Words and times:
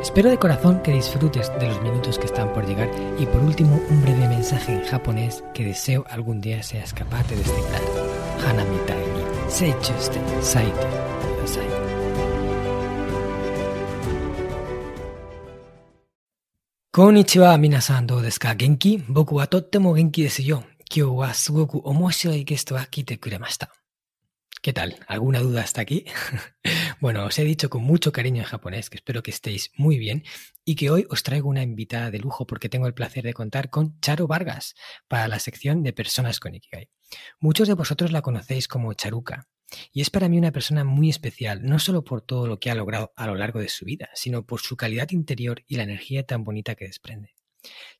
Espero 0.00 0.30
de 0.30 0.38
corazón 0.38 0.80
que 0.82 0.92
disfrutes 0.92 1.52
de 1.58 1.66
los 1.66 1.82
minutos 1.82 2.20
que 2.20 2.26
están 2.26 2.52
por 2.52 2.64
llegar 2.64 2.88
y 3.18 3.26
por 3.26 3.42
último 3.42 3.80
un 3.90 4.00
breve 4.00 4.28
mensaje 4.28 4.72
en 4.72 4.84
japonés 4.84 5.42
que 5.52 5.64
deseo 5.64 6.04
algún 6.08 6.40
día 6.40 6.62
seas 6.62 6.94
capaz 6.94 7.26
de 7.28 7.34
este 7.34 7.50
descifrar. 7.50 7.82
Hanamitai 8.46 8.96
ni 8.96 9.50
seichuste 9.50 10.20
saite 10.40 10.86
kudasai. 11.20 11.68
Konnichiwa 16.92 17.58
minasan, 17.58 18.06
dou 18.06 18.22
desu 18.22 18.38
ka? 18.38 18.54
Genki? 18.54 19.02
Boku 19.08 19.36
wa 19.36 19.46
tottemo 19.46 19.94
genki 19.94 20.22
desu 20.22 20.42
yo. 20.42 20.62
Kyou 20.88 21.18
wa 21.18 21.34
sugoku 21.34 21.82
omoshiroi 21.84 22.44
gesto 22.44 22.74
wa 22.74 22.84
kite 22.84 23.18
kuremashita. 23.18 23.66
¿Qué 24.60 24.72
tal? 24.72 24.96
¿Alguna 25.06 25.38
duda 25.38 25.62
hasta 25.62 25.80
aquí? 25.80 26.04
bueno, 27.00 27.24
os 27.24 27.38
he 27.38 27.44
dicho 27.44 27.70
con 27.70 27.84
mucho 27.84 28.10
cariño 28.10 28.42
en 28.42 28.48
japonés 28.48 28.90
que 28.90 28.96
espero 28.96 29.22
que 29.22 29.30
estéis 29.30 29.70
muy 29.76 29.98
bien 29.98 30.24
y 30.64 30.74
que 30.74 30.90
hoy 30.90 31.06
os 31.10 31.22
traigo 31.22 31.48
una 31.48 31.62
invitada 31.62 32.10
de 32.10 32.18
lujo 32.18 32.44
porque 32.44 32.68
tengo 32.68 32.88
el 32.88 32.94
placer 32.94 33.22
de 33.22 33.34
contar 33.34 33.70
con 33.70 34.00
Charo 34.00 34.26
Vargas 34.26 34.74
para 35.06 35.28
la 35.28 35.38
sección 35.38 35.84
de 35.84 35.92
personas 35.92 36.40
con 36.40 36.56
Ikigai. 36.56 36.90
Muchos 37.38 37.68
de 37.68 37.74
vosotros 37.74 38.10
la 38.10 38.20
conocéis 38.22 38.66
como 38.66 38.92
Charuca 38.94 39.48
y 39.92 40.00
es 40.00 40.10
para 40.10 40.28
mí 40.28 40.38
una 40.38 40.50
persona 40.50 40.82
muy 40.82 41.08
especial, 41.08 41.62
no 41.64 41.78
solo 41.78 42.02
por 42.02 42.22
todo 42.22 42.48
lo 42.48 42.58
que 42.58 42.72
ha 42.72 42.74
logrado 42.74 43.12
a 43.14 43.28
lo 43.28 43.36
largo 43.36 43.60
de 43.60 43.68
su 43.68 43.84
vida, 43.84 44.08
sino 44.14 44.44
por 44.44 44.60
su 44.60 44.76
calidad 44.76 45.10
interior 45.10 45.62
y 45.68 45.76
la 45.76 45.84
energía 45.84 46.26
tan 46.26 46.42
bonita 46.42 46.74
que 46.74 46.86
desprende. 46.86 47.37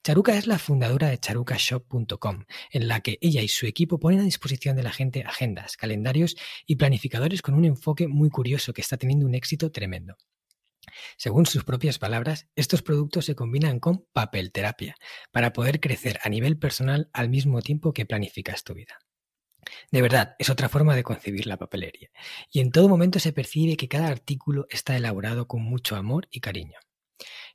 Charuca 0.03 0.37
es 0.37 0.47
la 0.47 0.59
fundadora 0.59 1.09
de 1.09 1.19
charucashop.com, 1.19 2.45
en 2.71 2.89
la 2.89 3.01
que 3.01 3.19
ella 3.21 3.43
y 3.43 3.49
su 3.49 3.67
equipo 3.67 3.99
ponen 3.99 4.21
a 4.21 4.25
disposición 4.25 4.77
de 4.77 4.83
la 4.83 4.93
gente 4.93 5.25
agendas, 5.25 5.77
calendarios 5.77 6.37
y 6.67 6.77
planificadores 6.77 7.43
con 7.43 7.55
un 7.55 7.65
enfoque 7.65 8.09
muy 8.09 8.31
curioso 8.31 8.73
que 8.73 8.81
está 8.81 8.97
teniendo 8.97 9.27
un 9.27 9.35
éxito 9.35 9.71
tremendo. 9.71 10.17
Según 11.17 11.47
sus 11.47 11.65
propias 11.65 11.99
palabras, 11.99 12.49
estos 12.57 12.83
productos 12.83 13.25
se 13.25 13.35
combinan 13.35 13.81
con 13.81 14.07
papel 14.13 14.53
terapia 14.53 14.97
para 15.31 15.53
poder 15.53 15.81
crecer 15.81 16.19
a 16.23 16.29
nivel 16.29 16.59
personal 16.59 17.11
al 17.13 17.29
mismo 17.29 17.61
tiempo 17.63 17.93
que 17.93 18.07
planificas 18.07 18.65
tu 18.65 18.75
vida. 18.75 18.99
De 19.91 20.03
verdad, 20.03 20.35
es 20.39 20.51
otra 20.51 20.69
forma 20.69 20.97
de 20.97 21.03
concebir 21.03 21.47
la 21.47 21.59
papelería, 21.59 22.11
y 22.51 22.61
en 22.61 22.71
todo 22.71 22.89
momento 22.89 23.19
se 23.19 23.33
percibe 23.33 23.77
que 23.77 23.89
cada 23.89 24.09
artículo 24.09 24.67
está 24.71 24.97
elaborado 24.97 25.47
con 25.47 25.63
mucho 25.63 25.97
amor 25.97 26.27
y 26.31 26.41
cariño. 26.41 26.79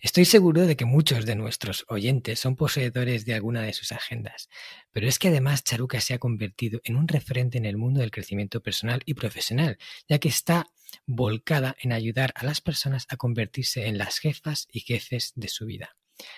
Estoy 0.03 0.25
seguro 0.25 0.67
de 0.67 0.75
que 0.75 0.83
muchos 0.83 1.25
de 1.25 1.33
nuestros 1.33 1.85
oyentes 1.87 2.37
son 2.37 2.57
poseedores 2.57 3.23
de 3.23 3.35
alguna 3.35 3.61
de 3.61 3.71
sus 3.71 3.93
agendas, 3.93 4.49
pero 4.91 5.07
es 5.07 5.17
que 5.17 5.29
además 5.29 5.63
Charuca 5.63 6.01
se 6.01 6.13
ha 6.13 6.19
convertido 6.19 6.81
en 6.83 6.97
un 6.97 7.07
referente 7.07 7.57
en 7.57 7.63
el 7.63 7.77
mundo 7.77 8.01
del 8.01 8.11
crecimiento 8.11 8.61
personal 8.61 9.01
y 9.05 9.13
profesional, 9.13 9.77
ya 10.09 10.19
que 10.19 10.27
está 10.27 10.67
volcada 11.05 11.77
en 11.79 11.93
ayudar 11.93 12.33
a 12.35 12.43
las 12.43 12.59
personas 12.59 13.05
a 13.07 13.15
convertirse 13.15 13.87
en 13.87 13.97
las 13.97 14.17
jefas 14.19 14.67
y 14.73 14.81
jefes 14.81 15.31
de 15.35 15.47
su 15.47 15.65
vida 15.67 15.95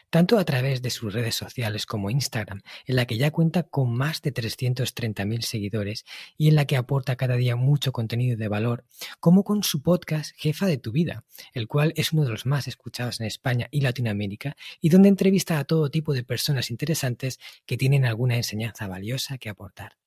tanto 0.10 0.38
a 0.38 0.46
través 0.46 0.82
de 0.82 0.90
sus 0.90 1.14
redes 1.14 1.36
sociales 1.36 1.86
como 1.86 2.10
Instagram, 2.10 2.62
en 2.86 2.96
la 2.96 3.06
que 3.06 3.18
ya 3.18 3.32
cuenta 3.32 3.64
con 3.64 3.96
más 3.96 4.22
de 4.22 4.34
330.000 4.34 5.42
seguidores 5.42 6.06
y 6.38 6.50
en 6.50 6.56
la 6.56 6.66
que 6.66 6.78
aporta 6.78 7.16
cada 7.16 7.36
día 7.36 7.56
mucho 7.56 7.92
contenido 7.92 8.38
de 8.38 8.48
valor, 8.48 8.86
como 9.20 9.44
con 9.44 9.64
su 9.64 9.82
podcast 9.82 10.32
Jefa 10.38 10.66
de 10.66 10.78
tu 10.78 10.92
vida, 10.92 11.24
el 11.54 11.68
cual 11.68 11.94
es 11.96 12.14
uno 12.14 12.24
de 12.24 12.30
los 12.30 12.46
más 12.46 12.68
escuchados 12.68 13.20
en 13.20 13.28
España 13.28 13.68
y 13.72 13.82
Latinoamérica 13.82 14.56
y 14.82 14.90
donde 14.90 15.10
entrevista 15.10 15.60
a 15.60 15.66
todo 15.66 15.90
tipo 15.90 16.14
de 16.14 16.24
personas 16.24 16.72
interesantes 16.72 17.40
que 17.66 17.78
tienen 17.78 18.06
alguna 18.06 18.36
enseñanza 18.36 18.88
valiosa 18.88 19.38
que 19.38 19.50
aportar. 19.50 19.98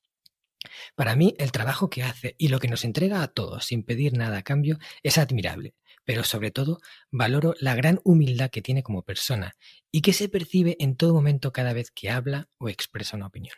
Para 0.96 1.14
mí, 1.14 1.34
el 1.38 1.52
trabajo 1.52 1.88
que 1.88 2.02
hace 2.02 2.34
y 2.38 2.48
lo 2.48 2.58
que 2.58 2.68
nos 2.68 2.84
entrega 2.84 3.22
a 3.22 3.28
todos 3.28 3.66
sin 3.66 3.84
pedir 3.84 4.16
nada 4.16 4.38
a 4.38 4.42
cambio 4.42 4.78
es 5.02 5.18
admirable, 5.18 5.74
pero 6.08 6.24
sobre 6.24 6.50
todo 6.50 6.78
valoro 7.12 7.54
la 7.60 7.74
gran 7.74 8.00
humildad 8.02 8.48
que 8.48 8.62
tiene 8.62 8.82
como 8.82 9.02
persona 9.02 9.52
y 9.92 10.00
que 10.00 10.14
se 10.14 10.30
percibe 10.30 10.74
en 10.80 10.96
todo 10.96 11.12
momento 11.12 11.52
cada 11.52 11.74
vez 11.74 11.90
que 11.90 12.08
habla 12.08 12.48
o 12.56 12.70
expresa 12.70 13.18
una 13.18 13.26
opinión. 13.26 13.54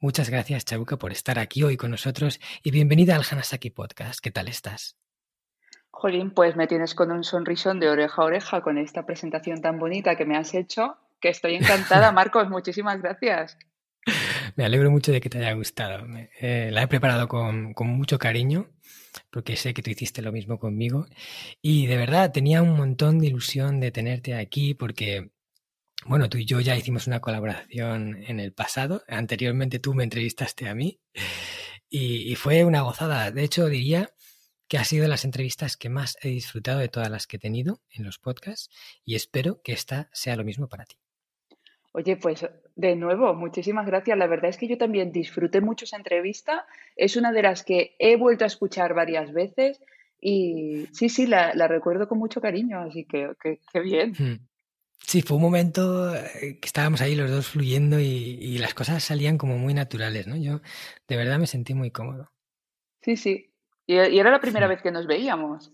Muchas 0.00 0.30
gracias, 0.30 0.64
Chabuca, 0.64 0.96
por 0.96 1.12
estar 1.12 1.38
aquí 1.38 1.62
hoy 1.62 1.76
con 1.76 1.90
nosotros 1.90 2.40
y 2.62 2.70
bienvenida 2.70 3.14
al 3.16 3.24
Hanasaki 3.30 3.68
Podcast. 3.68 4.20
¿Qué 4.22 4.30
tal 4.30 4.48
estás? 4.48 4.96
Jolín, 5.90 6.30
pues 6.30 6.56
me 6.56 6.66
tienes 6.66 6.94
con 6.94 7.12
un 7.12 7.22
sonrisón 7.22 7.80
de 7.80 7.90
oreja 7.90 8.22
a 8.22 8.24
oreja 8.24 8.62
con 8.62 8.78
esta 8.78 9.04
presentación 9.04 9.60
tan 9.60 9.78
bonita 9.78 10.16
que 10.16 10.24
me 10.24 10.38
has 10.38 10.54
hecho, 10.54 10.96
que 11.20 11.28
estoy 11.28 11.54
encantada, 11.54 12.12
Marcos. 12.12 12.48
Muchísimas 12.48 13.02
gracias. 13.02 13.58
Me 14.56 14.64
alegro 14.64 14.90
mucho 14.90 15.12
de 15.12 15.20
que 15.20 15.30
te 15.30 15.38
haya 15.38 15.52
gustado. 15.52 16.06
Eh, 16.40 16.70
la 16.72 16.82
he 16.82 16.88
preparado 16.88 17.28
con, 17.28 17.74
mucho 17.78 18.18
cariño, 18.18 18.70
porque 19.30 19.56
sé 19.56 19.74
que 19.74 19.82
tú 19.82 19.90
hiciste 19.90 20.22
lo 20.22 20.32
mismo 20.32 20.58
conmigo. 20.58 21.06
Y 21.62 21.86
de 21.86 21.96
verdad, 21.96 22.32
tenía 22.32 22.62
un 22.62 22.76
montón 22.76 23.18
de 23.18 23.26
ilusión 23.28 23.80
de 23.80 23.90
tenerte 23.90 24.34
aquí, 24.34 24.74
porque, 24.74 25.30
bueno, 26.06 26.28
tú 26.28 26.38
y 26.38 26.44
yo 26.46 26.60
ya 26.60 26.76
hicimos 26.76 27.06
una 27.06 27.20
colaboración 27.20 28.22
en 28.26 28.40
el 28.40 28.52
pasado. 28.52 29.02
Anteriormente 29.08 29.78
tú 29.78 29.94
me 29.94 30.04
entrevistaste 30.04 30.68
a 30.68 30.74
mí 30.74 31.00
y, 31.88 32.34
fue 32.36 32.64
una 32.64 32.82
gozada. 32.82 33.30
De 33.30 33.44
hecho, 33.44 33.68
diría 33.68 34.10
que 34.68 34.78
ha 34.78 34.84
sido 34.84 35.08
las 35.08 35.24
entrevistas 35.24 35.76
que 35.76 35.90
más 35.90 36.16
he 36.22 36.28
disfrutado 36.28 36.78
de 36.80 36.88
todas 36.88 37.10
las 37.10 37.26
que 37.26 37.36
he 37.36 37.40
tenido 37.40 37.82
en 37.90 38.04
los 38.04 38.18
podcasts 38.18 38.70
y 39.04 39.14
espero 39.14 39.60
que 39.62 39.72
esta 39.72 40.10
sea 40.12 40.36
lo 40.36 40.44
mismo 40.44 40.68
para 40.68 40.86
ti. 40.86 40.96
Oye, 41.96 42.16
pues 42.16 42.44
de 42.74 42.96
nuevo, 42.96 43.34
muchísimas 43.34 43.86
gracias. 43.86 44.18
La 44.18 44.26
verdad 44.26 44.50
es 44.50 44.56
que 44.56 44.66
yo 44.66 44.76
también 44.76 45.12
disfruté 45.12 45.60
mucho 45.60 45.84
esa 45.84 45.96
entrevista. 45.96 46.66
Es 46.96 47.16
una 47.16 47.30
de 47.30 47.42
las 47.42 47.62
que 47.62 47.94
he 48.00 48.16
vuelto 48.16 48.42
a 48.42 48.48
escuchar 48.48 48.94
varias 48.94 49.32
veces 49.32 49.80
y 50.20 50.88
sí, 50.92 51.08
sí, 51.08 51.28
la, 51.28 51.52
recuerdo 51.68 52.08
con 52.08 52.18
mucho 52.18 52.40
cariño, 52.40 52.80
así 52.80 53.04
que 53.04 53.30
qué 53.40 53.80
bien. 53.80 54.12
Hmm. 54.18 54.44
Sí, 54.98 55.22
fue 55.22 55.36
un 55.36 55.42
momento 55.44 56.12
eh, 56.16 56.58
que 56.60 56.66
estábamos 56.66 57.00
ahí 57.00 57.14
los 57.14 57.30
dos 57.30 57.46
fluyendo 57.46 58.00
y, 58.00 58.58
las 58.58 58.74
cosas 58.74 59.04
salían 59.04 59.38
como 59.38 59.56
muy 59.56 59.72
naturales, 59.72 60.26
¿no? 60.26 60.36
Yo 60.36 60.62
de 61.06 61.16
verdad 61.16 61.38
me 61.38 61.46
sentí 61.46 61.74
muy 61.74 61.92
cómodo. 61.92 62.32
Sí, 63.02 63.16
sí. 63.16 63.52
Y, 63.86 63.96
era 63.96 64.32
la 64.32 64.40
primera 64.40 64.66
vez 64.66 64.82
que 64.82 64.90
nos 64.90 65.06
veíamos. 65.06 65.70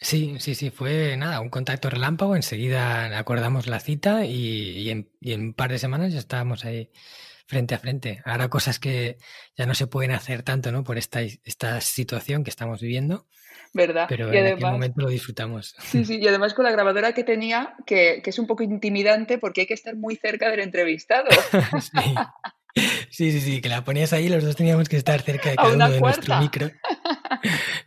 Sí, 0.00 0.36
sí, 0.38 0.54
sí, 0.54 0.70
fue 0.70 1.16
nada, 1.16 1.40
un 1.40 1.48
contacto 1.48 1.90
relámpago, 1.90 2.36
enseguida 2.36 3.18
acordamos 3.18 3.66
la 3.66 3.80
cita 3.80 4.24
y, 4.24 4.90
en, 4.90 5.08
un 5.40 5.54
par 5.54 5.70
de 5.70 5.78
semanas 5.78 6.12
ya 6.12 6.18
estábamos 6.18 6.64
ahí 6.64 6.90
frente 7.46 7.74
a 7.74 7.78
frente. 7.78 8.20
Ahora 8.24 8.48
cosas 8.48 8.78
que 8.78 9.18
ya 9.56 9.66
no 9.66 9.74
se 9.74 9.86
pueden 9.86 10.10
hacer 10.12 10.42
tanto, 10.42 10.72
¿no? 10.72 10.84
Por 10.84 10.98
esta, 10.98 11.22
esta 11.22 11.80
situación 11.80 12.44
que 12.44 12.50
estamos 12.50 12.80
viviendo. 12.80 13.26
¿Verdad? 13.72 14.06
Pero 14.08 14.32
en 14.32 14.46
aquel 14.46 14.70
momento 14.70 15.02
lo 15.02 15.08
disfrutamos. 15.08 15.74
Sí, 15.78 16.04
sí, 16.04 16.18
y 16.20 16.28
además 16.28 16.54
con 16.54 16.64
la 16.64 16.70
grabadora 16.70 17.12
que 17.12 17.24
tenía, 17.24 17.74
que, 17.86 18.20
que 18.22 18.30
es 18.30 18.38
un 18.38 18.46
poco 18.46 18.62
intimidante 18.62 19.38
porque 19.38 19.62
hay 19.62 19.66
que 19.66 19.74
estar 19.74 19.96
muy 19.96 20.16
cerca 20.16 20.50
del 20.50 20.60
entrevistado. 20.60 21.28
sí. 21.80 22.14
Sí, 23.10 23.32
sí, 23.32 23.40
sí, 23.40 23.60
que 23.62 23.68
la 23.68 23.84
ponías 23.84 24.12
ahí, 24.12 24.28
los 24.28 24.44
dos 24.44 24.56
teníamos 24.56 24.88
que 24.88 24.96
estar 24.96 25.22
cerca 25.22 25.50
de 25.50 25.56
cada 25.56 25.72
uno 25.72 25.90
de 25.90 26.00
nuestro 26.00 26.38
micro. 26.38 26.70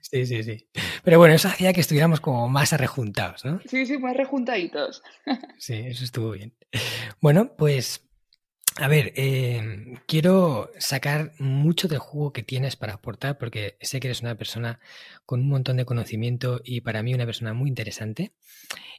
Sí, 0.02 0.26
sí, 0.26 0.44
sí. 0.44 0.68
Pero 1.04 1.20
bueno, 1.20 1.36
eso 1.36 1.48
hacía 1.48 1.72
que 1.72 1.82
estuviéramos 1.82 2.20
como 2.20 2.50
más 2.50 2.74
arrejuntados, 2.74 3.46
¿no? 3.46 3.60
Sí, 3.68 3.86
sí, 3.86 4.00
más 4.00 4.18
rejuntaditos. 4.18 5.04
Sí, 5.60 5.76
eso 5.76 6.04
estuvo 6.04 6.32
bien. 6.32 6.56
Bueno, 7.22 7.56
pues 7.56 8.10
a 8.78 8.88
ver, 8.88 9.12
eh, 9.18 9.98
quiero 10.08 10.72
sacar 10.78 11.34
mucho 11.38 11.88
del 11.88 12.00
jugo 12.00 12.32
que 12.32 12.44
tienes 12.44 12.76
para 12.76 12.94
aportar 12.94 13.38
porque 13.38 13.78
sé 13.82 14.00
que 14.00 14.08
eres 14.08 14.22
una 14.22 14.36
persona 14.36 14.80
con 15.26 15.42
un 15.42 15.50
montón 15.50 15.78
de 15.78 15.86
conocimiento 15.86 16.62
y 16.64 16.82
para 16.82 17.04
mí 17.04 17.14
una 17.14 17.26
persona 17.26 17.54
muy 17.54 17.68
interesante. 17.68 18.32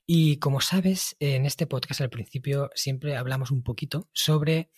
Y 0.07 0.37
como 0.37 0.61
sabes, 0.61 1.17
en 1.19 1.47
este 1.47 1.67
podcast 1.67 2.03
al 2.03 2.11
principio 2.11 2.71
siempre 2.75 3.17
hablamos 3.17 3.51
un 3.51 3.63
poquito 3.63 4.09
sobre 4.13 4.71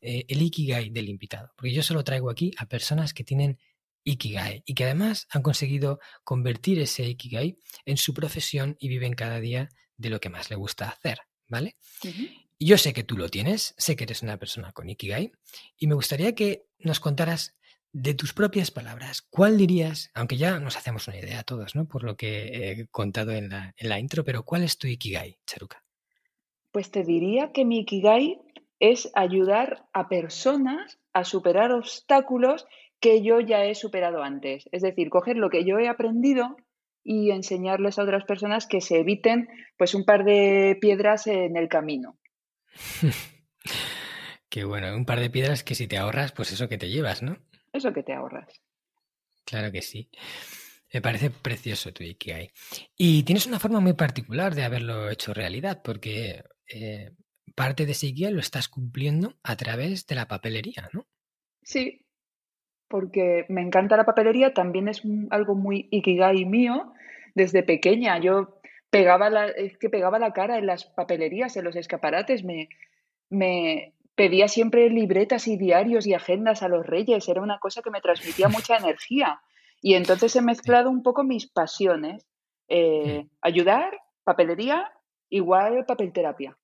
eh, 0.00 0.24
el 0.28 0.42
Ikigai 0.42 0.90
del 0.90 1.08
invitado, 1.08 1.52
porque 1.56 1.72
yo 1.72 1.82
solo 1.82 2.04
traigo 2.04 2.30
aquí 2.30 2.52
a 2.56 2.66
personas 2.66 3.14
que 3.14 3.24
tienen 3.24 3.58
Ikigai 4.04 4.62
y 4.64 4.74
que 4.74 4.84
además 4.84 5.26
han 5.30 5.42
conseguido 5.42 5.98
convertir 6.24 6.78
ese 6.80 7.04
Ikigai 7.04 7.58
en 7.84 7.96
su 7.96 8.14
profesión 8.14 8.76
y 8.78 8.88
viven 8.88 9.14
cada 9.14 9.40
día 9.40 9.68
de 9.96 10.10
lo 10.10 10.20
que 10.20 10.30
más 10.30 10.50
le 10.50 10.56
gusta 10.56 10.88
hacer, 10.88 11.18
¿vale? 11.48 11.76
Y 12.58 12.66
yo 12.66 12.78
sé 12.78 12.92
que 12.92 13.04
tú 13.04 13.16
lo 13.16 13.28
tienes, 13.28 13.74
sé 13.76 13.96
que 13.96 14.04
eres 14.04 14.22
una 14.22 14.38
persona 14.38 14.72
con 14.72 14.88
Ikigai 14.88 15.32
y 15.76 15.86
me 15.86 15.94
gustaría 15.94 16.34
que 16.34 16.66
nos 16.78 17.00
contaras 17.00 17.56
de 17.92 18.14
tus 18.14 18.32
propias 18.32 18.70
palabras, 18.70 19.22
¿cuál 19.22 19.56
dirías, 19.56 20.10
aunque 20.14 20.36
ya 20.36 20.60
nos 20.60 20.76
hacemos 20.76 21.08
una 21.08 21.18
idea 21.18 21.42
todos, 21.42 21.74
¿no? 21.74 21.88
Por 21.88 22.04
lo 22.04 22.16
que 22.16 22.70
he 22.70 22.86
contado 22.88 23.32
en 23.32 23.48
la, 23.48 23.74
en 23.76 23.88
la 23.88 23.98
intro, 23.98 24.24
pero 24.24 24.44
¿cuál 24.44 24.62
es 24.62 24.78
tu 24.78 24.86
Ikigai, 24.86 25.38
Charuka? 25.46 25.82
Pues 26.70 26.90
te 26.90 27.02
diría 27.02 27.50
que 27.52 27.64
mi 27.64 27.80
Ikigai 27.80 28.40
es 28.80 29.10
ayudar 29.14 29.86
a 29.92 30.08
personas 30.08 30.98
a 31.12 31.24
superar 31.24 31.72
obstáculos 31.72 32.66
que 33.00 33.22
yo 33.22 33.40
ya 33.40 33.64
he 33.64 33.74
superado 33.74 34.22
antes. 34.22 34.68
Es 34.72 34.82
decir, 34.82 35.10
coger 35.10 35.36
lo 35.36 35.50
que 35.50 35.64
yo 35.64 35.78
he 35.78 35.88
aprendido 35.88 36.56
y 37.04 37.30
enseñarles 37.30 37.98
a 37.98 38.02
otras 38.02 38.24
personas 38.24 38.66
que 38.66 38.80
se 38.80 38.98
eviten 39.00 39.48
pues 39.76 39.94
un 39.94 40.04
par 40.04 40.24
de 40.24 40.76
piedras 40.80 41.26
en 41.26 41.56
el 41.56 41.68
camino. 41.68 42.18
Qué 44.48 44.64
bueno, 44.64 44.94
un 44.96 45.04
par 45.04 45.20
de 45.20 45.30
piedras 45.30 45.62
que 45.62 45.74
si 45.74 45.86
te 45.86 45.98
ahorras, 45.98 46.32
pues 46.32 46.52
eso 46.52 46.68
que 46.68 46.78
te 46.78 46.88
llevas, 46.88 47.22
¿no? 47.22 47.38
Eso 47.72 47.92
que 47.92 48.02
te 48.02 48.14
ahorras. 48.14 48.62
Claro 49.44 49.70
que 49.70 49.82
sí. 49.82 50.10
Me 50.92 51.02
parece 51.02 51.30
precioso 51.30 51.92
tu 51.92 52.02
Ikigai. 52.02 52.50
Y 52.96 53.22
tienes 53.24 53.46
una 53.46 53.58
forma 53.58 53.80
muy 53.80 53.92
particular 53.92 54.54
de 54.54 54.64
haberlo 54.64 55.10
hecho 55.10 55.34
realidad, 55.34 55.82
porque 55.82 56.44
eh, 56.66 57.10
parte 57.58 57.86
de 57.86 57.92
ese 57.92 58.06
Ikigai 58.06 58.32
lo 58.32 58.40
estás 58.40 58.68
cumpliendo 58.68 59.34
a 59.42 59.56
través 59.56 60.06
de 60.06 60.14
la 60.14 60.28
papelería, 60.28 60.88
¿no? 60.92 61.06
Sí, 61.62 62.06
porque 62.86 63.46
me 63.48 63.62
encanta 63.62 63.96
la 63.96 64.06
papelería, 64.06 64.54
también 64.54 64.86
es 64.86 65.02
algo 65.30 65.56
muy 65.56 65.88
Ikigai 65.90 66.44
mío. 66.44 66.92
Desde 67.34 67.64
pequeña 67.64 68.18
yo 68.20 68.60
pegaba 68.90 69.28
la, 69.28 69.48
es 69.48 69.76
que 69.76 69.90
pegaba 69.90 70.20
la 70.20 70.32
cara 70.32 70.56
en 70.56 70.66
las 70.66 70.84
papelerías, 70.84 71.56
en 71.56 71.64
los 71.64 71.74
escaparates, 71.74 72.44
me, 72.44 72.68
me 73.28 73.94
pedía 74.14 74.46
siempre 74.46 74.88
libretas 74.88 75.48
y 75.48 75.56
diarios 75.56 76.06
y 76.06 76.14
agendas 76.14 76.62
a 76.62 76.68
los 76.68 76.86
reyes, 76.86 77.28
era 77.28 77.42
una 77.42 77.58
cosa 77.58 77.82
que 77.82 77.90
me 77.90 78.00
transmitía 78.00 78.48
mucha 78.56 78.76
energía. 78.76 79.40
Y 79.82 79.94
entonces 79.94 80.34
he 80.36 80.42
mezclado 80.42 80.90
un 80.90 81.02
poco 81.02 81.24
mis 81.24 81.50
pasiones. 81.50 82.24
Eh, 82.68 83.26
ayudar, 83.40 83.98
papelería, 84.22 84.92
igual 85.28 85.84
papelterapia. 85.86 86.56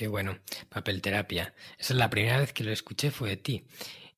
Qué 0.00 0.08
bueno, 0.08 0.38
papelterapia. 0.70 1.54
Esa 1.78 1.92
es 1.92 1.98
la 1.98 2.08
primera 2.08 2.38
vez 2.38 2.54
que 2.54 2.64
lo 2.64 2.72
escuché, 2.72 3.10
fue 3.10 3.28
de 3.28 3.36
ti. 3.36 3.66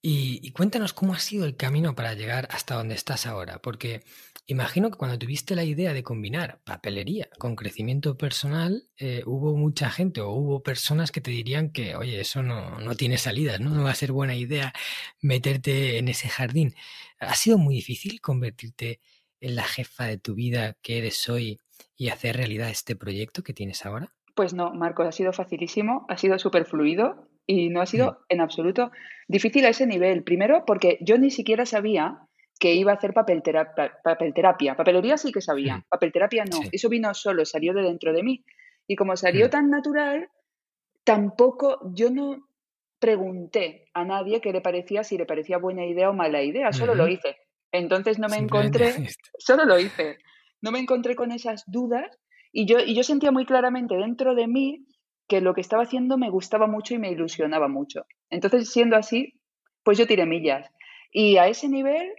Y, 0.01 0.53
cuéntanos 0.53 0.93
cómo 0.93 1.13
ha 1.13 1.19
sido 1.19 1.45
el 1.45 1.57
camino 1.57 1.97
para 1.97 2.15
llegar 2.15 2.47
hasta 2.53 2.77
donde 2.77 2.95
estás 2.95 3.27
ahora, 3.27 3.61
porque 3.61 4.05
imagino 4.47 4.93
que 4.93 4.97
cuando 4.97 5.19
tuviste 5.19 5.57
la 5.57 5.65
idea 5.65 5.93
de 5.93 6.05
combinar 6.05 6.61
papelería 6.63 7.29
con 7.37 7.57
crecimiento 7.57 8.17
personal, 8.17 8.87
eh, 8.97 9.25
hubo 9.27 9.57
mucha 9.57 9.91
gente 9.91 10.21
o 10.21 10.31
hubo 10.31 10.63
personas 10.63 11.11
que 11.11 11.21
te 11.21 11.33
dirían 11.33 11.71
que, 11.71 11.97
oye, 11.97 12.21
eso 12.21 12.45
no, 12.45 12.79
no 12.79 12.95
tiene 12.95 13.19
salidas, 13.19 13.59
¿no? 13.59 13.71
no 13.71 13.83
va 13.83 13.91
a 13.91 13.97
ser 13.97 14.13
buena 14.13 14.37
idea 14.37 14.73
meterte 15.21 15.99
en 15.99 16.07
ese 16.07 16.29
jardín. 16.29 16.77
¿Ha 17.19 17.35
sido 17.35 17.59
muy 17.59 17.75
difícil 17.75 18.21
convertirte 18.21 19.01
en 19.41 19.57
la 19.57 19.65
jefa 19.65 20.05
de 20.07 20.19
tu 20.19 20.37
vida 20.37 20.77
que 20.81 20.99
eres 20.99 21.29
hoy 21.29 21.59
y 21.97 22.11
hacer 22.11 22.37
realidad 22.37 22.71
este 22.71 22.95
proyecto 22.95 23.43
que 23.43 23.53
tienes 23.53 23.85
ahora? 23.85 24.13
Pues 24.35 24.55
no, 24.55 24.73
Marcos, 24.73 25.07
ha 25.07 25.13
sido 25.13 25.33
facilísimo, 25.33 26.07
ha 26.09 26.17
sido 26.17 26.39
súper 26.39 26.65
fluido 26.65 27.29
y 27.47 27.69
no 27.69 27.83
ha 27.83 27.87
sido 27.87 28.13
mm. 28.13 28.17
en 28.31 28.41
absoluto 28.41 28.91
difícil 29.29 29.67
a 29.67 29.71
ese 29.71 29.87
nivel. 29.87 30.25
Primero, 30.25 30.65
porque 30.67 30.99
yo 31.01 31.19
ni 31.19 31.31
siquiera 31.31 31.67
sabía 31.67 32.19
que 32.59 32.75
iba 32.75 32.93
a 32.93 32.95
hacer 32.95 33.13
papelterapia. 33.13 33.93
papelterapia. 34.03 34.77
Papelería 34.77 35.17
sí 35.17 35.33
que 35.33 35.41
sabía, 35.41 35.79
mm. 35.79 35.85
papelterapia 35.89 36.45
no. 36.45 36.61
Eso 36.71 36.89
vino 36.89 37.13
solo, 37.15 37.45
salió 37.45 37.75
de 37.75 37.83
dentro 37.83 38.13
de 38.13 38.23
mí. 38.23 38.45
Y 38.87 38.97
como 38.97 39.17
salió 39.17 39.47
mm. 39.47 39.51
tan 39.51 39.71
natural, 39.71 40.29
tampoco 41.05 41.81
yo 41.95 42.11
no 42.11 42.49
pregunté 42.99 43.87
a 43.95 44.05
nadie 44.05 44.41
qué 44.41 44.53
le 44.53 44.61
parecía, 44.61 45.03
si 45.03 45.19
le 45.19 45.27
parecía 45.27 45.59
buena 45.59 45.85
idea 45.85 46.09
o 46.09 46.15
mala 46.15 46.43
idea, 46.43 46.73
solo 46.73 46.95
lo 46.95 47.09
hice. 47.09 47.37
Entonces 47.73 48.19
no 48.21 48.29
me 48.29 48.37
encontré, 48.37 48.95
solo 49.39 49.65
lo 49.65 49.79
hice. 49.79 50.19
No 50.61 50.71
me 50.71 50.79
encontré 50.79 51.17
con 51.17 51.33
esas 51.33 51.65
dudas 51.67 52.07
y 52.53 52.67
yo, 52.67 52.79
y 52.79 52.95
yo 52.95 53.03
sentía 53.03 53.33
muy 53.33 53.47
claramente 53.47 53.97
dentro 53.97 54.35
de 54.35 54.47
mí 54.47 54.87
que 55.27 55.41
lo 55.41 55.55
que 55.55 55.63
estaba 55.63 55.85
haciendo 55.85 56.19
me 56.19 56.31
gustaba 56.31 56.67
mucho 56.67 56.95
y 56.95 56.99
me 56.99 57.11
ilusionaba 57.11 57.69
mucho. 57.69 58.05
Entonces, 58.29 58.71
siendo 58.71 58.97
así, 58.97 59.41
pues 59.83 59.97
yo 59.97 60.07
tiré 60.07 60.27
millas. 60.27 60.71
Y 61.11 61.39
a 61.39 61.49
ese 61.49 61.69
nivel 61.69 62.13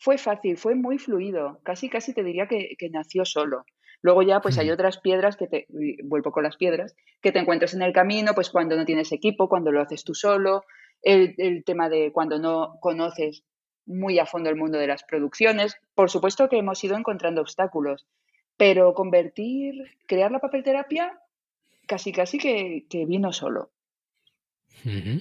fue 0.00 0.18
fácil, 0.18 0.56
fue 0.56 0.74
muy 0.74 0.98
fluido, 0.98 1.60
casi, 1.62 1.88
casi 1.88 2.14
te 2.14 2.24
diría 2.24 2.46
que, 2.46 2.76
nació 2.90 3.24
solo. 3.24 3.64
Luego 4.00 4.22
ya 4.22 4.40
pues 4.40 4.58
hay 4.58 4.70
otras 4.70 4.98
piedras 4.98 5.36
que 5.36 5.48
te, 5.48 5.66
vuelvo 6.04 6.30
con 6.30 6.44
las 6.44 6.56
piedras, 6.56 6.94
que 7.20 7.32
te 7.32 7.40
encuentras 7.40 7.74
en 7.74 7.82
el 7.82 7.92
camino, 7.92 8.32
pues 8.34 8.50
cuando 8.50 8.76
no 8.76 8.84
tienes 8.84 9.10
equipo, 9.10 9.48
cuando 9.48 9.72
lo 9.72 9.80
haces 9.80 10.04
tú 10.04 10.14
solo, 10.14 10.64
el, 11.02 11.34
el 11.38 11.64
tema 11.64 11.88
de 11.88 12.12
cuando 12.12 12.38
no 12.38 12.78
conoces 12.80 13.44
muy 13.86 14.18
a 14.18 14.26
fondo 14.26 14.50
el 14.50 14.56
mundo 14.56 14.78
de 14.78 14.86
las 14.86 15.02
producciones. 15.02 15.76
Por 15.94 16.10
supuesto 16.10 16.48
que 16.48 16.58
hemos 16.58 16.82
ido 16.84 16.96
encontrando 16.96 17.40
obstáculos, 17.40 18.06
pero 18.58 18.92
convertir, 18.92 19.96
crear 20.06 20.30
la 20.30 20.40
papelterapia 20.40 21.18
casi 21.86 22.12
casi 22.12 22.36
que, 22.36 23.06
vino 23.06 23.32
solo. 23.32 23.72
O 24.84 25.20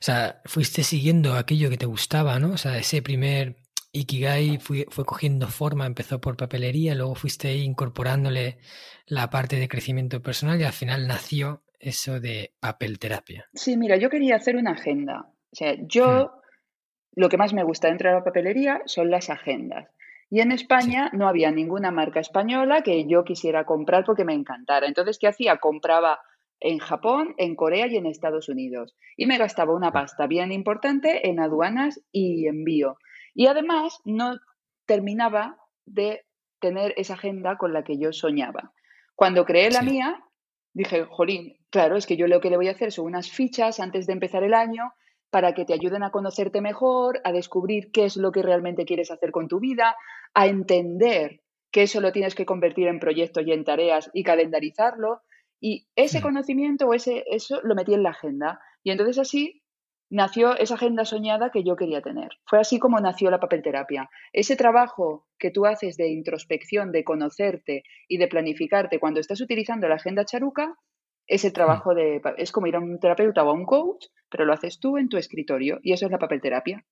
sea, 0.00 0.42
fuiste 0.44 0.82
siguiendo 0.82 1.34
aquello 1.34 1.70
que 1.70 1.78
te 1.78 1.86
gustaba, 1.86 2.38
¿no? 2.38 2.52
O 2.52 2.56
sea, 2.58 2.76
ese 2.76 3.00
primer 3.00 3.56
Ikigai 3.92 4.58
fue, 4.58 4.86
fue 4.90 5.04
cogiendo 5.04 5.48
forma, 5.48 5.86
empezó 5.86 6.20
por 6.20 6.36
papelería, 6.36 6.94
luego 6.94 7.14
fuiste 7.14 7.54
incorporándole 7.56 8.58
la 9.06 9.30
parte 9.30 9.56
de 9.56 9.68
crecimiento 9.68 10.22
personal 10.22 10.60
y 10.60 10.64
al 10.64 10.72
final 10.72 11.06
nació 11.06 11.62
eso 11.80 12.20
de 12.20 12.54
papel 12.60 12.98
terapia. 12.98 13.48
Sí, 13.54 13.76
mira, 13.76 13.96
yo 13.96 14.10
quería 14.10 14.36
hacer 14.36 14.56
una 14.56 14.72
agenda. 14.72 15.32
O 15.50 15.56
sea, 15.56 15.76
yo 15.80 16.26
hmm. 16.26 17.20
lo 17.20 17.28
que 17.28 17.38
más 17.38 17.52
me 17.52 17.64
gusta 17.64 17.88
dentro 17.88 18.10
de 18.10 18.16
la 18.16 18.24
papelería 18.24 18.82
son 18.86 19.10
las 19.10 19.30
agendas. 19.30 19.88
Y 20.32 20.40
en 20.40 20.50
España 20.50 21.10
no 21.12 21.28
había 21.28 21.50
ninguna 21.50 21.90
marca 21.90 22.18
española 22.18 22.80
que 22.80 23.06
yo 23.06 23.22
quisiera 23.22 23.66
comprar 23.66 24.06
porque 24.06 24.24
me 24.24 24.32
encantara. 24.32 24.86
Entonces, 24.86 25.18
¿qué 25.18 25.28
hacía? 25.28 25.58
Compraba 25.58 26.20
en 26.58 26.78
Japón, 26.78 27.34
en 27.36 27.54
Corea 27.54 27.86
y 27.86 27.98
en 27.98 28.06
Estados 28.06 28.48
Unidos. 28.48 28.96
Y 29.18 29.26
me 29.26 29.36
gastaba 29.36 29.74
una 29.74 29.92
pasta 29.92 30.26
bien 30.26 30.50
importante 30.50 31.28
en 31.28 31.38
aduanas 31.38 32.00
y 32.12 32.46
envío. 32.46 32.96
Y 33.34 33.48
además 33.48 34.00
no 34.06 34.38
terminaba 34.86 35.58
de 35.84 36.24
tener 36.60 36.94
esa 36.96 37.12
agenda 37.12 37.58
con 37.58 37.74
la 37.74 37.84
que 37.84 37.98
yo 37.98 38.14
soñaba. 38.14 38.72
Cuando 39.14 39.44
creé 39.44 39.70
la 39.70 39.82
mía, 39.82 40.24
dije, 40.72 41.04
Jolín, 41.10 41.58
claro, 41.68 41.98
es 41.98 42.06
que 42.06 42.16
yo 42.16 42.26
lo 42.26 42.40
que 42.40 42.48
le 42.48 42.56
voy 42.56 42.68
a 42.68 42.72
hacer 42.72 42.90
son 42.90 43.04
unas 43.04 43.30
fichas 43.30 43.80
antes 43.80 44.06
de 44.06 44.14
empezar 44.14 44.42
el 44.44 44.54
año 44.54 44.94
para 45.32 45.54
que 45.54 45.64
te 45.64 45.72
ayuden 45.72 46.02
a 46.02 46.10
conocerte 46.10 46.60
mejor, 46.60 47.22
a 47.24 47.32
descubrir 47.32 47.90
qué 47.90 48.04
es 48.04 48.18
lo 48.18 48.32
que 48.32 48.42
realmente 48.42 48.84
quieres 48.84 49.10
hacer 49.10 49.30
con 49.32 49.48
tu 49.48 49.60
vida, 49.60 49.96
a 50.34 50.46
entender 50.46 51.40
que 51.70 51.84
eso 51.84 52.02
lo 52.02 52.12
tienes 52.12 52.34
que 52.34 52.44
convertir 52.44 52.86
en 52.86 53.00
proyectos 53.00 53.42
y 53.46 53.52
en 53.52 53.64
tareas 53.64 54.10
y 54.12 54.24
calendarizarlo. 54.24 55.22
Y 55.58 55.86
ese 55.96 56.20
conocimiento 56.20 56.86
o 56.86 56.92
ese, 56.92 57.24
eso 57.30 57.62
lo 57.62 57.74
metí 57.74 57.94
en 57.94 58.02
la 58.02 58.10
agenda. 58.10 58.60
Y 58.82 58.90
entonces 58.90 59.18
así 59.18 59.62
nació 60.10 60.54
esa 60.58 60.74
agenda 60.74 61.06
soñada 61.06 61.48
que 61.50 61.64
yo 61.64 61.76
quería 61.76 62.02
tener. 62.02 62.28
Fue 62.44 62.60
así 62.60 62.78
como 62.78 63.00
nació 63.00 63.30
la 63.30 63.40
papelterapia. 63.40 64.10
Ese 64.34 64.54
trabajo 64.54 65.26
que 65.38 65.50
tú 65.50 65.64
haces 65.64 65.96
de 65.96 66.10
introspección, 66.10 66.92
de 66.92 67.04
conocerte 67.04 67.84
y 68.06 68.18
de 68.18 68.28
planificarte 68.28 69.00
cuando 69.00 69.20
estás 69.20 69.40
utilizando 69.40 69.88
la 69.88 69.94
agenda 69.94 70.26
charuca, 70.26 70.76
es 71.26 71.44
el 71.44 71.50
hmm. 71.50 71.54
trabajo 71.54 71.94
de... 71.94 72.20
Es 72.36 72.52
como 72.52 72.66
ir 72.66 72.76
a 72.76 72.80
un 72.80 72.98
terapeuta 72.98 73.42
o 73.44 73.50
a 73.50 73.54
un 73.54 73.64
coach, 73.64 74.06
pero 74.30 74.44
lo 74.44 74.52
haces 74.52 74.78
tú 74.78 74.98
en 74.98 75.08
tu 75.08 75.16
escritorio 75.16 75.78
y 75.82 75.92
eso 75.92 76.06
es 76.06 76.12
la 76.12 76.18
papelterapia. 76.18 76.84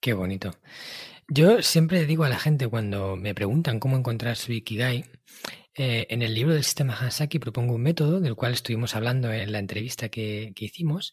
Qué 0.00 0.14
bonito. 0.14 0.50
Yo 1.28 1.62
siempre 1.62 2.06
digo 2.06 2.24
a 2.24 2.28
la 2.28 2.38
gente 2.38 2.66
cuando 2.66 3.16
me 3.16 3.34
preguntan 3.34 3.78
cómo 3.78 3.96
encontrar 3.96 4.36
su 4.36 4.52
Ikigai, 4.52 5.04
eh, 5.76 6.06
en 6.10 6.22
el 6.22 6.34
libro 6.34 6.54
del 6.54 6.64
sistema 6.64 6.96
Hansaki 6.98 7.38
propongo 7.38 7.74
un 7.74 7.82
método 7.82 8.20
del 8.20 8.34
cual 8.34 8.52
estuvimos 8.52 8.96
hablando 8.96 9.32
en 9.32 9.52
la 9.52 9.60
entrevista 9.60 10.08
que, 10.08 10.52
hicimos, 10.56 11.12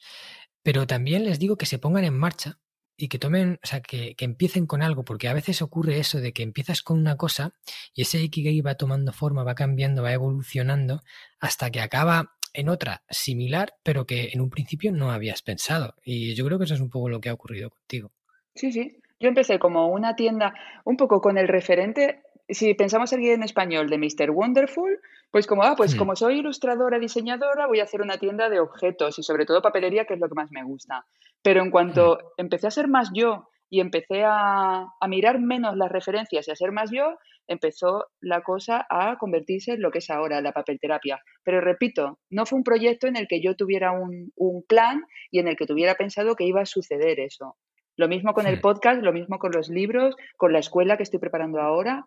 pero 0.63 0.87
también 0.87 1.23
les 1.23 1.37
digo 1.37 1.57
que 1.57 1.67
se 1.67 1.77
pongan 1.77 2.05
en 2.05 2.17
marcha 2.17 2.59
y 2.97 3.07
que 3.07 3.19
tomen, 3.19 3.59
o 3.63 3.67
sea, 3.67 3.81
que, 3.81 4.15
que, 4.15 4.25
empiecen 4.25 4.65
con 4.65 4.81
algo, 4.81 5.03
porque 5.05 5.27
a 5.27 5.33
veces 5.33 5.61
ocurre 5.61 5.99
eso 5.99 6.19
de 6.19 6.33
que 6.33 6.43
empiezas 6.43 6.81
con 6.81 6.97
una 6.97 7.15
cosa 7.15 7.53
y 7.93 8.01
ese 8.01 8.19
Ikigai 8.19 8.59
va 8.61 8.75
tomando 8.75 9.13
forma, 9.13 9.43
va 9.43 9.55
cambiando, 9.55 10.01
va 10.03 10.13
evolucionando 10.13 11.01
hasta 11.39 11.69
que 11.69 11.79
acaba 11.79 12.37
en 12.53 12.69
otra 12.69 13.03
similar, 13.09 13.75
pero 13.83 14.05
que 14.05 14.29
en 14.33 14.41
un 14.41 14.49
principio 14.49 14.91
no 14.91 15.11
habías 15.11 15.43
pensado. 15.43 15.93
Y 16.03 16.33
yo 16.33 16.43
creo 16.45 16.57
que 16.57 16.65
eso 16.65 16.73
es 16.73 16.81
un 16.81 16.89
poco 16.89 17.07
lo 17.07 17.21
que 17.21 17.29
ha 17.29 17.33
ocurrido 17.33 17.69
contigo. 17.69 18.11
Sí, 18.55 18.71
sí. 18.71 18.99
Yo 19.19 19.29
empecé 19.29 19.57
como 19.57 19.87
una 19.87 20.15
tienda 20.15 20.53
un 20.83 20.95
poco 20.95 21.21
con 21.21 21.37
el 21.37 21.47
referente, 21.47 22.21
si 22.49 22.73
pensamos 22.73 23.11
aquí 23.13 23.29
en 23.29 23.43
español, 23.43 23.89
de 23.89 23.97
Mr. 23.97 24.31
Wonderful, 24.31 24.99
pues 25.31 25.47
como, 25.47 25.63
ah, 25.63 25.75
pues 25.75 25.95
como 25.95 26.15
soy 26.15 26.39
ilustradora, 26.39 26.99
diseñadora, 26.99 27.67
voy 27.67 27.79
a 27.79 27.83
hacer 27.83 28.01
una 28.01 28.17
tienda 28.17 28.49
de 28.49 28.59
objetos 28.59 29.19
y 29.19 29.23
sobre 29.23 29.45
todo 29.45 29.61
papelería, 29.61 30.05
que 30.05 30.13
es 30.13 30.19
lo 30.19 30.29
que 30.29 30.35
más 30.35 30.51
me 30.51 30.63
gusta. 30.63 31.05
Pero 31.41 31.61
en 31.61 31.71
cuanto 31.71 32.33
empecé 32.37 32.67
a 32.67 32.71
ser 32.71 32.87
más 32.87 33.09
yo 33.13 33.49
y 33.69 33.81
empecé 33.81 34.23
a, 34.23 34.85
a, 34.99 35.07
mirar 35.09 35.39
menos 35.39 35.75
las 35.75 35.91
referencias 35.91 36.47
y 36.47 36.51
a 36.51 36.55
ser 36.55 36.71
más 36.71 36.89
yo, 36.89 37.17
empezó 37.47 38.05
la 38.21 38.41
cosa 38.41 38.85
a 38.89 39.17
convertirse 39.17 39.73
en 39.73 39.81
lo 39.81 39.91
que 39.91 39.99
es 39.99 40.09
ahora, 40.09 40.41
la 40.41 40.53
papelterapia. 40.53 41.19
Pero 41.43 41.59
repito, 41.59 42.19
no 42.29 42.45
fue 42.45 42.57
un 42.57 42.63
proyecto 42.63 43.07
en 43.07 43.17
el 43.17 43.27
que 43.27 43.41
yo 43.41 43.55
tuviera 43.55 43.91
un, 43.91 44.31
un 44.35 44.63
plan 44.63 45.03
y 45.31 45.39
en 45.39 45.49
el 45.49 45.57
que 45.57 45.65
tuviera 45.65 45.95
pensado 45.95 46.35
que 46.35 46.45
iba 46.45 46.61
a 46.61 46.65
suceder 46.65 47.19
eso. 47.19 47.57
Lo 47.97 48.07
mismo 48.07 48.33
con 48.33 48.45
el 48.45 48.61
podcast, 48.61 49.01
lo 49.01 49.11
mismo 49.11 49.39
con 49.39 49.51
los 49.51 49.69
libros, 49.69 50.15
con 50.37 50.53
la 50.53 50.59
escuela 50.59 50.97
que 50.97 51.03
estoy 51.03 51.19
preparando 51.19 51.59
ahora. 51.59 52.05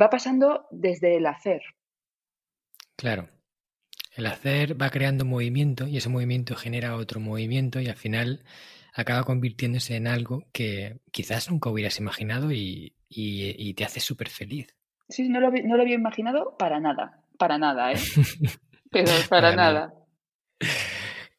Va 0.00 0.10
pasando 0.10 0.66
desde 0.70 1.16
el 1.16 1.26
hacer. 1.26 1.62
Claro. 2.96 3.28
El 4.14 4.26
hacer 4.26 4.80
va 4.80 4.90
creando 4.90 5.24
movimiento 5.24 5.86
y 5.86 5.96
ese 5.96 6.08
movimiento 6.08 6.56
genera 6.56 6.96
otro 6.96 7.20
movimiento 7.20 7.80
y 7.80 7.88
al 7.88 7.96
final 7.96 8.42
acaba 8.92 9.22
convirtiéndose 9.22 9.94
en 9.94 10.08
algo 10.08 10.44
que 10.52 10.98
quizás 11.12 11.50
nunca 11.50 11.70
hubieras 11.70 12.00
imaginado 12.00 12.50
y, 12.50 12.94
te 13.76 13.84
hace 13.84 14.00
súper 14.00 14.28
feliz. 14.28 14.74
Sí, 15.08 15.28
no 15.28 15.40
lo, 15.40 15.50
no 15.50 15.76
lo, 15.76 15.82
había 15.82 15.94
imaginado 15.94 16.56
para 16.58 16.80
nada, 16.80 17.22
para 17.38 17.58
nada, 17.58 17.92
¿eh? 17.92 17.96
Pero 18.90 19.12
para, 19.28 19.54
nada. 19.54 19.94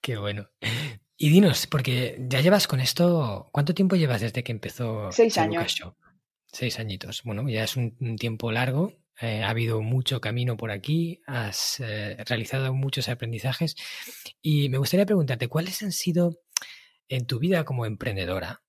Qué 0.01 0.17
bueno. 0.17 0.47
Y 1.17 1.29
dinos, 1.29 1.67
porque 1.67 2.17
ya 2.29 2.39
llevas 2.39 2.67
con 2.67 2.79
esto, 2.79 3.49
¿cuánto 3.51 3.73
tiempo 3.73 3.97
llevas 3.97 4.21
desde 4.21 4.43
que 4.43 4.53
empezó? 4.53 5.11
Seis 5.11 5.37
años. 5.37 5.81
Seis 6.51 6.79
añitos. 6.79 7.23
Bueno, 7.23 7.47
ya 7.49 7.63
es 7.63 7.77
un, 7.77 8.15
tiempo 8.17 8.51
largo. 8.51 8.93
Eh, 9.21 9.43
ha 9.43 9.49
habido 9.49 9.81
mucho 9.81 10.21
camino 10.21 10.55
por 10.55 10.71
aquí, 10.71 11.21
has 11.27 11.81
eh, 11.81 12.15
realizado 12.25 12.73
muchos 12.73 13.09
aprendizajes 13.09 13.75
y 14.41 14.69
me 14.69 14.77
gustaría 14.77 15.05
preguntarte, 15.05 15.49
¿cuáles 15.49 15.81
han 15.83 15.91
sido 15.91 16.39
en 17.09 17.27
tu 17.27 17.37
vida 17.37 17.65
como 17.65 17.85
emprendedora, 17.85 18.61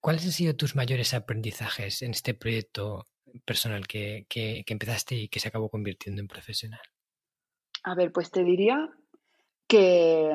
cuáles 0.00 0.24
han 0.24 0.32
sido 0.32 0.56
tus 0.56 0.74
mayores 0.74 1.12
aprendizajes 1.12 2.00
en 2.00 2.12
este 2.12 2.32
proyecto 2.32 3.04
personal 3.44 3.86
que, 3.86 4.24
que 4.30 4.64
empezaste 4.66 5.16
y 5.16 5.28
que 5.28 5.38
se 5.38 5.48
acabó 5.48 5.68
convirtiendo 5.68 6.22
en 6.22 6.28
profesional? 6.28 6.80
A 7.82 7.94
ver, 7.94 8.10
pues 8.10 8.30
te 8.30 8.42
diría 8.42 8.88
que 9.68 10.30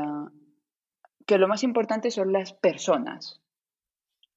que 1.30 1.38
lo 1.38 1.48
más 1.48 1.62
importante 1.62 2.10
son 2.10 2.34
las 2.34 2.54
personas. 2.54 3.40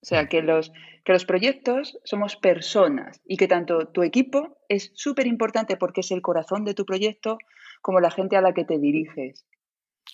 O 0.03 0.05
sea, 0.05 0.27
que 0.27 0.43
los, 0.43 0.73
que 1.05 1.13
los 1.13 1.25
proyectos 1.25 1.99
somos 2.03 2.35
personas 2.37 3.21
y 3.25 3.37
que 3.37 3.47
tanto 3.47 3.87
tu 3.87 4.03
equipo 4.03 4.59
es 4.69 4.91
súper 4.95 5.29
importante 5.29 5.77
porque 5.77 6.01
es 6.01 6.11
el 6.11 6.23
corazón 6.23 6.65
de 6.65 6.75
tu 6.75 6.85
proyecto 6.85 7.39
como 7.83 8.01
la 8.01 8.11
gente 8.11 8.37
a 8.37 8.41
la 8.41 8.53
que 8.53 8.65
te 8.65 8.79
diriges. 8.79 9.47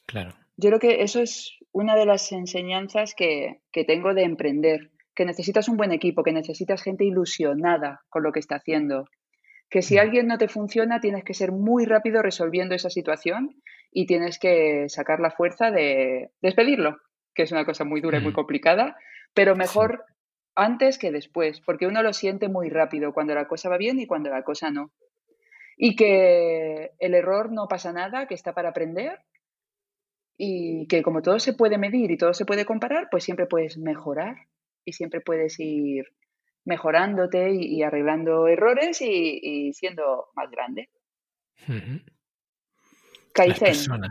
Claro. 0.06 0.34
Yo 0.58 0.68
creo 0.68 0.80
que 0.80 1.02
eso 1.02 1.20
es 1.20 1.58
una 1.72 1.96
de 1.96 2.04
las 2.04 2.30
enseñanzas 2.32 3.14
que, 3.14 3.60
que 3.72 3.84
tengo 3.84 4.12
de 4.12 4.24
emprender, 4.24 4.90
que 5.14 5.24
necesitas 5.24 5.68
un 5.68 5.78
buen 5.78 5.92
equipo, 5.92 6.22
que 6.22 6.32
necesitas 6.32 6.82
gente 6.82 7.04
ilusionada 7.04 8.02
con 8.10 8.22
lo 8.22 8.32
que 8.32 8.40
está 8.40 8.56
haciendo, 8.56 9.06
que 9.70 9.82
si 9.82 9.96
mm. 9.96 10.00
alguien 10.00 10.26
no 10.26 10.36
te 10.36 10.48
funciona 10.48 11.00
tienes 11.00 11.24
que 11.24 11.34
ser 11.34 11.52
muy 11.52 11.86
rápido 11.86 12.22
resolviendo 12.22 12.74
esa 12.74 12.90
situación 12.90 13.56
y 13.90 14.06
tienes 14.06 14.38
que 14.38 14.88
sacar 14.88 15.20
la 15.20 15.30
fuerza 15.30 15.70
de 15.70 16.30
despedirlo, 16.42 16.98
que 17.34 17.44
es 17.44 17.52
una 17.52 17.64
cosa 17.64 17.84
muy 17.84 18.00
dura 18.00 18.18
y 18.18 18.22
muy 18.22 18.32
mm. 18.32 18.34
complicada, 18.34 18.96
pero 19.38 19.54
mejor 19.54 20.04
antes 20.56 20.98
que 20.98 21.12
después, 21.12 21.60
porque 21.60 21.86
uno 21.86 22.02
lo 22.02 22.12
siente 22.12 22.48
muy 22.48 22.70
rápido 22.70 23.12
cuando 23.12 23.36
la 23.36 23.46
cosa 23.46 23.68
va 23.68 23.78
bien 23.78 24.00
y 24.00 24.06
cuando 24.08 24.30
la 24.30 24.42
cosa 24.42 24.72
no. 24.72 24.90
Y 25.76 25.94
que 25.94 26.90
el 26.98 27.14
error 27.14 27.52
no 27.52 27.68
pasa 27.68 27.92
nada, 27.92 28.26
que 28.26 28.34
está 28.34 28.52
para 28.52 28.70
aprender 28.70 29.20
y 30.36 30.88
que 30.88 31.04
como 31.04 31.22
todo 31.22 31.38
se 31.38 31.52
puede 31.52 31.78
medir 31.78 32.10
y 32.10 32.16
todo 32.16 32.34
se 32.34 32.46
puede 32.46 32.64
comparar, 32.64 33.06
pues 33.12 33.22
siempre 33.22 33.46
puedes 33.46 33.78
mejorar 33.78 34.48
y 34.84 34.94
siempre 34.94 35.20
puedes 35.20 35.54
ir 35.60 36.06
mejorándote 36.64 37.52
y, 37.54 37.80
arreglando 37.84 38.48
errores 38.48 39.00
y, 39.02 39.72
siendo 39.72 40.30
más 40.34 40.50
grande. 40.50 40.90
Kaizen. 43.32 44.02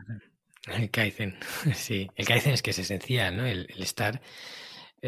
El 0.74 0.90
Kaizen, 0.90 1.36
sí. 1.74 2.10
El 2.16 2.26
Kaizen 2.26 2.54
es 2.54 2.62
que 2.62 2.72
es 2.72 2.80
esencial, 2.80 3.36
¿no? 3.36 3.46
El, 3.46 3.68
estar 3.78 4.22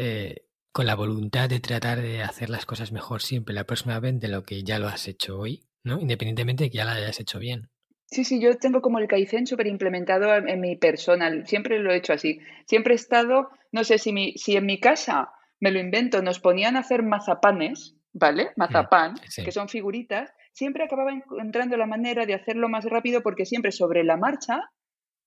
eh, 0.02 0.46
con 0.72 0.86
la 0.86 0.94
voluntad 0.94 1.50
de 1.50 1.60
tratar 1.60 2.00
de 2.00 2.22
hacer 2.22 2.48
las 2.48 2.64
cosas 2.64 2.90
mejor 2.90 3.20
siempre 3.20 3.54
la 3.54 3.64
próxima 3.64 4.00
vez 4.00 4.18
de 4.18 4.28
lo 4.28 4.44
que 4.44 4.62
ya 4.62 4.78
lo 4.78 4.88
has 4.88 5.08
hecho 5.08 5.38
hoy, 5.38 5.62
¿no? 5.84 6.00
Independientemente 6.00 6.64
de 6.64 6.70
que 6.70 6.78
ya 6.78 6.86
lo 6.86 6.92
hayas 6.92 7.20
hecho 7.20 7.38
bien. 7.38 7.68
Sí, 8.06 8.24
sí, 8.24 8.40
yo 8.40 8.56
tengo 8.56 8.80
como 8.80 8.98
el 8.98 9.08
Kaizen 9.08 9.46
súper 9.46 9.66
implementado 9.66 10.34
en, 10.34 10.58
mi 10.58 10.76
persona. 10.76 11.44
Siempre 11.44 11.78
lo 11.80 11.92
he 11.92 11.96
hecho 11.96 12.14
así. 12.14 12.40
Siempre 12.66 12.94
he 12.94 12.96
estado, 12.96 13.50
no 13.72 13.84
sé 13.84 13.98
si, 13.98 14.12
mi, 14.12 14.32
si 14.38 14.56
en 14.56 14.64
mi 14.64 14.80
casa, 14.80 15.32
me 15.60 15.70
lo 15.70 15.78
invento, 15.78 16.22
nos 16.22 16.40
ponían 16.40 16.76
a 16.76 16.80
hacer 16.80 17.02
mazapanes, 17.02 17.94
¿vale? 18.14 18.46
Mm, 18.46 18.52
Mazapán, 18.56 19.14
que 19.44 19.52
son 19.52 19.68
figuritas, 19.68 20.32
siempre 20.52 20.84
acababa 20.84 21.12
encontrando 21.12 21.76
la 21.76 21.86
manera 21.86 22.24
de 22.24 22.34
hacerlo 22.34 22.70
más 22.70 22.86
rápido 22.86 23.22
porque 23.22 23.44
siempre 23.44 23.70
sobre 23.70 24.02
la 24.02 24.16
marcha 24.16 24.70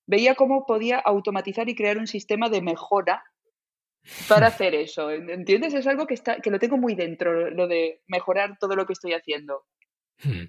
veía 0.08 0.34
cómo 0.36 0.66
podía 0.66 0.98
automatizar 0.98 1.70
y 1.70 1.76
crear 1.76 2.00
un 2.00 2.08
sistema 2.08 2.50
de 2.50 2.62
mejora 2.62 3.24
para 4.28 4.48
hacer 4.48 4.76
eso. 4.76 5.10
¿Entiendes? 5.12 5.74
Es 5.74 5.88
algo 5.88 6.06
que, 6.06 6.14
está, 6.14 6.40
que 6.40 6.52
lo 6.52 6.60
tengo 6.60 6.78
muy 6.78 6.96
dentro, 6.96 7.50
lo 7.50 7.68
de 7.68 8.02
mejorar 8.08 8.58
todo 8.60 8.76
lo 8.76 8.86
que 8.86 8.94
estoy 8.94 9.14
haciendo. 9.14 9.66
Hmm. 10.24 10.46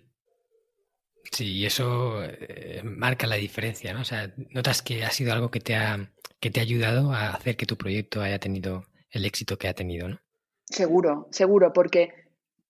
Sí, 1.33 1.53
y 1.59 1.67
eso 1.67 2.23
eh, 2.23 2.83
marca 2.85 3.27
la 3.27 3.37
diferencia, 3.37 3.93
¿no? 3.93 4.03
O 4.03 4.05
sea, 4.05 4.33
notas 4.51 4.83
que 4.83 5.05
ha 5.05 5.11
sido 5.11 5.33
algo 5.33 5.51
que 5.51 5.61
te 5.61 5.75
ha, 5.75 6.13
que 6.39 6.51
te 6.51 6.61
ha 6.61 6.63
ayudado 6.63 7.13
a 7.13 7.31
hacer 7.31 7.57
que 7.57 7.67
tu 7.67 7.77
proyecto 7.77 8.21
haya 8.21 8.39
tenido 8.39 8.85
el 9.11 9.25
éxito 9.25 9.57
que 9.57 9.69
ha 9.69 9.75
tenido, 9.75 10.09
¿no? 10.09 10.21
Seguro, 10.65 11.29
seguro, 11.31 11.73
porque 11.73 12.13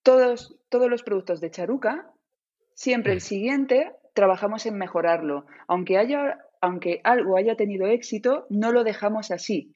todos, 0.03 0.57
todos 0.69 0.89
los 0.91 1.03
productos 1.03 1.41
de 1.41 1.51
Charuca, 1.51 2.13
siempre 2.75 3.13
el 3.13 3.19
mm. 3.19 3.23
siguiente 3.23 3.93
trabajamos 4.15 4.67
en 4.67 4.77
mejorarlo. 4.77 5.47
Aunque, 5.67 5.99
haya, 5.99 6.39
aunque 6.61 7.01
algo 7.05 7.37
haya 7.37 7.57
tenido 7.57 7.87
éxito, 7.87 8.47
no 8.51 8.73
lo 8.73 8.85
dejamos 8.85 9.31
así, 9.31 9.74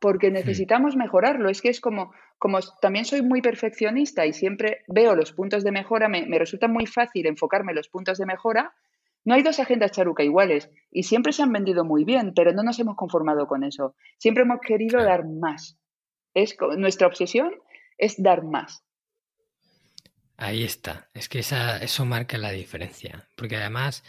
porque 0.00 0.30
necesitamos 0.30 0.96
mejorarlo. 0.96 1.50
Es 1.50 1.60
que 1.60 1.68
es 1.68 1.80
como, 1.80 2.12
como 2.38 2.58
también 2.80 3.04
soy 3.04 3.22
muy 3.22 3.42
perfeccionista 3.42 4.26
y 4.26 4.32
siempre 4.32 4.82
veo 4.88 5.14
los 5.14 5.32
puntos 5.32 5.62
de 5.62 5.70
mejora, 5.70 6.08
me, 6.08 6.26
resulta 6.38 6.66
muy 6.66 6.86
fácil 6.86 7.26
enfocarme 7.26 7.72
en 7.72 7.76
los 7.76 7.88
puntos 7.88 8.18
de 8.18 8.26
mejora. 8.26 8.74
No 9.24 9.34
hay 9.34 9.42
dos 9.42 9.60
agendas 9.60 9.92
Charuca 9.92 10.24
iguales 10.24 10.70
y 10.90 11.02
siempre 11.02 11.32
se 11.32 11.42
han 11.42 11.52
vendido 11.52 11.84
muy 11.84 12.04
bien, 12.04 12.32
pero 12.34 12.52
no 12.52 12.62
nos 12.62 12.78
hemos 12.78 12.96
conformado 12.96 13.46
con 13.46 13.62
eso. 13.62 13.94
Siempre 14.18 14.44
hemos 14.44 14.60
querido 14.60 15.02
dar 15.04 15.26
más. 15.26 15.78
Es, 16.32 16.56
nuestra 16.78 17.06
obsesión 17.06 17.52
es 17.98 18.20
dar 18.20 18.42
más. 18.42 18.82
Ahí 20.38 20.64
está. 20.64 21.10
Es 21.12 21.28
que 21.28 21.40
esa, 21.40 21.76
eso 21.76 22.06
marca 22.06 22.38
la 22.38 22.50
diferencia. 22.50 23.28
Porque 23.36 23.56
además 23.56 24.02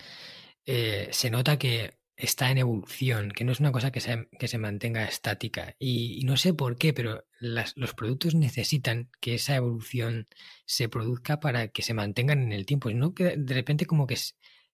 eh, 0.65 1.09
se 1.11 1.29
nota 1.29 1.59
que 1.59 2.00
está 2.21 2.51
en 2.51 2.59
evolución, 2.59 3.31
que 3.31 3.43
no 3.43 3.51
es 3.51 3.59
una 3.59 3.71
cosa 3.71 3.91
que 3.91 3.99
se, 3.99 4.27
que 4.37 4.47
se 4.47 4.59
mantenga 4.59 5.03
estática. 5.03 5.75
Y, 5.79 6.21
no 6.25 6.37
sé 6.37 6.53
por 6.53 6.77
qué, 6.77 6.93
pero 6.93 7.25
los 7.39 7.93
productos 7.95 8.35
necesitan 8.35 9.09
que 9.19 9.35
esa 9.35 9.55
evolución 9.55 10.27
se 10.65 10.87
produzca 10.87 11.39
para 11.39 11.69
que 11.69 11.81
se 11.81 11.95
mantengan 11.95 12.43
en 12.43 12.51
el 12.51 12.65
tiempo. 12.65 12.89
Y 12.89 12.93
no 12.93 13.15
que 13.15 13.35
de 13.37 13.53
repente 13.53 13.87
como 13.87 14.05
que 14.05 14.15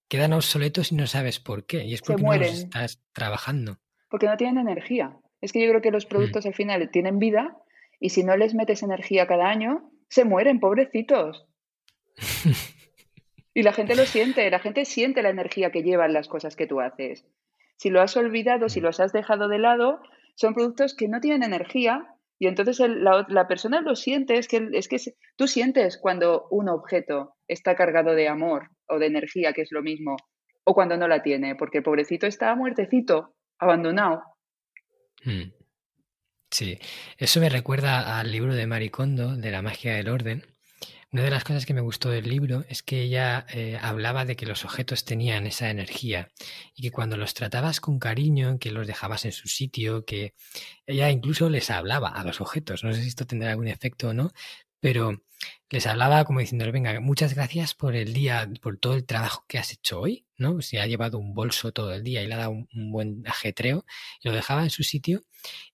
quedan 0.08 0.34
obsoletos 0.34 0.92
y 0.92 0.96
no 0.96 1.06
sabes 1.06 1.40
por 1.40 1.64
qué. 1.64 1.84
Y 1.84 1.94
es 1.94 2.02
porque 2.02 2.22
no 2.22 2.36
los 2.36 2.48
estás 2.48 3.00
trabajando. 3.12 3.78
Porque 4.10 4.26
no 4.26 4.36
tienen 4.36 4.58
energía. 4.58 5.16
Es 5.40 5.52
que 5.52 5.62
yo 5.62 5.68
creo 5.70 5.80
que 5.80 5.90
los 5.90 6.04
mm. 6.04 6.08
productos 6.08 6.44
al 6.44 6.54
final 6.54 6.90
tienen 6.90 7.18
vida 7.18 7.56
y 7.98 8.10
si 8.10 8.24
no 8.24 8.36
les 8.36 8.54
metes 8.54 8.82
energía 8.82 9.26
cada 9.26 9.48
año, 9.48 9.90
se 10.10 10.24
mueren, 10.24 10.60
pobrecitos. 10.60 11.46
y 13.54 13.62
la 13.62 13.72
gente 13.72 13.96
lo 13.96 14.04
siente, 14.04 14.50
la 14.50 14.58
gente 14.58 14.84
siente 14.84 15.22
la 15.22 15.30
energía 15.30 15.70
que 15.70 15.82
llevan 15.82 16.12
las 16.12 16.28
cosas 16.28 16.56
que 16.56 16.66
tú 16.66 16.80
haces. 16.80 17.26
Si 17.76 17.90
lo 17.90 18.00
has 18.00 18.16
olvidado, 18.16 18.68
si 18.68 18.80
los 18.80 19.00
has 19.00 19.12
dejado 19.12 19.48
de 19.48 19.58
lado, 19.58 20.00
son 20.34 20.54
productos 20.54 20.94
que 20.94 21.08
no 21.08 21.20
tienen 21.20 21.42
energía 21.42 22.14
y 22.38 22.46
entonces 22.46 22.78
la, 22.78 23.48
persona 23.48 23.80
lo 23.80 23.96
siente, 23.96 24.38
es 24.38 24.46
que, 24.46 24.68
es 24.72 24.88
que 24.88 24.98
tú 25.36 25.48
sientes 25.48 25.98
cuando 25.98 26.46
un 26.50 26.68
objeto 26.68 27.34
está 27.48 27.74
cargado 27.74 28.14
de 28.14 28.28
amor 28.28 28.70
o 28.86 28.98
de 28.98 29.06
energía, 29.06 29.52
que 29.52 29.62
es 29.62 29.72
lo 29.72 29.82
mismo, 29.82 30.16
o 30.64 30.74
cuando 30.74 30.96
no 30.96 31.08
la 31.08 31.22
tiene, 31.22 31.56
porque 31.56 31.78
el 31.78 31.84
pobrecito 31.84 32.26
está 32.26 32.54
muertecito, 32.54 33.34
abandonado. 33.58 34.22
Hmm. 35.24 35.50
Sí, 36.50 36.78
eso 37.18 37.40
me 37.40 37.48
recuerda 37.50 38.18
al 38.18 38.30
libro 38.30 38.54
de 38.54 38.66
Maricondo, 38.66 39.36
de 39.36 39.50
la 39.50 39.60
magia 39.60 39.94
del 39.94 40.08
orden, 40.08 40.42
una 41.10 41.22
de 41.22 41.30
las 41.30 41.44
cosas 41.44 41.64
que 41.64 41.72
me 41.72 41.80
gustó 41.80 42.10
del 42.10 42.28
libro 42.28 42.64
es 42.68 42.82
que 42.82 43.00
ella 43.02 43.46
eh, 43.50 43.78
hablaba 43.80 44.26
de 44.26 44.36
que 44.36 44.44
los 44.44 44.64
objetos 44.64 45.04
tenían 45.04 45.46
esa 45.46 45.70
energía 45.70 46.30
y 46.74 46.82
que 46.82 46.90
cuando 46.90 47.16
los 47.16 47.32
tratabas 47.32 47.80
con 47.80 47.98
cariño, 47.98 48.58
que 48.58 48.70
los 48.70 48.86
dejabas 48.86 49.24
en 49.24 49.32
su 49.32 49.48
sitio, 49.48 50.04
que 50.04 50.34
ella 50.86 51.10
incluso 51.10 51.48
les 51.48 51.70
hablaba 51.70 52.08
a 52.10 52.24
los 52.24 52.42
objetos. 52.42 52.84
No 52.84 52.92
sé 52.92 53.02
si 53.02 53.08
esto 53.08 53.26
tendrá 53.26 53.50
algún 53.50 53.68
efecto 53.68 54.08
o 54.08 54.12
no, 54.14 54.32
pero 54.80 55.22
les 55.70 55.86
hablaba 55.86 56.24
como 56.24 56.40
diciendo, 56.40 56.70
venga, 56.70 57.00
muchas 57.00 57.34
gracias 57.34 57.74
por 57.74 57.96
el 57.96 58.12
día, 58.12 58.50
por 58.60 58.78
todo 58.78 58.94
el 58.94 59.06
trabajo 59.06 59.44
que 59.48 59.58
has 59.58 59.72
hecho 59.72 60.00
hoy, 60.00 60.26
¿no? 60.36 60.60
Si 60.62 60.76
ha 60.76 60.86
llevado 60.86 61.18
un 61.18 61.34
bolso 61.34 61.72
todo 61.72 61.94
el 61.94 62.04
día 62.04 62.22
y 62.22 62.26
le 62.26 62.34
ha 62.34 62.38
dado 62.38 62.50
un, 62.50 62.68
un 62.74 62.92
buen 62.92 63.26
ajetreo, 63.26 63.86
y 64.22 64.28
lo 64.28 64.34
dejaba 64.34 64.62
en 64.64 64.70
su 64.70 64.82
sitio. 64.82 65.24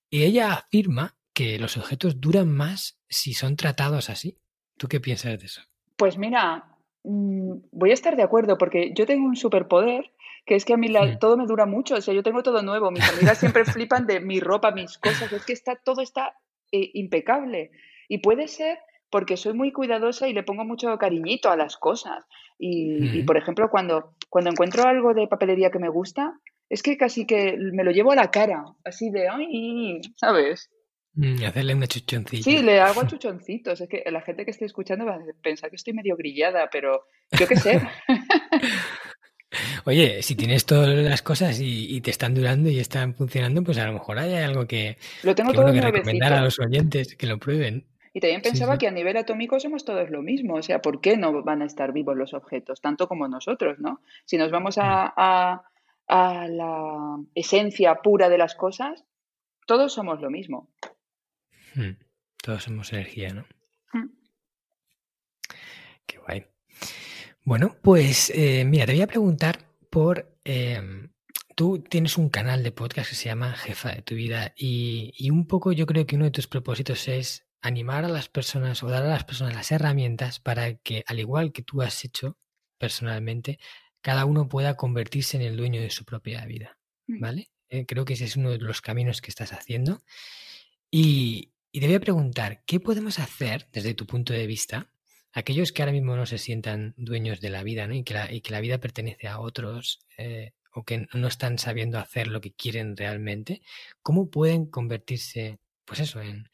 Y 0.09 0.23
ella 0.23 0.53
afirma 0.53 1.17
que 1.33 1.59
los 1.59 1.77
objetos 1.77 2.21
duran 2.21 2.49
más 2.49 2.97
si 3.09 3.33
son 3.33 3.57
tratados 3.57 4.09
así. 4.09 4.37
¿Tú 4.77 4.87
qué 4.87 4.99
piensas 4.99 5.39
de 5.39 5.45
eso? 5.45 5.61
Pues 5.95 6.17
mira, 6.17 6.65
mm, 7.03 7.53
voy 7.71 7.91
a 7.91 7.93
estar 7.93 8.15
de 8.15 8.23
acuerdo 8.23 8.57
porque 8.57 8.93
yo 8.95 9.05
tengo 9.05 9.25
un 9.25 9.35
superpoder 9.35 10.11
que 10.45 10.55
es 10.55 10.65
que 10.65 10.73
a 10.73 10.77
mí 10.77 10.93
todo 11.19 11.37
me 11.37 11.47
dura 11.47 11.65
mucho, 11.65 11.95
o 11.95 12.01
sea, 12.01 12.13
yo 12.13 12.21
tengo 12.21 12.43
todo 12.43 12.61
nuevo, 12.61 12.91
mis 12.91 13.09
amigas 13.09 13.39
siempre 13.39 13.65
flipan 13.65 14.05
de 14.05 14.19
mi 14.19 14.39
ropa, 14.39 14.71
mis 14.71 14.97
cosas, 14.99 15.31
es 15.33 15.43
que 15.43 15.53
está 15.53 15.75
todo 15.75 16.01
está 16.01 16.35
eh, 16.71 16.91
impecable 16.93 17.71
y 18.07 18.19
puede 18.19 18.47
ser 18.47 18.77
porque 19.09 19.37
soy 19.37 19.53
muy 19.53 19.71
cuidadosa 19.71 20.27
y 20.27 20.33
le 20.33 20.43
pongo 20.43 20.65
mucho 20.65 20.97
cariñito 20.97 21.49
a 21.49 21.55
las 21.55 21.77
cosas. 21.77 22.25
Y, 22.57 23.23
por 23.23 23.37
ejemplo, 23.37 23.69
cuando, 23.69 24.13
cuando 24.29 24.49
encuentro 24.49 24.83
algo 24.83 25.13
de 25.13 25.27
papelería 25.27 25.71
que 25.71 25.79
me 25.79 25.89
gusta, 25.89 26.39
es 26.69 26.83
que 26.83 26.97
casi 26.97 27.25
que 27.25 27.57
me 27.57 27.83
lo 27.83 27.91
llevo 27.91 28.11
a 28.11 28.15
la 28.15 28.31
cara, 28.31 28.65
así 28.83 29.09
de, 29.11 29.29
ay, 29.29 30.01
¿sabes? 30.17 30.69
Mm, 31.15 31.41
y 31.41 31.45
hacerle 31.45 31.75
una 31.75 31.87
chuchoncita. 31.87 32.43
Sí, 32.43 32.61
le 32.61 32.79
hago 32.79 33.03
chuchoncitos. 33.07 33.81
Es 33.81 33.89
que 33.89 34.03
la 34.11 34.21
gente 34.21 34.45
que 34.45 34.51
esté 34.51 34.65
escuchando 34.65 35.05
va 35.05 35.15
a 35.15 35.21
pensar 35.41 35.69
que 35.69 35.77
estoy 35.77 35.93
medio 35.93 36.15
grillada, 36.17 36.69
pero 36.71 37.07
yo 37.31 37.47
qué 37.47 37.55
sé. 37.55 37.81
Oye, 39.85 40.21
si 40.21 40.35
tienes 40.35 40.65
todas 40.65 40.89
las 40.89 41.21
cosas 41.21 41.59
y, 41.61 42.01
te 42.01 42.11
están 42.11 42.33
durando 42.33 42.69
y 42.69 42.79
están 42.79 43.15
funcionando, 43.15 43.63
pues 43.63 43.77
a 43.77 43.85
lo 43.85 43.93
mejor 43.93 44.19
hay 44.19 44.33
algo 44.35 44.67
que, 44.67 44.97
lo 45.23 45.33
tengo 45.33 45.53
todo 45.53 45.71
que 45.71 45.79
recomendar 45.79 46.33
a 46.33 46.41
los 46.41 46.59
oyentes 46.59 47.15
que 47.15 47.27
lo 47.27 47.37
prueben. 47.37 47.85
Y 48.11 48.19
también 48.19 48.41
pensaba 48.41 48.77
que 48.77 48.87
a 48.87 48.91
nivel 48.91 49.15
atómico 49.15 49.59
somos 49.59 49.85
todos 49.85 50.09
lo 50.09 50.21
mismo. 50.21 50.55
O 50.55 50.61
sea, 50.61 50.81
¿por 50.81 50.99
qué 50.99 51.15
no 51.15 51.43
van 51.43 51.61
a 51.61 51.65
estar 51.65 51.93
vivos 51.93 52.17
los 52.17 52.33
objetos? 52.33 52.81
Tanto 52.81 53.07
como 53.07 53.27
nosotros, 53.27 53.79
¿no? 53.79 54.01
Si 54.25 54.37
nos 54.37 54.51
vamos 54.51 54.77
a, 54.77 55.13
a 56.07 56.47
la 56.47 57.17
esencia 57.33 57.95
pura 57.95 58.27
de 58.27 58.37
las 58.37 58.55
cosas, 58.55 59.05
todos 59.65 59.93
somos 59.93 60.21
lo 60.21 60.29
mismo. 60.29 60.69
Hmm. 61.75 61.97
Todos 62.41 62.63
somos 62.63 62.91
energía, 62.93 63.33
¿no? 63.33 63.45
Hmm. 63.93 64.09
Qué 66.05 66.17
guay. 66.17 66.45
Bueno, 67.43 67.75
pues 67.81 68.31
eh, 68.33 68.65
mira, 68.65 68.85
te 68.85 68.93
voy 68.93 69.01
a 69.01 69.07
preguntar 69.07 69.69
por... 69.89 70.35
Em, 70.43 71.11
tú 71.55 71.79
tienes 71.79 72.17
un 72.17 72.29
canal 72.29 72.63
de 72.63 72.71
podcast 72.71 73.09
que 73.09 73.15
se 73.15 73.25
llama 73.25 73.53
Jefa 73.53 73.91
de 73.91 74.01
tu 74.01 74.15
vida 74.15 74.53
y, 74.57 75.13
y, 75.17 75.29
un 75.29 75.47
poco 75.47 75.71
yo 75.71 75.85
creo 75.85 76.05
que 76.05 76.15
uno 76.15 76.25
de 76.25 76.31
tus 76.31 76.47
propósitos 76.47 77.07
es 77.07 77.45
animar 77.61 78.05
a 78.05 78.09
las 78.09 78.29
personas 78.29 78.83
o 78.83 78.89
dar 78.89 79.03
a 79.03 79.07
las 79.09 79.23
personas 79.23 79.55
las 79.55 79.71
herramientas 79.71 80.39
para 80.39 80.75
que, 80.75 81.03
al 81.07 81.19
igual 81.19 81.51
que 81.51 81.63
tú 81.63 81.81
has 81.81 82.03
hecho 82.05 82.37
personalmente, 82.77 83.59
cada 84.01 84.25
uno 84.25 84.47
pueda 84.47 84.75
convertirse 84.75 85.37
en 85.37 85.43
el 85.43 85.57
dueño 85.57 85.81
de 85.81 85.89
su 85.89 86.05
propia 86.05 86.45
vida. 86.45 86.77
Hmm. 87.07 87.19
¿Vale? 87.19 87.49
Eh, 87.69 87.85
creo 87.87 88.05
que 88.05 88.13
ese 88.13 88.25
es 88.25 88.35
uno 88.35 88.51
de 88.51 88.59
los 88.59 88.81
caminos 88.81 89.21
que 89.21 89.31
estás 89.31 89.51
haciendo. 89.51 90.03
Y, 90.91 91.54
y 91.75 91.81
te 91.81 91.87
voy 91.87 91.95
a 91.95 91.99
preguntar, 91.99 92.61
¿qué 92.65 92.79
podemos 92.79 93.19
hacer 93.19 93.67
desde 93.73 93.93
tu 93.93 94.05
punto 94.05 94.31
de 94.31 94.47
vista? 94.47 94.87
Aquellos 95.33 95.73
que 95.73 95.81
ahora 95.81 95.91
mismo 95.91 96.15
no 96.15 96.25
se 96.25 96.37
sientan 96.37 96.93
dueños 96.95 97.41
de 97.41 97.49
la 97.49 97.63
vida 97.63 97.85
y, 97.93 98.05
que 98.05 98.13
la, 98.49 98.61
vida 98.61 98.77
pertenece 98.77 99.27
a 99.27 99.41
otros 99.41 99.99
eh, 100.17 100.53
o 100.73 100.83
que 100.83 101.05
no 101.13 101.27
están 101.27 101.57
sabiendo 101.57 101.99
hacer 101.99 102.27
lo 102.27 102.39
que 102.39 102.53
quieren 102.53 102.95
realmente, 102.95 103.61
¿cómo 104.01 104.29
pueden 104.29 104.67
convertirse, 104.67 105.59
pues 105.83 105.99
eso, 105.99 106.21
en, 106.21 106.45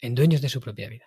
en 0.00 0.16
dueños 0.16 0.42
de 0.42 0.48
su 0.48 0.60
propia 0.60 0.88
vida? 0.88 1.04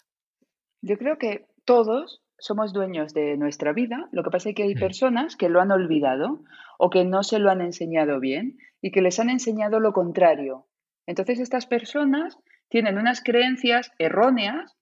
Yo 0.82 0.98
creo 0.98 1.18
que 1.18 1.46
todos 1.66 2.22
somos 2.38 2.72
dueños 2.72 3.14
de 3.14 3.36
nuestra 3.36 3.74
vida, 3.74 4.08
lo 4.14 4.24
que 4.24 4.30
pasa 4.30 4.48
es 4.48 4.56
que 4.56 4.64
hay 4.64 4.76
mm. 4.76 4.80
personas 4.80 5.36
que 5.36 5.50
lo 5.50 5.60
han 5.60 5.72
olvidado 5.72 6.46
o 6.78 6.90
que 6.90 7.04
no 7.04 7.24
se 7.24 7.40
lo 7.40 7.52
han 7.52 7.60
enseñado 7.60 8.22
bien 8.22 8.58
y 8.82 8.92
que 8.92 9.02
les 9.02 9.20
han 9.20 9.30
enseñado 9.30 9.82
lo 9.82 9.92
contrario. 9.92 10.66
Entonces 11.06 11.42
estas 11.42 11.66
personas 11.66 12.38
tienen 12.70 12.98
unas 12.98 13.22
creencias 13.22 13.92
erróneas 13.98 14.76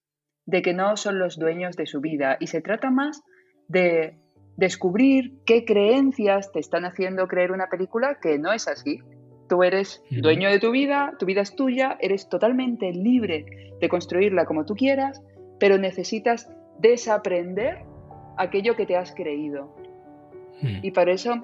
de 0.46 0.62
que 0.62 0.74
no 0.74 0.96
son 0.98 1.20
los 1.20 1.38
dueños 1.38 1.76
de 1.76 1.88
su 1.88 2.00
vida 2.00 2.38
y 2.40 2.48
se 2.48 2.62
trata 2.62 2.90
más 2.90 3.22
de 3.68 4.18
descubrir 4.56 5.34
qué 5.46 5.66
creencias 5.66 6.52
te 6.52 6.60
están 6.60 6.86
haciendo 6.86 7.28
creer 7.28 7.52
una 7.52 7.68
película 7.68 8.18
que 8.22 8.40
no 8.40 8.54
es 8.54 8.68
así. 8.68 9.00
Tú 9.50 9.64
eres 9.64 10.04
dueño 10.10 10.50
de 10.50 10.60
tu 10.60 10.72
vida, 10.72 11.14
tu 11.20 11.26
vida 11.26 11.42
es 11.42 11.56
tuya, 11.56 11.98
eres 12.02 12.28
totalmente 12.28 12.92
libre 12.92 13.46
de 13.80 13.90
construirla 13.90 14.46
como 14.46 14.66
tú 14.66 14.76
quieras, 14.76 15.22
pero 15.60 15.78
necesitas 15.78 16.52
desaprender 16.80 17.80
aquello 18.38 18.76
que 18.76 18.86
te 18.86 18.98
has 18.98 19.14
creído. 19.14 19.74
Y 20.62 20.92
para 20.92 21.12
eso 21.12 21.42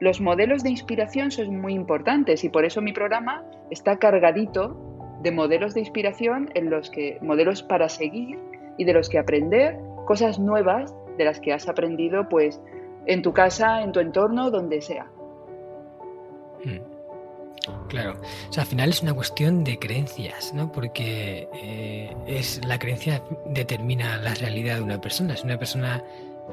los 0.00 0.20
modelos 0.20 0.62
de 0.62 0.70
inspiración 0.70 1.30
son 1.30 1.60
muy 1.60 1.72
importantes 1.72 2.44
y 2.44 2.48
por 2.48 2.64
eso 2.64 2.82
mi 2.82 2.92
programa 2.92 3.44
está 3.70 3.98
cargadito 3.98 4.85
de 5.26 5.32
modelos 5.32 5.74
de 5.74 5.80
inspiración 5.80 6.52
en 6.54 6.70
los 6.70 6.88
que 6.88 7.18
modelos 7.20 7.64
para 7.64 7.88
seguir 7.88 8.38
y 8.78 8.84
de 8.84 8.92
los 8.92 9.08
que 9.08 9.18
aprender 9.18 9.76
cosas 10.04 10.38
nuevas 10.38 10.94
de 11.18 11.24
las 11.24 11.40
que 11.40 11.52
has 11.52 11.68
aprendido 11.68 12.28
pues 12.28 12.60
en 13.06 13.22
tu 13.22 13.32
casa, 13.32 13.82
en 13.82 13.90
tu 13.90 13.98
entorno, 13.98 14.52
donde 14.52 14.80
sea. 14.80 15.10
Hmm. 16.64 16.78
Claro, 17.88 18.20
o 18.48 18.52
sea, 18.52 18.62
al 18.62 18.68
final 18.68 18.90
es 18.90 19.02
una 19.02 19.14
cuestión 19.14 19.64
de 19.64 19.80
creencias, 19.80 20.54
¿no? 20.54 20.70
Porque 20.70 21.48
eh, 21.52 22.14
es 22.28 22.64
la 22.64 22.78
creencia 22.78 23.20
determina 23.46 24.18
la 24.18 24.32
realidad 24.34 24.76
de 24.76 24.82
una 24.82 25.00
persona. 25.00 25.36
Si 25.36 25.44
una 25.44 25.58
persona 25.58 26.04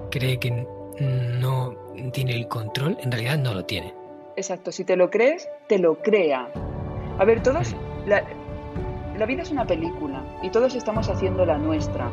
cree 0.10 0.39
que 0.39 0.65
no 1.00 1.76
tiene 2.12 2.34
el 2.34 2.48
control, 2.48 2.98
en 3.02 3.12
realidad 3.12 3.38
no 3.38 3.54
lo 3.54 3.65
tiene. 3.65 3.93
Exacto, 4.36 4.71
si 4.71 4.84
te 4.84 4.95
lo 4.95 5.12
crees, 5.12 5.48
te 5.67 5.78
lo 5.78 6.02
crea. 6.02 6.50
A 7.19 7.26
ver, 7.26 7.43
todos, 7.43 7.76
la, 8.08 8.24
la 9.17 9.26
vida 9.26 9.43
es 9.43 9.52
una 9.52 9.65
película 9.65 10.23
y 10.41 10.49
todos 10.49 10.76
estamos 10.76 11.10
haciendo 11.10 11.45
la 11.45 11.58
nuestra. 11.58 12.10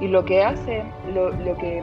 Y 0.00 0.08
lo 0.08 0.24
que 0.24 0.42
hace, 0.42 0.84
lo, 1.12 1.30
que 1.56 1.82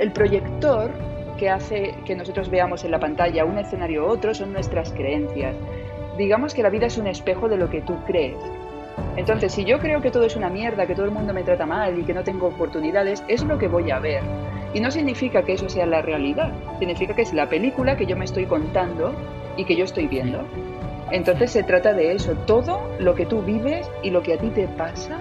el 0.00 0.12
proyector 0.12 0.90
que 1.38 1.50
hace 1.50 1.94
que 2.04 2.14
nosotros 2.14 2.48
veamos 2.48 2.84
en 2.84 2.90
la 2.90 3.00
pantalla 3.00 3.44
un 3.44 3.58
escenario 3.58 4.06
u 4.06 4.08
otro 4.08 4.34
son 4.34 4.52
nuestras 4.52 4.92
creencias. 4.92 5.54
Digamos 6.16 6.54
que 6.54 6.62
la 6.62 6.70
vida 6.70 6.86
es 6.86 6.96
un 6.96 7.06
espejo 7.06 7.48
de 7.48 7.56
lo 7.56 7.68
que 7.68 7.82
tú 7.82 7.96
crees. 8.06 8.36
Entonces, 9.16 9.52
si 9.52 9.64
yo 9.64 9.80
creo 9.80 10.00
que 10.00 10.10
todo 10.10 10.24
es 10.24 10.36
una 10.36 10.48
mierda, 10.48 10.86
que 10.86 10.94
todo 10.94 11.06
el 11.06 11.12
mundo 11.12 11.34
me 11.34 11.42
trata 11.42 11.66
mal 11.66 11.98
y 11.98 12.04
que 12.04 12.14
no 12.14 12.22
tengo 12.22 12.46
oportunidades, 12.46 13.24
es 13.26 13.42
lo 13.44 13.58
que 13.58 13.68
voy 13.68 13.90
a 13.90 13.98
ver. 13.98 14.22
Y 14.72 14.80
no 14.80 14.90
significa 14.90 15.42
que 15.42 15.54
eso 15.54 15.68
sea 15.68 15.86
la 15.86 16.02
realidad, 16.02 16.52
significa 16.78 17.14
que 17.14 17.22
es 17.22 17.32
la 17.32 17.48
película 17.48 17.96
que 17.96 18.06
yo 18.06 18.16
me 18.16 18.24
estoy 18.24 18.46
contando 18.46 19.12
y 19.56 19.64
que 19.64 19.76
yo 19.76 19.84
estoy 19.84 20.06
viendo. 20.06 20.44
Entonces 21.14 21.52
se 21.52 21.62
trata 21.62 21.94
de 21.94 22.10
eso. 22.10 22.34
Todo 22.44 22.90
lo 22.98 23.14
que 23.14 23.24
tú 23.24 23.40
vives 23.40 23.88
y 24.02 24.10
lo 24.10 24.24
que 24.24 24.34
a 24.34 24.36
ti 24.36 24.48
te 24.48 24.66
pasa 24.66 25.20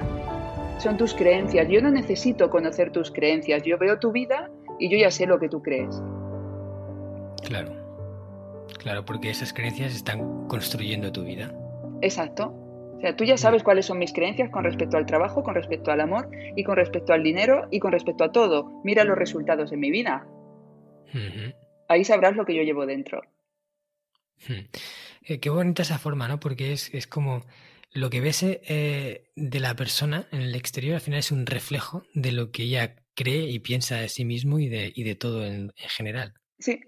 son 0.80 0.98
tus 0.98 1.14
creencias. 1.14 1.68
Yo 1.70 1.84
no 1.84 1.92
necesito 1.92 2.50
conocer 2.50 2.92
tus 2.92 3.12
creencias. 3.12 3.62
Yo 3.62 3.78
veo 3.78 4.00
tu 4.00 4.12
vida 4.12 4.50
y 4.80 4.90
yo 4.90 4.98
ya 4.98 5.12
sé 5.12 5.28
lo 5.28 5.40
que 5.40 5.50
tú 5.50 5.62
crees. 5.62 6.02
Claro. 7.44 7.76
Claro, 8.80 9.06
porque 9.06 9.30
esas 9.30 9.54
creencias 9.54 9.96
están 9.96 10.48
construyendo 10.48 11.12
tu 11.12 11.24
vida. 11.26 11.54
Exacto. 12.02 12.48
O 12.98 13.00
sea, 13.00 13.16
tú 13.16 13.24
ya 13.24 13.38
sabes 13.38 13.62
cuáles 13.62 13.86
son 13.86 14.00
mis 14.00 14.14
creencias 14.14 14.50
con 14.50 14.64
respecto 14.64 14.98
al 14.98 15.06
trabajo, 15.06 15.44
con 15.44 15.54
respecto 15.54 15.92
al 15.92 16.02
amor 16.02 16.28
y 16.56 16.64
con 16.64 16.76
respecto 16.76 17.14
al 17.14 17.22
dinero 17.22 17.68
y 17.70 17.80
con 17.80 17.92
respecto 17.92 18.24
a 18.24 18.32
todo. 18.32 18.82
Mira 18.84 19.04
los 19.04 19.16
resultados 19.16 19.72
en 19.72 19.80
mi 19.80 19.92
vida. 19.92 20.26
Ahí 21.88 22.04
sabrás 22.04 22.36
lo 22.36 22.46
que 22.46 22.56
yo 22.56 22.64
llevo 22.64 22.88
dentro. 22.88 23.22
Eh, 25.26 25.40
qué 25.40 25.50
bonita 25.50 25.82
esa 25.82 26.00
forma, 26.00 26.28
¿no? 26.28 26.40
Porque 26.40 26.74
es, 26.74 26.94
es 26.94 27.08
como 27.08 27.46
lo 27.92 28.10
que 28.10 28.22
ves 28.22 28.44
eh, 28.44 29.32
de 29.36 29.60
la 29.60 29.76
persona 29.76 30.28
en 30.32 30.42
el 30.42 30.56
exterior 30.56 30.96
al 30.96 31.02
final 31.02 31.20
es 31.20 31.32
un 31.32 31.46
reflejo 31.46 32.04
de 32.14 32.32
lo 32.32 32.52
que 32.52 32.64
ella 32.64 32.96
cree 33.14 33.50
y 33.50 33.60
piensa 33.60 33.98
de 33.98 34.10
sí 34.10 34.26
mismo 34.26 34.60
y 34.60 34.68
de, 34.68 34.92
y 34.96 35.04
de 35.04 35.16
todo 35.16 35.46
en, 35.46 35.72
general. 35.76 36.34
Sí, 36.60 36.80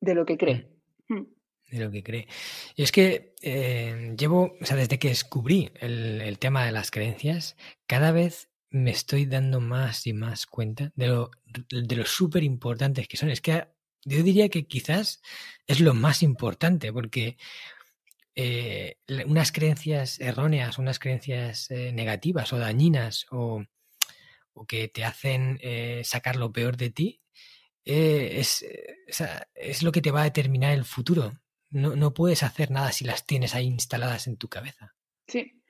de 0.00 0.14
lo 0.14 0.24
que 0.24 0.38
cree. 0.38 0.70
Mm. 1.08 1.14
Mm. 1.14 1.26
De 1.70 1.78
lo 1.78 1.90
que 1.90 2.02
cree. 2.02 2.28
Y 2.76 2.82
es 2.82 2.92
que 2.92 3.34
eh, 3.42 4.14
llevo, 4.18 4.56
o 4.60 4.64
sea, 4.64 4.76
desde 4.76 4.98
que 4.98 5.08
descubrí 5.08 5.70
el, 5.80 6.20
el 6.22 6.38
tema 6.38 6.64
de 6.64 6.72
las 6.72 6.90
creencias, 6.90 7.56
cada 7.86 8.12
vez 8.12 8.48
me 8.70 8.90
estoy 8.90 9.26
dando 9.26 9.60
más 9.60 10.06
y 10.06 10.14
más 10.14 10.46
cuenta 10.46 10.92
de 10.96 11.08
lo, 11.08 11.30
de 11.70 11.96
lo 11.96 12.06
súper 12.06 12.42
importantes 12.42 13.06
que 13.06 13.18
son. 13.18 13.28
Es 13.28 13.42
que 13.42 13.66
yo 14.04 14.22
diría 14.22 14.48
que 14.48 14.66
quizás 14.66 15.22
es 15.66 15.80
lo 15.80 15.94
más 15.94 16.22
importante, 16.22 16.92
porque 16.92 17.36
eh, 18.34 18.96
unas 19.26 19.52
creencias 19.52 20.18
erróneas, 20.20 20.78
unas 20.78 20.98
creencias 20.98 21.70
eh, 21.70 21.92
negativas 21.92 22.52
o 22.52 22.58
dañinas 22.58 23.26
o, 23.30 23.64
que 24.66 24.88
te 24.88 25.04
hacen 25.04 25.58
eh, 25.62 26.02
sacar 26.04 26.36
lo 26.36 26.52
peor 26.52 26.76
de 26.76 26.90
ti, 26.90 27.20
es, 27.84 28.64
es, 29.54 29.82
lo 29.82 29.90
que 29.90 30.00
te 30.00 30.12
va 30.12 30.20
a 30.20 30.24
determinar 30.24 30.72
el 30.72 30.84
futuro. 30.84 31.32
No, 31.70 31.96
no 31.96 32.14
puedes 32.14 32.44
hacer 32.44 32.70
nada 32.70 32.92
si 32.92 33.04
las 33.04 33.26
tienes 33.26 33.56
ahí 33.56 33.66
instaladas 33.66 34.28
en 34.28 34.36
tu 34.36 34.48
cabeza. 34.48 34.94
Sí, 35.26 35.62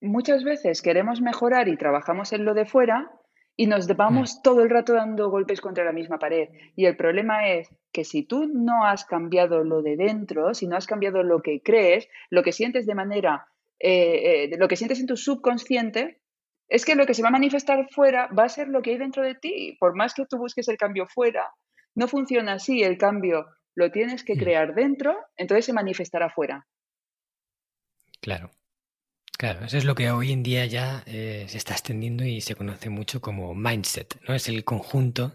muchas 0.00 0.44
veces 0.44 0.80
queremos 0.80 1.20
mejorar 1.20 1.66
y 1.68 1.76
trabajamos 1.76 2.32
en 2.32 2.44
lo 2.44 2.54
de 2.54 2.66
fuera 2.66 3.10
y 3.56 3.66
nos 3.66 3.86
vamos 3.96 4.36
mm. 4.36 4.42
todo 4.42 4.62
el 4.62 4.70
rato 4.70 4.92
dando 4.92 5.30
golpes 5.30 5.60
contra 5.60 5.84
la 5.84 5.92
misma 5.92 6.18
pared. 6.18 6.50
Y 6.76 6.84
el 6.84 6.96
problema 6.96 7.48
es 7.48 7.68
que 7.90 8.04
si 8.04 8.22
tú 8.22 8.46
no 8.52 8.84
has 8.84 9.04
cambiado 9.04 9.64
lo 9.64 9.82
de 9.82 9.96
dentro, 9.96 10.54
si 10.54 10.66
no 10.66 10.76
has 10.76 10.86
cambiado 10.86 11.22
lo 11.22 11.40
que 11.40 11.62
crees, 11.62 12.08
lo 12.30 12.42
que 12.42 12.52
sientes 12.52 12.86
de 12.86 12.94
manera, 12.94 13.48
eh, 13.80 14.50
eh, 14.52 14.56
lo 14.58 14.68
que 14.68 14.76
sientes 14.76 15.00
en 15.00 15.06
tu 15.06 15.16
subconsciente, 15.16 16.20
es 16.68 16.84
que 16.84 16.96
lo 16.96 17.06
que 17.06 17.14
se 17.14 17.22
va 17.22 17.28
a 17.28 17.32
manifestar 17.32 17.88
fuera 17.90 18.28
va 18.28 18.44
a 18.44 18.48
ser 18.48 18.68
lo 18.68 18.82
que 18.82 18.90
hay 18.90 18.98
dentro 18.98 19.22
de 19.22 19.34
ti. 19.34 19.76
Por 19.80 19.96
más 19.96 20.14
que 20.14 20.26
tú 20.26 20.36
busques 20.36 20.68
el 20.68 20.76
cambio 20.76 21.06
fuera, 21.06 21.52
no 21.94 22.08
funciona 22.08 22.54
así. 22.54 22.82
El 22.82 22.98
cambio 22.98 23.46
lo 23.74 23.90
tienes 23.90 24.22
que 24.24 24.34
mm. 24.34 24.38
crear 24.38 24.74
dentro, 24.74 25.16
entonces 25.36 25.64
se 25.64 25.72
manifestará 25.72 26.28
fuera. 26.28 26.66
Claro. 28.20 28.50
Claro, 29.38 29.66
eso 29.66 29.76
es 29.76 29.84
lo 29.84 29.94
que 29.94 30.10
hoy 30.10 30.32
en 30.32 30.42
día 30.42 30.64
ya 30.64 31.02
eh, 31.06 31.44
se 31.48 31.58
está 31.58 31.74
extendiendo 31.74 32.24
y 32.24 32.40
se 32.40 32.54
conoce 32.54 32.88
mucho 32.88 33.20
como 33.20 33.54
mindset, 33.54 34.18
¿no? 34.26 34.34
Es 34.34 34.48
el 34.48 34.64
conjunto 34.64 35.34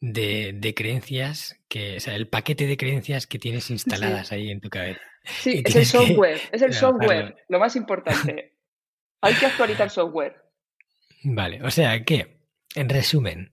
de, 0.00 0.74
creencias 0.76 1.56
que, 1.68 1.98
o 1.98 2.00
sea, 2.00 2.16
el 2.16 2.26
paquete 2.26 2.66
de 2.66 2.76
creencias 2.76 3.26
que 3.26 3.38
tienes 3.38 3.70
instaladas 3.70 4.32
ahí 4.32 4.50
en 4.50 4.60
tu 4.60 4.68
cabeza. 4.68 5.00
Sí, 5.24 5.62
es 5.66 5.76
el 5.76 5.86
software, 5.86 6.40
es 6.50 6.62
el 6.62 6.74
software, 6.74 7.36
lo 7.48 7.60
más 7.60 7.76
importante. 7.76 8.56
Hay 9.20 9.34
que 9.34 9.46
actualizar 9.46 9.90
software. 9.90 10.36
Vale, 11.22 11.62
o 11.62 11.70
sea 11.70 12.02
que, 12.04 12.40
en 12.74 12.88
resumen, 12.88 13.50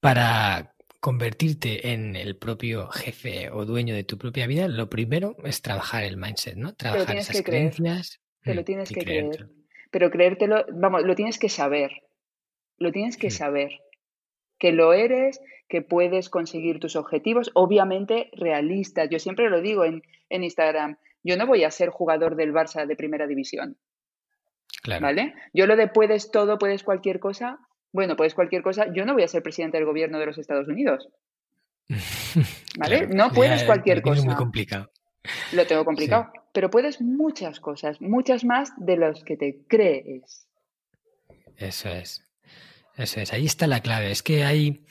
para 0.00 0.74
convertirte 1.00 1.92
en 1.92 2.16
el 2.16 2.36
propio 2.36 2.88
jefe 2.88 3.48
o 3.50 3.64
dueño 3.64 3.94
de 3.94 4.04
tu 4.04 4.18
propia 4.18 4.46
vida, 4.46 4.66
lo 4.68 4.90
primero 4.90 5.36
es 5.44 5.62
trabajar 5.62 6.02
el 6.02 6.16
mindset, 6.16 6.56
¿no? 6.56 6.74
Trabajar 6.74 7.16
esas 7.16 7.42
creencias. 7.42 8.20
Te 8.46 8.54
lo 8.54 8.62
mm, 8.62 8.64
tienes 8.64 8.90
que 8.90 9.00
creer. 9.00 9.48
Pero 9.90 10.10
creértelo, 10.10 10.64
vamos, 10.72 11.02
lo 11.02 11.14
tienes 11.14 11.38
que 11.38 11.48
saber. 11.48 11.90
Lo 12.78 12.92
tienes 12.92 13.16
que 13.16 13.30
saber. 13.30 13.80
Que 14.58 14.72
lo 14.72 14.92
eres, 14.92 15.40
que 15.68 15.82
puedes 15.82 16.30
conseguir 16.30 16.78
tus 16.78 16.94
objetivos, 16.94 17.50
obviamente 17.54 18.30
realistas. 18.34 19.10
Yo 19.10 19.18
siempre 19.18 19.50
lo 19.50 19.60
digo 19.60 19.84
en, 19.84 20.02
en 20.30 20.44
Instagram. 20.44 20.96
Yo 21.24 21.36
no 21.36 21.46
voy 21.46 21.64
a 21.64 21.70
ser 21.72 21.90
jugador 21.90 22.36
del 22.36 22.52
Barça 22.52 22.86
de 22.86 22.94
primera 22.94 23.26
división. 23.26 23.76
Claro. 24.82 25.02
¿Vale? 25.02 25.34
Yo 25.52 25.66
lo 25.66 25.74
de 25.74 25.88
puedes 25.88 26.30
todo, 26.30 26.58
puedes 26.58 26.84
cualquier 26.84 27.18
cosa. 27.18 27.58
Bueno, 27.92 28.14
puedes 28.16 28.34
cualquier 28.34 28.62
cosa. 28.62 28.86
Yo 28.92 29.04
no 29.04 29.14
voy 29.14 29.24
a 29.24 29.28
ser 29.28 29.42
presidente 29.42 29.76
del 29.76 29.86
gobierno 29.86 30.20
de 30.20 30.26
los 30.26 30.38
Estados 30.38 30.68
Unidos. 30.68 31.08
¿Vale? 32.78 33.08
no 33.08 33.30
puedes 33.30 33.64
cualquier 33.64 34.02
cosa. 34.02 34.20
Es 34.20 34.24
muy 34.24 34.36
complicado. 34.36 34.90
Lo 35.52 35.66
tengo 35.66 35.84
complicado. 35.84 36.30
Pero 36.56 36.70
puedes 36.70 37.02
muchas 37.02 37.60
cosas, 37.60 38.00
muchas 38.00 38.42
más 38.42 38.72
de 38.78 38.96
las 38.96 39.22
que 39.24 39.36
te 39.36 39.66
crees. 39.68 40.48
Eso 41.54 41.90
es. 41.90 42.26
Eso 42.96 43.20
es. 43.20 43.34
Ahí 43.34 43.44
está 43.44 43.66
la 43.66 43.80
clave. 43.80 44.10
Es 44.10 44.22
que 44.22 44.42
hay 44.42 44.86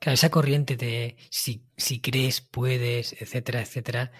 esa 0.00 0.30
corriente 0.30 0.76
de 0.76 1.16
si, 1.28 1.64
si 1.76 2.00
crees, 2.00 2.40
puedes, 2.40 3.20
etcétera, 3.20 3.62
etcétera. 3.62 4.12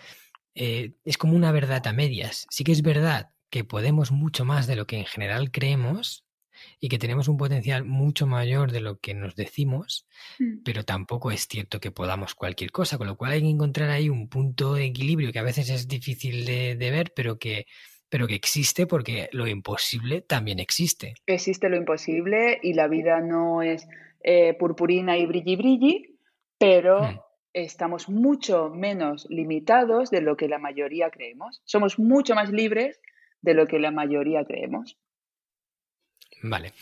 Eh, 0.56 0.96
es 1.04 1.16
como 1.18 1.36
una 1.36 1.52
verdad 1.52 1.86
a 1.86 1.92
medias. 1.92 2.48
Sí 2.50 2.64
que 2.64 2.72
es 2.72 2.82
verdad 2.82 3.30
que 3.48 3.62
podemos 3.62 4.10
mucho 4.10 4.44
más 4.44 4.66
de 4.66 4.74
lo 4.74 4.88
que 4.88 4.98
en 4.98 5.06
general 5.06 5.52
creemos, 5.52 6.26
y 6.80 6.88
que 6.88 6.98
tenemos 6.98 7.28
un 7.28 7.36
potencial 7.36 7.84
mucho 7.84 8.26
mayor 8.26 8.72
de 8.72 8.80
lo 8.80 8.98
que 8.98 9.14
nos 9.14 9.34
decimos, 9.34 10.06
mm. 10.38 10.62
pero 10.64 10.84
tampoco 10.84 11.30
es 11.30 11.46
cierto 11.48 11.80
que 11.80 11.90
podamos 11.90 12.34
cualquier 12.34 12.70
cosa, 12.70 12.98
con 12.98 13.06
lo 13.06 13.16
cual 13.16 13.32
hay 13.32 13.42
que 13.42 13.48
encontrar 13.48 13.90
ahí 13.90 14.08
un 14.08 14.28
punto 14.28 14.74
de 14.74 14.84
equilibrio 14.84 15.32
que 15.32 15.38
a 15.38 15.44
veces 15.44 15.70
es 15.70 15.88
difícil 15.88 16.44
de, 16.44 16.76
ver, 16.90 17.12
pero 17.14 17.38
que, 17.38 17.66
pero 18.08 18.26
que 18.26 18.34
existe 18.34 18.86
porque 18.86 19.28
lo 19.32 19.46
imposible 19.46 20.20
también 20.22 20.58
existe. 20.58 21.14
Existe 21.26 21.68
lo 21.68 21.76
imposible 21.76 22.58
y 22.62 22.74
la 22.74 22.88
vida 22.88 23.20
no 23.20 23.62
es 23.62 23.86
eh, 24.22 24.54
purpurina 24.54 25.16
y 25.16 25.26
brilli 25.26 25.56
brilli, 25.56 26.18
pero 26.58 27.02
mm. 27.02 27.20
estamos 27.52 28.08
mucho 28.08 28.70
menos 28.70 29.26
limitados 29.30 30.10
de 30.10 30.20
lo 30.20 30.36
que 30.36 30.48
la 30.48 30.58
mayoría 30.58 31.10
creemos. 31.10 31.62
Somos 31.64 31.98
mucho 31.98 32.34
más 32.34 32.50
libres 32.50 33.00
de 33.40 33.54
lo 33.54 33.66
que 33.66 33.78
la 33.78 33.90
mayoría 33.90 34.44
creemos. 34.44 34.98
Vale. 36.42 36.72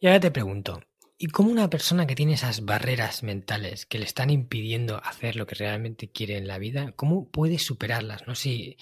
Y 0.00 0.06
ahora 0.06 0.20
te 0.20 0.30
pregunto, 0.30 0.82
¿y 1.16 1.28
cómo 1.28 1.50
una 1.50 1.70
persona 1.70 2.06
que 2.06 2.14
tiene 2.14 2.34
esas 2.34 2.64
barreras 2.64 3.22
mentales 3.22 3.86
que 3.86 3.98
le 3.98 4.04
están 4.04 4.30
impidiendo 4.30 5.02
hacer 5.04 5.36
lo 5.36 5.46
que 5.46 5.54
realmente 5.54 6.10
quiere 6.10 6.36
en 6.36 6.46
la 6.46 6.58
vida, 6.58 6.92
cómo 6.92 7.30
puede 7.30 7.58
superarlas? 7.58 8.26
¿no? 8.26 8.34
Si, 8.34 8.76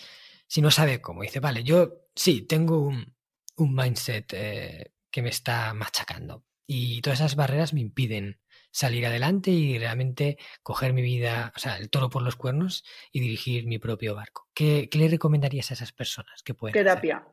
si 0.46 0.60
no 0.60 0.70
sabe 0.70 1.00
cómo. 1.00 1.22
Dice, 1.22 1.40
vale, 1.40 1.64
yo 1.64 2.08
sí, 2.14 2.42
tengo 2.42 2.80
un, 2.80 3.14
mindset 3.58 4.32
eh, 4.34 4.92
que 5.10 5.22
me 5.22 5.30
está 5.30 5.72
machacando 5.72 6.44
y 6.66 7.00
todas 7.00 7.20
esas 7.20 7.36
barreras 7.36 7.72
me 7.72 7.80
impiden 7.80 8.40
salir 8.70 9.06
adelante 9.06 9.50
y 9.50 9.78
realmente 9.78 10.36
coger 10.62 10.92
mi 10.92 11.00
vida, 11.00 11.52
o 11.56 11.58
sea, 11.58 11.78
el 11.78 11.88
toro 11.88 12.10
por 12.10 12.20
los 12.20 12.36
cuernos 12.36 12.84
y 13.10 13.20
dirigir 13.20 13.66
mi 13.66 13.78
propio 13.78 14.14
barco. 14.14 14.48
¿Qué, 14.52 14.90
le 14.92 15.08
recomendarías 15.08 15.70
a 15.70 15.74
esas 15.74 15.92
personas 15.92 16.42
que 16.42 16.52
pueden 16.52 16.74
Terapia 16.74 17.26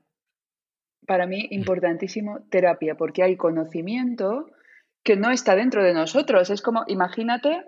para 1.05 1.27
mí 1.27 1.47
importantísimo 1.51 2.41
terapia, 2.49 2.95
porque 2.95 3.23
hay 3.23 3.35
conocimiento 3.35 4.49
que 5.03 5.15
no 5.17 5.31
está 5.31 5.55
dentro 5.55 5.83
de 5.83 5.93
nosotros. 5.93 6.49
Es 6.49 6.61
como, 6.61 6.83
imagínate 6.87 7.63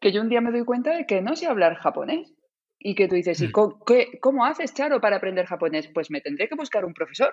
que 0.00 0.12
yo 0.12 0.20
un 0.20 0.28
día 0.28 0.40
me 0.40 0.52
doy 0.52 0.64
cuenta 0.64 0.94
de 0.94 1.06
que 1.06 1.22
no 1.22 1.34
sé 1.34 1.46
hablar 1.46 1.76
japonés 1.76 2.34
y 2.78 2.94
que 2.94 3.08
tú 3.08 3.14
dices, 3.14 3.40
¿y 3.40 3.48
mm. 3.48 3.52
cómo, 4.20 4.44
haces, 4.44 4.74
Charo, 4.74 5.00
para 5.00 5.16
aprender 5.16 5.46
japonés? 5.46 5.88
Pues 5.88 6.10
me 6.10 6.20
tendré 6.20 6.48
que 6.48 6.54
buscar 6.54 6.84
un 6.84 6.92
profesor, 6.92 7.32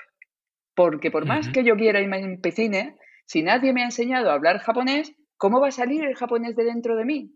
porque 0.75 1.11
por 1.11 1.25
más 1.25 1.49
que 1.49 1.63
yo 1.63 1.75
quiera 1.75 1.99
y 1.99 2.07
me 2.07 2.19
empecine, 2.19 2.95
si 3.25 3.43
nadie 3.43 3.73
me 3.73 3.81
ha 3.81 3.85
enseñado 3.85 4.29
a 4.29 4.33
hablar 4.33 4.59
japonés, 4.59 5.13
¿cómo 5.37 5.59
va 5.59 5.67
a 5.67 5.71
salir 5.71 6.05
el 6.05 6.15
japonés 6.15 6.55
de 6.55 6.63
dentro 6.63 6.95
de 6.95 7.05
mí? 7.05 7.35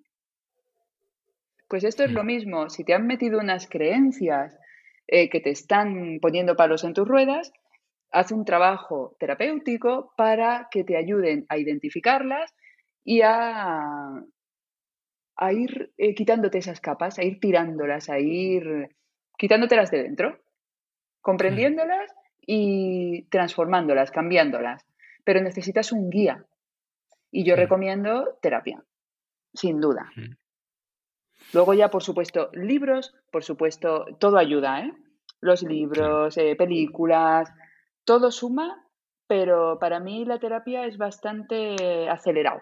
Pues 1.67 1.83
esto 1.83 2.03
es 2.03 2.11
lo 2.11 2.23
mm. 2.23 2.27
mismo, 2.27 2.69
si 2.69 2.85
te 2.85 2.93
han 2.93 3.05
metido 3.05 3.39
unas 3.39 3.67
creencias 3.67 4.57
eh, 5.07 5.29
que 5.29 5.41
te 5.41 5.49
están 5.49 6.19
poniendo 6.21 6.55
palos 6.55 6.83
en 6.85 6.93
tus 6.93 7.07
ruedas, 7.07 7.51
haz 8.15 8.31
un 8.31 8.45
trabajo 8.45 9.17
terapéutico 9.19 10.13
para 10.15 10.69
que 10.71 10.85
te 10.85 10.95
ayuden 10.95 11.45
a 11.49 11.57
identificarlas 11.57 12.55
y 13.03 13.21
a, 13.21 14.23
a 15.35 15.53
ir 15.53 15.91
eh, 15.97 16.15
quitándote 16.15 16.59
esas 16.59 16.79
capas, 16.79 17.19
a 17.19 17.23
ir 17.23 17.41
tirándolas, 17.41 18.09
a 18.09 18.17
ir 18.19 18.95
quitándotelas 19.37 19.91
de 19.91 20.03
dentro, 20.03 20.39
comprendiéndolas 21.19 22.09
y 22.39 23.23
transformándolas, 23.23 24.11
cambiándolas. 24.11 24.85
Pero 25.25 25.41
necesitas 25.41 25.91
un 25.91 26.09
guía. 26.09 26.45
Y 27.31 27.43
yo 27.43 27.57
recomiendo 27.57 28.37
terapia, 28.41 28.81
sin 29.53 29.81
duda. 29.81 30.09
Luego 31.51 31.73
ya, 31.73 31.89
por 31.89 32.01
supuesto, 32.01 32.49
libros, 32.53 33.13
por 33.29 33.43
supuesto, 33.43 34.05
todo 34.19 34.37
ayuda, 34.37 34.85
¿eh? 34.85 34.93
Los 35.41 35.63
libros, 35.63 36.37
eh, 36.37 36.55
películas, 36.55 37.51
todo 38.05 38.31
suma, 38.31 38.85
pero 39.27 39.79
para 39.79 39.99
mí 39.99 40.23
la 40.25 40.39
terapia 40.39 40.85
es 40.85 40.97
bastante 40.97 42.07
acelerado. 42.09 42.61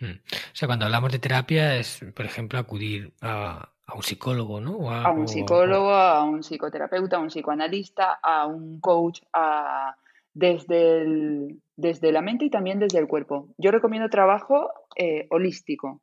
Hmm. 0.00 0.18
O 0.26 0.54
sea, 0.54 0.66
cuando 0.66 0.86
hablamos 0.86 1.12
de 1.12 1.18
terapia 1.18 1.76
es, 1.76 2.04
por 2.14 2.24
ejemplo, 2.24 2.58
acudir 2.58 3.12
a, 3.20 3.68
un 3.94 4.02
psicólogo, 4.02 4.60
¿no? 4.60 4.90
a, 4.90 5.12
un 5.12 5.28
psicólogo, 5.28 5.90
a 5.90 6.24
un 6.24 6.42
psicoterapeuta, 6.42 7.16
a 7.16 7.20
un 7.20 7.28
psicoanalista, 7.28 8.18
a 8.22 8.46
un 8.46 8.80
coach, 8.80 9.20
a, 9.34 9.94
desde, 10.32 11.58
desde 11.76 12.12
la 12.12 12.22
mente 12.22 12.46
y 12.46 12.50
también 12.50 12.78
desde 12.78 12.98
el 12.98 13.06
cuerpo. 13.06 13.48
Yo 13.58 13.70
recomiendo 13.70 14.08
trabajo 14.08 14.72
eh, 14.96 15.26
holístico, 15.30 16.00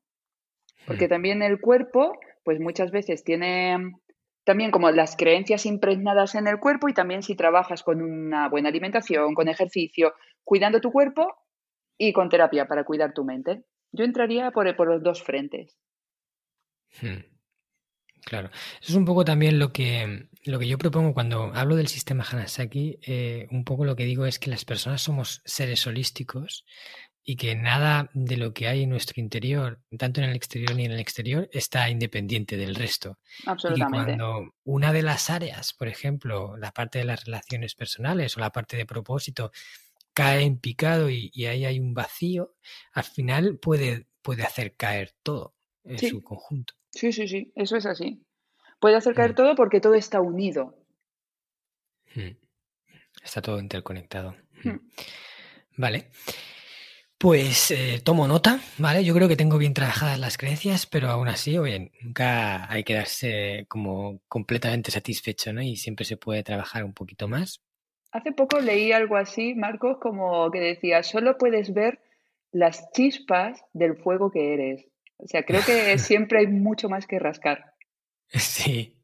porque 0.85 1.07
hmm. 1.07 1.09
también 1.09 1.41
el 1.41 1.59
cuerpo, 1.59 2.13
pues 2.43 2.59
muchas 2.59 2.91
veces 2.91 3.23
tiene 3.23 3.93
también 4.49 4.71
como 4.71 4.89
las 4.89 5.15
creencias 5.15 5.67
impregnadas 5.67 6.33
en 6.33 6.47
el 6.47 6.59
cuerpo 6.59 6.89
y 6.89 6.93
también 6.95 7.21
si 7.21 7.35
trabajas 7.35 7.83
con 7.83 8.01
una 8.01 8.49
buena 8.49 8.69
alimentación, 8.69 9.35
con 9.35 9.47
ejercicio, 9.47 10.15
cuidando 10.43 10.81
tu 10.81 10.91
cuerpo 10.91 11.35
y 11.99 12.13
con 12.13 12.29
terapia 12.29 12.67
para 12.67 12.83
cuidar 12.83 13.13
tu 13.13 13.23
mente. 13.23 13.65
Yo 13.91 14.05
entraría 14.05 14.49
por, 14.49 14.75
por 14.75 14.87
los 14.87 15.03
dos 15.03 15.21
frentes. 15.21 15.77
Hmm. 16.99 17.19
Claro, 18.25 18.49
eso 18.81 18.91
es 18.91 18.95
un 18.95 19.05
poco 19.05 19.23
también 19.23 19.59
lo 19.59 19.71
que, 19.71 20.29
lo 20.45 20.57
que 20.57 20.67
yo 20.67 20.79
propongo 20.79 21.13
cuando 21.13 21.51
hablo 21.53 21.75
del 21.75 21.87
sistema 21.87 22.25
Hanasaki. 22.27 22.97
Eh, 23.05 23.45
un 23.51 23.63
poco 23.63 23.85
lo 23.85 23.95
que 23.95 24.05
digo 24.05 24.25
es 24.25 24.39
que 24.39 24.49
las 24.49 24.65
personas 24.65 25.03
somos 25.03 25.43
seres 25.45 25.85
holísticos 25.85 26.65
y 27.23 27.35
que 27.35 27.55
nada 27.55 28.09
de 28.13 28.37
lo 28.37 28.53
que 28.53 28.67
hay 28.67 28.83
en 28.83 28.89
nuestro 28.89 29.21
interior, 29.21 29.79
tanto 29.97 30.21
en 30.21 30.29
el 30.29 30.35
exterior 30.35 30.75
ni 30.75 30.85
en 30.85 30.91
el 30.91 30.99
exterior, 30.99 31.49
está 31.51 31.89
independiente 31.89 32.57
del 32.57 32.75
resto. 32.75 33.19
Absolutamente. 33.45 34.13
Y 34.13 34.17
cuando 34.17 34.53
una 34.63 34.93
de 34.93 35.03
las 35.03 35.29
áreas, 35.29 35.73
por 35.73 35.87
ejemplo, 35.87 36.57
la 36.57 36.71
parte 36.71 36.99
de 36.99 37.05
las 37.05 37.25
relaciones 37.25 37.75
personales 37.75 38.35
o 38.35 38.39
la 38.39 38.51
parte 38.51 38.77
de 38.77 38.85
propósito, 38.85 39.51
cae 40.13 40.43
en 40.43 40.57
picado 40.57 41.09
y, 41.09 41.31
ahí 41.45 41.65
hay 41.65 41.79
un 41.79 41.93
vacío, 41.93 42.55
al 42.93 43.03
final 43.03 43.57
puede, 43.59 44.07
puede 44.21 44.43
hacer 44.43 44.75
caer 44.75 45.13
todo 45.23 45.55
en 45.83 45.99
su 45.99 46.23
conjunto. 46.23 46.73
Sí, 46.91 47.13
sí, 47.13 47.27
sí, 47.27 47.51
eso 47.55 47.77
es 47.77 47.85
así. 47.85 48.25
Puede 48.79 48.95
hacer 48.95 49.13
caer 49.13 49.31
mm. 49.31 49.35
todo 49.35 49.55
porque 49.55 49.79
todo 49.79 49.93
está 49.93 50.21
unido. 50.21 50.75
Mm. 52.15 52.31
Está 53.23 53.41
todo 53.41 53.59
interconectado. 53.59 54.35
Mm. 54.63 54.77
Vale. 55.77 56.09
Pues 57.19 57.69
eh, 57.71 57.99
tomo 58.01 58.29
nota, 58.29 58.61
¿vale? 58.77 59.03
Yo 59.03 59.13
creo 59.13 59.27
que 59.27 59.35
tengo 59.35 59.57
bien 59.57 59.73
trabajadas 59.73 60.17
las 60.17 60.37
creencias, 60.37 60.85
pero 60.85 61.09
aún 61.09 61.27
así, 61.27 61.57
oye, 61.57 61.91
nunca 62.01 62.71
hay 62.71 62.85
que 62.85 62.93
darse 62.93 63.65
como 63.67 64.21
completamente 64.29 64.89
satisfecho, 64.89 65.51
¿no? 65.51 65.61
Y 65.61 65.75
siempre 65.75 66.05
se 66.05 66.15
puede 66.15 66.43
trabajar 66.43 66.85
un 66.85 66.93
poquito 66.93 67.27
más. 67.27 67.61
Hace 68.13 68.31
poco 68.31 68.61
leí 68.61 68.93
algo 68.93 69.17
así, 69.17 69.53
Marcos, 69.53 69.97
como 69.99 70.49
que 70.49 70.61
decía, 70.61 71.03
solo 71.03 71.37
puedes 71.37 71.73
ver 71.73 71.99
las 72.53 72.89
chispas 72.93 73.65
del 73.73 73.97
fuego 73.97 74.31
que 74.31 74.53
eres. 74.53 74.85
O 75.17 75.27
sea, 75.27 75.43
creo 75.43 75.59
que 75.65 75.97
siempre 75.97 76.39
hay 76.39 76.47
mucho 76.47 76.87
más 76.87 77.05
que 77.05 77.19
rascar. 77.19 77.73
Sí, 78.29 78.97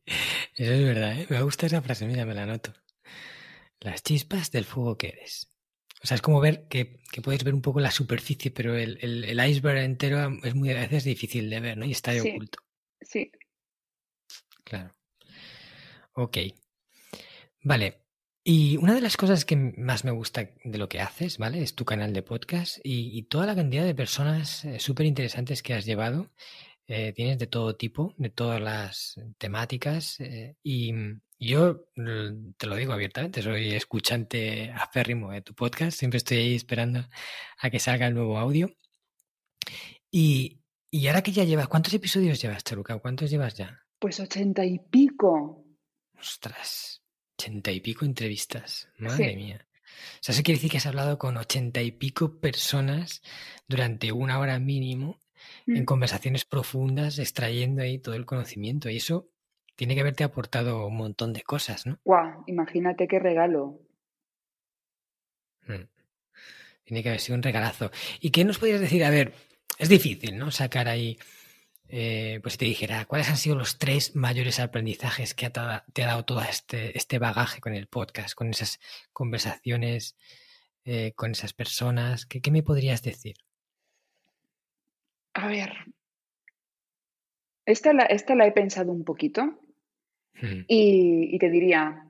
eso 0.56 0.72
es 0.72 0.86
verdad, 0.86 1.20
¿eh? 1.20 1.28
Me 1.30 1.42
gusta 1.42 1.66
esa 1.66 1.82
frase, 1.82 2.08
mira, 2.08 2.26
me 2.26 2.34
la 2.34 2.46
noto. 2.46 2.72
Las 3.82 4.04
chispas 4.04 4.52
del 4.52 4.64
fuego 4.64 4.98
que 4.98 5.10
eres. 5.10 5.52
O 6.06 6.08
sea, 6.08 6.14
es 6.14 6.22
como 6.22 6.40
ver 6.40 6.68
que, 6.68 7.00
que 7.12 7.24
puedes 7.24 7.44
ver 7.44 7.56
un 7.56 7.64
poco 7.64 7.80
la 7.80 7.90
superficie, 7.90 8.52
pero 8.52 8.76
el, 8.76 9.00
el, 9.02 9.50
iceberg 9.50 9.80
entero 9.80 10.38
es 10.44 10.54
muy 10.54 10.70
a 10.70 10.76
veces 10.76 11.04
difícil 11.04 11.50
de 11.50 11.60
ver, 11.60 11.78
¿no? 11.80 11.86
Y 11.88 11.94
está 11.94 12.12
ahí 12.12 12.20
oculto. 12.20 12.60
Sí. 13.02 13.32
Claro. 14.64 14.96
Ok. 16.14 16.38
Vale. 17.64 18.04
Y 18.44 18.78
una 18.78 18.94
de 18.94 19.02
las 19.02 19.18
cosas 19.18 19.46
que 19.46 19.56
más 19.56 20.06
me 20.06 20.12
gusta 20.12 20.52
de 20.64 20.78
lo 20.78 20.88
que 20.88 21.00
haces, 21.02 21.40
¿vale? 21.40 21.64
Es 21.64 21.74
tu 21.74 21.86
canal 21.86 22.14
de 22.14 22.22
podcast 22.22 22.78
y, 22.84 23.24
toda 23.24 23.48
la 23.48 23.56
cantidad 23.56 23.84
de 23.84 23.96
personas 23.96 24.64
eh, 24.64 24.80
súper 24.80 25.08
interesantes 25.08 25.64
que 25.64 25.74
has 25.74 25.86
llevado. 25.86 26.30
Eh, 26.86 27.14
tienes 27.14 27.40
de 27.40 27.48
todo 27.48 27.76
tipo, 27.76 28.14
de 28.18 28.30
todas 28.30 28.62
las 28.62 29.20
temáticas. 29.40 30.20
Eh, 30.20 30.56
y 30.62 30.94
yo 31.38 31.86
te 31.94 32.68
lo 32.68 32.76
digo 32.76 32.94
abiertamente, 32.94 33.42
soy 33.42 33.74
escuchante 33.74 34.72
aférrimo 34.72 35.32
de 35.32 35.42
tu 35.42 35.54
podcast. 35.54 35.98
Siempre 35.98 36.18
estoy 36.18 36.38
ahí 36.38 36.56
esperando 36.56 37.08
a 37.60 37.70
que 37.70 37.80
salga 37.80 38.08
el 38.08 38.14
nuevo 38.14 38.38
audio. 38.38 38.76
Y, 40.12 40.62
y 40.90 41.08
ahora 41.08 41.22
que 41.22 41.32
ya 41.32 41.44
llevas, 41.44 41.68
¿cuántos 41.68 41.94
episodios 41.94 42.42
llevas, 42.42 42.64
Charuca? 42.64 42.98
¿Cuántos 43.00 43.30
llevas 43.30 43.56
ya? 43.56 43.82
Pues 44.00 44.20
ochenta 44.20 44.66
y 44.66 44.80
pico. 44.80 45.66
Ostras. 46.18 47.02
Ochenta 47.38 47.72
y 47.72 47.82
pico 47.82 48.06
entrevistas. 48.06 48.88
Madre 48.98 49.36
mía. 49.36 49.68
O 50.16 50.18
sea, 50.22 50.34
eso 50.34 50.44
quiere 50.44 50.58
decir 50.58 50.72
que 50.72 50.78
has 50.78 50.86
hablado 50.86 51.18
con 51.18 51.36
ochenta 51.38 51.82
y 51.82 51.92
pico 51.92 52.40
personas 52.40 53.22
durante 53.68 54.12
una 54.12 54.40
hora 54.40 54.58
mínimo 54.60 55.20
en 55.68 55.84
mm. 55.84 55.86
conversaciones 55.86 56.46
profundas, 56.46 57.20
extrayendo 57.20 57.82
ahí 57.82 58.00
todo 58.00 58.16
el 58.16 58.26
conocimiento. 58.26 58.90
Y 58.90 58.98
eso 58.98 59.30
tiene 59.76 59.96
que 59.96 60.02
haberte 60.02 60.24
aportado 60.24 60.88
un 60.88 60.98
montón 60.98 61.34
de 61.34 61.42
cosas, 61.42 61.86
¿no? 61.86 62.00
¡Guau! 62.04 62.44
Imagínate 62.48 63.08
qué 63.08 63.20
regalo. 63.20 63.80
Mm. 65.68 65.88
Tiene 66.84 67.04
que 67.04 67.10
haber 67.10 67.22
sido 67.22 67.36
un 67.36 67.44
regalazo. 67.44 67.92
¿Y 68.20 68.32
qué 68.32 68.46
nos 68.46 68.60
podrías 68.60 68.82
decir? 68.82 69.04
A 69.04 69.10
ver, 69.10 69.34
es 69.80 69.90
difícil, 69.90 70.38
¿no? 70.38 70.52
Sacar 70.52 70.88
ahí 70.88 71.18
eh, 71.88 72.40
pues 72.42 72.54
si 72.54 72.58
te 72.58 72.66
dijera, 72.66 73.06
¿cuáles 73.06 73.30
han 73.30 73.38
sido 73.38 73.56
los 73.56 73.78
tres 73.78 74.16
mayores 74.16 74.60
aprendizajes 74.60 75.34
que 75.34 75.50
te 75.50 75.60
ha 76.04 76.08
dado 76.08 76.26
todo 76.26 76.42
este, 76.42 76.98
este 76.98 77.20
bagaje 77.20 77.62
con 77.62 77.74
el 77.74 77.88
podcast, 77.88 78.34
con 78.34 78.50
esas 78.50 78.80
conversaciones, 79.14 80.18
eh, 80.84 81.14
con 81.16 81.32
esas 81.32 81.54
personas? 81.54 82.26
¿Qué, 82.26 82.42
me 82.52 82.64
podrías 82.64 83.04
decir? 83.04 83.36
A 85.34 85.48
ver, 85.48 85.74
esta 87.66 87.94
la, 87.94 88.04
esta 88.04 88.36
la 88.36 88.48
he 88.48 88.52
pensado 88.52 88.92
un 88.92 89.04
poquito 89.04 89.60
hmm. 90.42 90.66
y, 90.68 91.36
y 91.36 91.40
te 91.40 91.50
diría, 91.50 92.08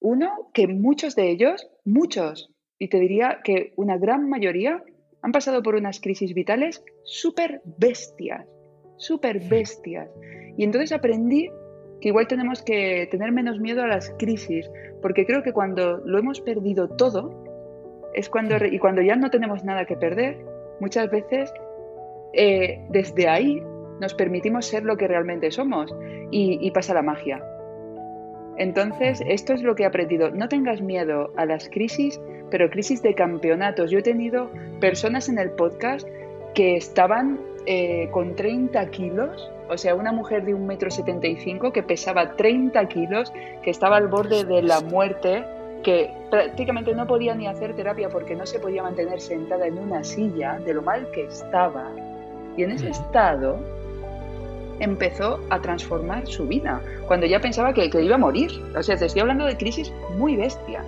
uno, 0.00 0.50
que 0.52 0.66
muchos 0.66 1.16
de 1.16 1.30
ellos, 1.30 1.68
muchos, 1.84 2.52
y 2.78 2.88
te 2.88 3.00
diría 3.00 3.40
que 3.42 3.72
una 3.76 3.98
gran 3.98 4.28
mayoría 4.28 4.82
han 5.22 5.32
pasado 5.32 5.62
por 5.62 5.74
unas 5.74 6.00
crisis 6.00 6.32
vitales 6.32 6.84
súper 7.04 7.60
bestias 7.64 8.46
súper 8.98 9.40
bestias. 9.48 10.10
Y 10.56 10.64
entonces 10.64 10.92
aprendí 10.92 11.50
que 12.00 12.08
igual 12.08 12.28
tenemos 12.28 12.62
que 12.62 13.08
tener 13.10 13.32
menos 13.32 13.58
miedo 13.58 13.82
a 13.82 13.86
las 13.86 14.10
crisis, 14.18 14.70
porque 15.00 15.24
creo 15.24 15.42
que 15.42 15.52
cuando 15.52 15.98
lo 16.04 16.18
hemos 16.18 16.40
perdido 16.40 16.88
todo, 16.88 17.44
es 18.14 18.28
cuando, 18.28 18.56
y 18.64 18.78
cuando 18.78 19.02
ya 19.02 19.16
no 19.16 19.30
tenemos 19.30 19.64
nada 19.64 19.86
que 19.86 19.96
perder, 19.96 20.44
muchas 20.80 21.10
veces 21.10 21.52
eh, 22.34 22.84
desde 22.90 23.28
ahí 23.28 23.62
nos 24.00 24.14
permitimos 24.14 24.66
ser 24.66 24.84
lo 24.84 24.96
que 24.96 25.08
realmente 25.08 25.50
somos 25.50 25.94
y, 26.30 26.58
y 26.60 26.70
pasa 26.70 26.94
la 26.94 27.02
magia. 27.02 27.42
Entonces, 28.58 29.22
esto 29.26 29.52
es 29.52 29.62
lo 29.62 29.74
que 29.74 29.84
he 29.84 29.86
aprendido. 29.86 30.30
No 30.30 30.48
tengas 30.48 30.80
miedo 30.80 31.30
a 31.36 31.46
las 31.46 31.68
crisis, 31.68 32.20
pero 32.50 32.68
crisis 32.68 33.02
de 33.02 33.14
campeonatos. 33.14 33.90
Yo 33.90 34.00
he 34.00 34.02
tenido 34.02 34.50
personas 34.80 35.28
en 35.28 35.38
el 35.38 35.50
podcast 35.50 36.06
que 36.54 36.76
estaban 36.76 37.38
eh, 37.66 38.08
con 38.10 38.34
30 38.34 38.90
kilos, 38.90 39.50
o 39.68 39.78
sea, 39.78 39.94
una 39.94 40.10
mujer 40.10 40.44
de 40.44 40.54
un 40.54 40.66
metro 40.66 40.90
75 40.90 41.72
que 41.72 41.82
pesaba 41.84 42.34
30 42.34 42.88
kilos, 42.88 43.32
que 43.62 43.70
estaba 43.70 43.96
al 43.96 44.08
borde 44.08 44.44
de 44.44 44.62
la 44.62 44.80
muerte, 44.80 45.44
que 45.84 46.10
prácticamente 46.30 46.92
no 46.94 47.06
podía 47.06 47.36
ni 47.36 47.46
hacer 47.46 47.76
terapia 47.76 48.08
porque 48.08 48.34
no 48.34 48.44
se 48.44 48.58
podía 48.58 48.82
mantener 48.82 49.20
sentada 49.20 49.68
en 49.68 49.78
una 49.78 50.02
silla 50.02 50.58
de 50.58 50.74
lo 50.74 50.82
mal 50.82 51.08
que 51.12 51.26
estaba. 51.26 51.92
Y 52.56 52.64
en 52.64 52.72
ese 52.72 52.88
estado 52.88 53.60
empezó 54.80 55.40
a 55.50 55.60
transformar 55.60 56.26
su 56.26 56.46
vida, 56.46 56.80
cuando 57.06 57.26
ya 57.26 57.40
pensaba 57.40 57.72
que, 57.72 57.90
iba 58.00 58.14
a 58.14 58.18
morir. 58.18 58.50
O 58.76 58.82
sea, 58.82 58.96
te 58.96 59.06
estoy 59.06 59.22
hablando 59.22 59.44
de 59.46 59.56
crisis 59.56 59.92
muy 60.16 60.36
bestia. 60.36 60.84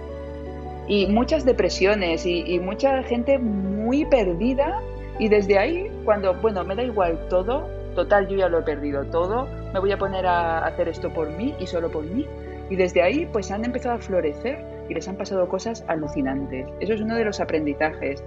Y 0.87 1.07
muchas 1.07 1.44
depresiones 1.44 2.26
y 2.26 2.59
mucha 2.59 3.03
gente 3.05 3.38
muy 3.38 4.05
perdida 4.07 4.81
y 5.20 5.29
desde 5.29 5.59
ahí, 5.59 5.90
cuando, 6.07 6.33
bueno, 6.33 6.64
me 6.64 6.74
da 6.74 6.83
igual 6.83 7.29
todo, 7.29 7.68
total, 7.94 8.26
yo 8.26 8.38
ya 8.38 8.48
lo 8.48 8.61
he 8.61 8.62
perdido 8.62 9.05
todo, 9.05 9.46
me 9.70 9.79
voy 9.79 9.92
a 9.92 9.98
poner 9.98 10.26
a 10.26 10.64
hacer 10.64 10.88
esto 10.88 11.12
por 11.12 11.29
mí 11.29 11.55
y 11.61 11.66
solo 11.66 11.90
por 11.90 12.05
mí. 12.05 12.26
Y 12.70 12.76
desde 12.76 13.03
ahí, 13.03 13.29
pues 13.31 13.50
han 13.50 13.62
empezado 13.66 13.96
a 13.96 13.98
florecer 13.98 14.64
y 14.88 14.94
les 14.94 15.07
han 15.09 15.16
pasado 15.16 15.46
cosas 15.46 15.85
alucinantes. 15.88 16.66
Eso 16.81 16.94
es 16.94 17.03
uno 17.03 17.16
de 17.16 17.26
los 17.26 17.38
aprendizajes. 17.38 18.24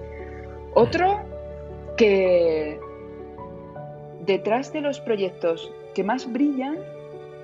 Otro, 0.75 1.21
que 1.97 2.79
detrás 4.25 4.71
de 4.73 4.81
los 4.81 4.99
proyectos 4.99 5.71
que 5.93 6.03
más 6.03 6.31
brillan, 6.31 6.77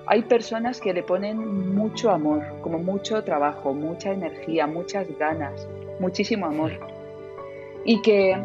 hay 0.05 0.23
personas 0.23 0.81
que 0.81 0.93
le 0.93 1.03
ponen 1.03 1.75
mucho 1.75 2.09
amor, 2.09 2.43
como 2.61 2.79
mucho 2.79 3.23
trabajo, 3.23 3.73
mucha 3.73 4.11
energía, 4.11 4.65
muchas 4.65 5.07
ganas, 5.19 5.67
muchísimo 5.99 6.47
amor. 6.47 6.71
Y 7.85 8.01
que 8.01 8.35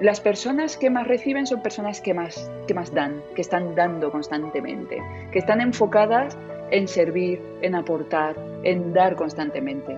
las 0.00 0.20
personas 0.20 0.76
que 0.76 0.90
más 0.90 1.06
reciben 1.06 1.46
son 1.46 1.62
personas 1.62 2.00
que 2.00 2.14
más, 2.14 2.50
que 2.66 2.74
más 2.74 2.92
dan, 2.92 3.22
que 3.36 3.42
están 3.42 3.74
dando 3.74 4.10
constantemente, 4.10 5.00
que 5.30 5.38
están 5.38 5.60
enfocadas 5.60 6.36
en 6.70 6.88
servir, 6.88 7.40
en 7.62 7.76
aportar, 7.76 8.36
en 8.64 8.92
dar 8.92 9.14
constantemente. 9.14 9.96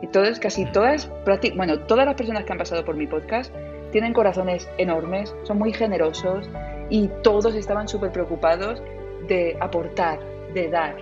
Y 0.00 0.06
todas, 0.06 0.40
casi 0.40 0.64
todas, 0.64 1.10
bueno, 1.54 1.80
todas 1.80 2.06
las 2.06 2.14
personas 2.14 2.44
que 2.44 2.52
han 2.52 2.58
pasado 2.58 2.84
por 2.84 2.96
mi 2.96 3.06
podcast 3.06 3.54
tienen 3.92 4.12
corazones 4.12 4.68
enormes, 4.78 5.34
son 5.44 5.58
muy 5.58 5.72
generosos 5.72 6.48
y 6.90 7.08
todos 7.22 7.54
estaban 7.54 7.86
súper 7.86 8.10
preocupados 8.10 8.82
de 9.28 9.56
aportar, 9.60 10.18
de 10.52 10.68
dar. 10.68 10.96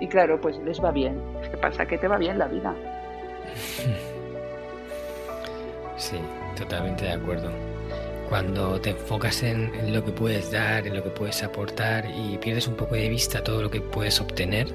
Y 0.00 0.08
claro, 0.08 0.40
pues 0.40 0.58
les 0.58 0.82
va 0.82 0.90
bien. 0.90 1.20
¿Qué 1.50 1.56
pasa? 1.56 1.86
Que 1.86 1.96
te 1.96 2.08
va 2.08 2.18
bien 2.18 2.38
la 2.38 2.48
vida. 2.48 2.74
Sí, 5.98 6.18
totalmente 6.54 7.06
de 7.06 7.12
acuerdo. 7.12 7.50
Cuando 8.28 8.78
te 8.80 8.90
enfocas 8.90 9.42
en, 9.42 9.94
lo 9.94 10.04
que 10.04 10.12
puedes 10.12 10.50
dar, 10.50 10.86
en 10.86 10.94
lo 10.94 11.02
que 11.02 11.08
puedes 11.08 11.42
aportar 11.42 12.04
y 12.10 12.36
pierdes 12.36 12.68
un 12.68 12.74
poco 12.74 12.96
de 12.96 13.08
vista 13.08 13.42
todo 13.42 13.62
lo 13.62 13.70
que 13.70 13.80
puedes 13.80 14.20
obtener, 14.20 14.66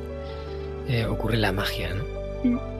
eh, 0.88 1.06
ocurre 1.06 1.38
la 1.38 1.51
magia, 1.51 1.93
¿no? 1.93 2.04
Mm. 2.43 2.70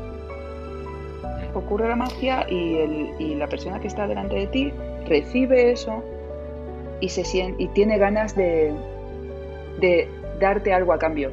Ocurre 1.54 1.88
la 1.90 1.96
magia 1.96 2.46
y, 2.50 2.78
el, 2.78 3.40
la 3.40 3.48
persona 3.48 3.80
que 3.80 3.88
está 3.88 4.08
delante 4.08 4.36
de 4.36 4.48
ti 4.48 4.74
recibe 5.06 5.72
eso 5.72 6.04
y, 7.02 7.10
se 7.10 7.26
siente, 7.26 7.64
y 7.64 7.68
tiene 7.70 7.98
ganas 7.98 8.36
de, 8.36 8.74
de 9.80 10.08
darte 10.40 10.74
algo 10.74 10.94
a 10.94 11.00
cambio. 11.00 11.32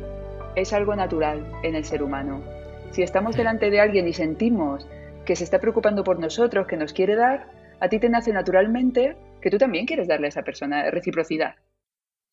Es 0.57 0.73
algo 0.73 0.97
natural 0.97 1.47
en 1.63 1.75
el 1.75 1.85
ser 1.85 2.03
humano. 2.03 2.43
Si 2.91 3.03
estamos 3.03 3.37
delante 3.37 3.71
de 3.71 3.81
alguien 3.81 4.09
y 4.09 4.13
sentimos 4.13 4.89
que 5.25 5.37
se 5.37 5.45
está 5.45 5.61
preocupando 5.61 6.05
por 6.05 6.19
nosotros, 6.19 6.67
que 6.67 6.77
nos 6.77 6.93
quiere 6.93 7.15
dar, 7.15 7.53
a 7.81 7.89
ti 7.89 7.99
te 7.99 8.09
nace 8.09 8.33
naturalmente 8.33 9.17
que 9.41 9.51
tú 9.51 9.59
también 9.59 9.87
quieres 9.87 10.09
darle 10.09 10.27
a 10.27 10.31
esa 10.31 10.43
persona 10.43 10.91
reciprocidad. 10.91 11.57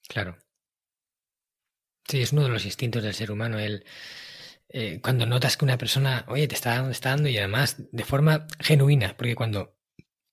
Claro. 0.08 0.38
Sí, 2.08 2.22
es 2.22 2.34
uno 2.34 2.44
de 2.44 2.50
los 2.50 2.66
instintos 2.66 3.04
del 3.04 3.14
ser 3.14 3.32
humano, 3.32 3.58
el 3.60 3.84
eh, 4.70 5.00
cuando 5.02 5.26
notas 5.26 5.58
que 5.58 5.66
una 5.66 5.78
persona, 5.78 6.26
oye, 6.28 6.48
te 6.48 6.56
está, 6.56 6.90
está 6.90 7.10
dando 7.12 7.30
y 7.30 7.38
además 7.38 7.84
de 7.92 8.04
forma 8.04 8.48
genuina, 8.60 9.16
porque 9.18 9.36
cuando 9.36 9.78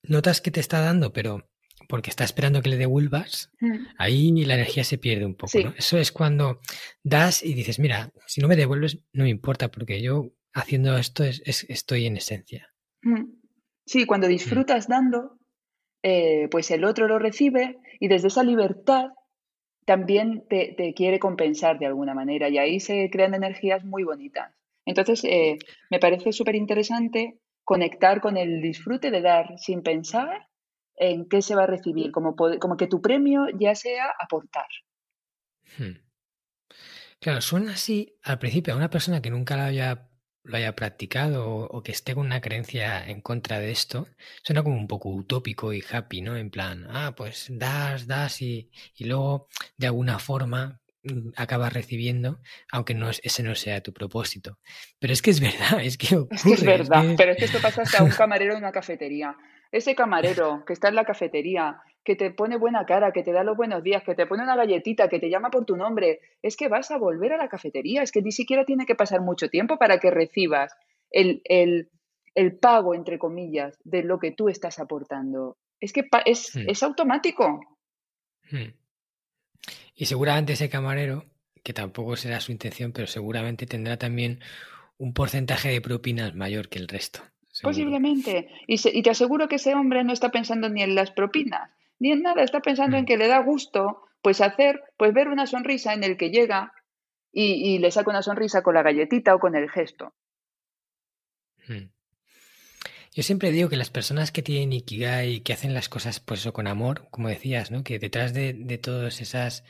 notas 0.02 0.40
que 0.40 0.50
te 0.50 0.60
está 0.60 0.80
dando, 0.80 1.12
pero 1.12 1.48
porque 1.88 2.10
está 2.10 2.24
esperando 2.24 2.62
que 2.62 2.70
le 2.70 2.76
devuelvas, 2.76 3.50
mm. 3.60 3.86
ahí 3.98 4.44
la 4.44 4.54
energía 4.54 4.84
se 4.84 4.98
pierde 4.98 5.26
un 5.26 5.34
poco. 5.34 5.58
Eso 5.76 5.98
es 5.98 6.12
cuando 6.12 6.60
das 7.02 7.42
y 7.42 7.54
dices, 7.54 7.78
mira, 7.78 8.12
si 8.26 8.40
no 8.40 8.48
me 8.48 8.56
devuelves, 8.56 8.98
no 9.12 9.24
me 9.24 9.30
importa, 9.30 9.70
porque 9.70 10.00
yo 10.00 10.32
haciendo 10.54 10.96
esto 10.96 11.24
es, 11.24 11.42
estoy 11.68 12.06
en 12.06 12.16
esencia. 12.16 12.72
Mm. 13.02 13.34
Sí, 13.84 14.06
cuando 14.06 14.26
mm. 14.26 14.30
disfrutas 14.30 14.88
dando, 14.88 15.38
eh, 16.02 16.48
pues 16.50 16.70
el 16.70 16.84
otro 16.84 17.06
lo 17.08 17.18
recibe 17.18 17.78
y 18.00 18.08
desde 18.08 18.28
esa 18.28 18.42
libertad 18.42 19.10
también 19.84 20.44
te, 20.48 20.94
quiere 20.94 21.18
compensar 21.18 21.78
de 21.78 21.86
alguna 21.86 22.14
manera 22.14 22.48
y 22.48 22.58
ahí 22.58 22.80
se 22.80 23.10
crean 23.10 23.34
energías 23.34 23.84
muy 23.84 24.04
bonitas. 24.04 24.52
Entonces, 24.84 25.24
eh, 25.24 25.58
me 25.90 25.98
parece 25.98 26.32
súper 26.32 26.54
interesante 26.54 27.38
conectar 27.64 28.20
con 28.20 28.36
el 28.36 28.60
disfrute 28.60 29.10
de 29.10 29.20
dar 29.20 29.58
sin 29.58 29.82
pensar 29.82 30.48
en 30.96 31.28
qué 31.28 31.42
se 31.42 31.54
va 31.54 31.64
a 31.64 31.66
recibir, 31.66 32.12
como, 32.12 32.34
como 32.36 32.76
que 32.76 32.86
tu 32.86 33.00
premio 33.00 33.46
ya 33.58 33.74
sea 33.74 34.12
aportar. 34.18 34.66
Hmm. 35.78 35.98
Claro, 37.20 37.40
suena 37.40 37.72
así 37.72 38.16
al 38.22 38.38
principio 38.38 38.74
a 38.74 38.76
una 38.76 38.90
persona 38.90 39.22
que 39.22 39.30
nunca 39.30 39.56
la 39.56 39.66
había 39.66 40.11
lo 40.44 40.56
haya 40.56 40.74
practicado 40.74 41.46
o, 41.46 41.82
que 41.82 41.92
esté 41.92 42.14
con 42.14 42.26
una 42.26 42.40
creencia 42.40 43.06
en 43.06 43.20
contra 43.20 43.58
de 43.58 43.70
esto, 43.70 44.08
suena 44.42 44.62
como 44.62 44.76
un 44.76 44.88
poco 44.88 45.08
utópico 45.10 45.72
y 45.72 45.82
happy, 45.88 46.20
¿no? 46.20 46.36
En 46.36 46.50
plan, 46.50 46.86
ah, 46.90 47.14
pues 47.16 47.46
das, 47.50 48.06
das 48.06 48.42
y, 48.42 48.70
y 48.96 49.04
luego 49.04 49.48
de 49.76 49.86
alguna 49.86 50.18
forma 50.18 50.80
mm, 51.04 51.30
acabas 51.36 51.72
recibiendo, 51.72 52.40
aunque 52.70 52.94
no 52.94 53.10
ese 53.10 53.42
no 53.42 53.54
sea 53.54 53.82
tu 53.82 53.92
propósito. 53.92 54.58
Pero 54.98 55.12
es 55.12 55.22
que 55.22 55.30
es 55.30 55.40
verdad, 55.40 55.80
es 55.82 55.96
que 55.96 56.06
Es 56.30 56.42
que 56.42 56.52
es 56.54 56.64
verdad, 56.64 57.14
pero 57.16 57.32
es 57.32 57.38
que 57.38 57.44
esto 57.44 57.60
pasa 57.60 57.82
hasta 57.82 57.98
a 57.98 58.04
un 58.04 58.10
camarero 58.10 58.52
en 58.52 58.58
una 58.58 58.72
cafetería. 58.72 59.36
Ese 59.70 59.94
camarero 59.94 60.64
que 60.66 60.72
está 60.72 60.88
en 60.88 60.96
la 60.96 61.04
cafetería 61.04 61.80
que 62.04 62.16
te 62.16 62.30
pone 62.30 62.56
buena 62.56 62.84
cara, 62.84 63.12
que 63.12 63.22
te 63.22 63.32
da 63.32 63.44
los 63.44 63.56
buenos 63.56 63.82
días, 63.82 64.02
que 64.02 64.14
te 64.14 64.26
pone 64.26 64.42
una 64.42 64.56
galletita, 64.56 65.08
que 65.08 65.20
te 65.20 65.30
llama 65.30 65.50
por 65.50 65.64
tu 65.64 65.76
nombre, 65.76 66.20
es 66.42 66.56
que 66.56 66.68
vas 66.68 66.90
a 66.90 66.98
volver 66.98 67.32
a 67.32 67.36
la 67.36 67.48
cafetería, 67.48 68.02
es 68.02 68.10
que 68.10 68.22
ni 68.22 68.32
siquiera 68.32 68.64
tiene 68.64 68.86
que 68.86 68.94
pasar 68.94 69.20
mucho 69.20 69.48
tiempo 69.48 69.78
para 69.78 69.98
que 69.98 70.10
recibas 70.10 70.74
el, 71.10 71.88
pago, 72.60 72.94
entre 72.94 73.18
comillas, 73.18 73.78
de 73.84 74.02
lo 74.02 74.18
que 74.18 74.32
tú 74.32 74.48
estás 74.48 74.78
aportando. 74.78 75.58
Es 75.80 75.92
que 75.92 76.08
es, 76.26 76.54
hmm. 76.54 76.68
es 76.68 76.82
automático. 76.82 77.60
Hmm. 78.50 78.74
Y 79.94 80.06
seguramente 80.06 80.54
ese 80.54 80.68
camarero, 80.68 81.24
que 81.62 81.72
tampoco 81.72 82.16
será 82.16 82.40
su 82.40 82.50
intención, 82.50 82.92
pero 82.92 83.06
seguramente 83.06 83.66
tendrá 83.66 83.96
también 83.96 84.40
un 84.98 85.12
porcentaje 85.12 85.68
de 85.68 85.80
propinas 85.80 86.34
mayor 86.34 86.68
que 86.68 86.78
el 86.78 86.88
resto. 86.88 87.20
Posiblemente. 87.60 88.48
Y, 88.66 88.76
y, 88.88 89.02
te 89.02 89.10
aseguro 89.10 89.46
que 89.46 89.56
ese 89.56 89.74
hombre 89.74 90.04
no 90.04 90.12
está 90.12 90.30
pensando 90.30 90.68
ni 90.70 90.82
en 90.82 90.94
las 90.94 91.10
propinas, 91.10 91.70
ni 92.02 92.10
en 92.10 92.22
nada, 92.22 92.42
está 92.42 92.58
pensando 92.60 92.96
en 92.96 93.04
mm. 93.04 93.06
que 93.06 93.16
le 93.16 93.28
da 93.28 93.38
gusto 93.38 94.02
pues 94.22 94.40
hacer, 94.40 94.82
pues 94.96 95.14
ver 95.14 95.28
una 95.28 95.46
sonrisa 95.46 95.94
en 95.94 96.02
el 96.02 96.16
que 96.16 96.30
llega 96.30 96.72
y, 97.32 97.78
le 97.78 97.90
saca 97.92 98.10
una 98.10 98.22
sonrisa 98.22 98.62
con 98.62 98.74
la 98.74 98.82
galletita 98.82 99.34
o 99.34 99.38
con 99.38 99.54
el 99.54 99.70
gesto. 99.70 100.12
Mm. 101.68 101.90
Yo 103.14 103.22
siempre 103.22 103.52
digo 103.52 103.68
que 103.68 103.76
las 103.76 103.90
personas 103.90 104.32
que 104.32 104.42
tienen 104.42 104.72
Ikigai 104.72 105.34
y 105.34 105.40
que 105.42 105.52
hacen 105.52 105.74
las 105.74 105.88
cosas 105.88 106.18
pues 106.18 106.40
eso 106.40 106.52
con 106.52 106.66
amor, 106.66 107.08
como 107.10 107.28
decías, 107.28 107.70
¿no? 107.70 107.84
Que 107.84 108.00
detrás 108.00 108.34
de, 108.34 108.52
de 108.52 108.78
todas 108.78 109.20
esas 109.20 109.64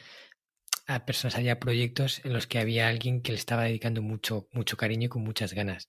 personas 1.05 1.37
había 1.37 1.61
proyectos 1.61 2.23
en 2.25 2.33
los 2.33 2.47
que 2.47 2.59
había 2.59 2.89
alguien 2.89 3.21
que 3.21 3.33
le 3.33 3.39
estaba 3.39 3.65
dedicando 3.65 4.01
mucho, 4.01 4.49
mucho 4.53 4.77
cariño 4.79 5.07
y 5.07 5.09
con 5.09 5.23
muchas 5.23 5.53
ganas. 5.53 5.89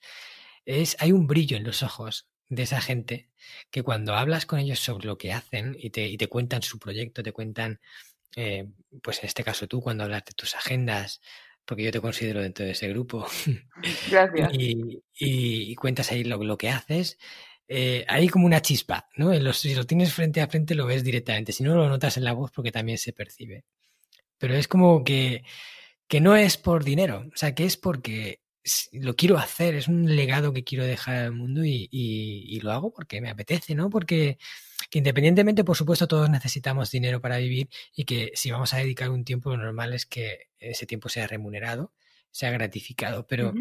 Es, 0.65 0.97
hay 0.99 1.13
un 1.13 1.25
brillo 1.25 1.55
en 1.55 1.63
los 1.63 1.83
ojos 1.83 2.27
de 2.49 2.63
esa 2.63 2.81
gente 2.81 3.29
que 3.71 3.83
cuando 3.83 4.15
hablas 4.15 4.45
con 4.45 4.59
ellos 4.59 4.79
sobre 4.79 5.07
lo 5.07 5.17
que 5.17 5.33
hacen 5.33 5.75
y 5.79 5.89
te, 5.89 6.07
y 6.07 6.17
te 6.17 6.27
cuentan 6.27 6.61
su 6.61 6.79
proyecto, 6.79 7.23
te 7.23 7.31
cuentan, 7.31 7.79
eh, 8.35 8.67
pues 9.01 9.19
en 9.19 9.25
este 9.25 9.43
caso 9.43 9.67
tú, 9.67 9.81
cuando 9.81 10.03
hablas 10.03 10.25
de 10.25 10.33
tus 10.33 10.55
agendas, 10.55 11.21
porque 11.65 11.83
yo 11.83 11.91
te 11.91 12.01
considero 12.01 12.41
dentro 12.41 12.65
de 12.65 12.71
ese 12.71 12.89
grupo, 12.89 13.25
Gracias. 14.11 14.51
y, 14.53 15.75
cuentas 15.75 16.11
ahí 16.11 16.23
lo, 16.23 16.43
lo 16.43 16.57
que 16.57 16.69
haces, 16.69 17.17
eh, 17.67 18.05
hay 18.07 18.27
como 18.27 18.45
una 18.45 18.61
chispa, 18.61 19.09
¿no? 19.15 19.33
si 19.53 19.73
lo 19.73 19.85
tienes 19.85 20.13
frente 20.13 20.41
a 20.41 20.47
frente 20.47 20.75
lo 20.75 20.85
ves 20.85 21.03
directamente, 21.03 21.53
si 21.53 21.63
no 21.63 21.75
lo 21.75 21.89
notas 21.89 22.17
en 22.17 22.25
la 22.25 22.33
voz 22.33 22.51
porque 22.51 22.71
también 22.71 22.97
se 22.97 23.13
percibe. 23.13 23.63
Pero 24.37 24.55
es 24.55 24.67
como 24.67 25.03
que, 25.03 25.43
que 26.07 26.21
no 26.21 26.35
es 26.35 26.57
por 26.57 26.83
dinero, 26.83 27.25
o 27.33 27.37
sea, 27.37 27.55
que 27.55 27.65
es 27.65 27.77
porque 27.77 28.42
lo 28.91 29.15
quiero 29.15 29.37
hacer, 29.37 29.75
es 29.75 29.87
un 29.87 30.15
legado 30.15 30.53
que 30.53 30.63
quiero 30.63 30.85
dejar 30.85 31.15
al 31.15 31.31
mundo 31.33 31.61
y, 31.65 32.59
lo 32.61 32.71
hago 32.71 32.93
porque 32.93 33.19
me 33.19 33.29
apetece, 33.29 33.75
¿no? 33.75 33.89
Porque 33.89 34.37
independientemente, 34.91 35.63
por 35.63 35.75
supuesto, 35.75 36.07
todos 36.07 36.29
necesitamos 36.29 36.91
dinero 36.91 37.19
para 37.19 37.37
vivir 37.37 37.67
y 37.95 38.05
que 38.05 38.31
si 38.35 38.51
vamos 38.51 38.73
a 38.73 38.77
dedicar 38.77 39.09
un 39.09 39.25
tiempo, 39.25 39.49
lo 39.49 39.57
normal 39.57 39.93
es 39.93 40.05
que 40.05 40.47
ese 40.59 40.85
tiempo 40.85 41.09
sea 41.09 41.27
remunerado, 41.27 41.91
sea 42.31 42.51
gratificado, 42.51 43.27
pero 43.27 43.53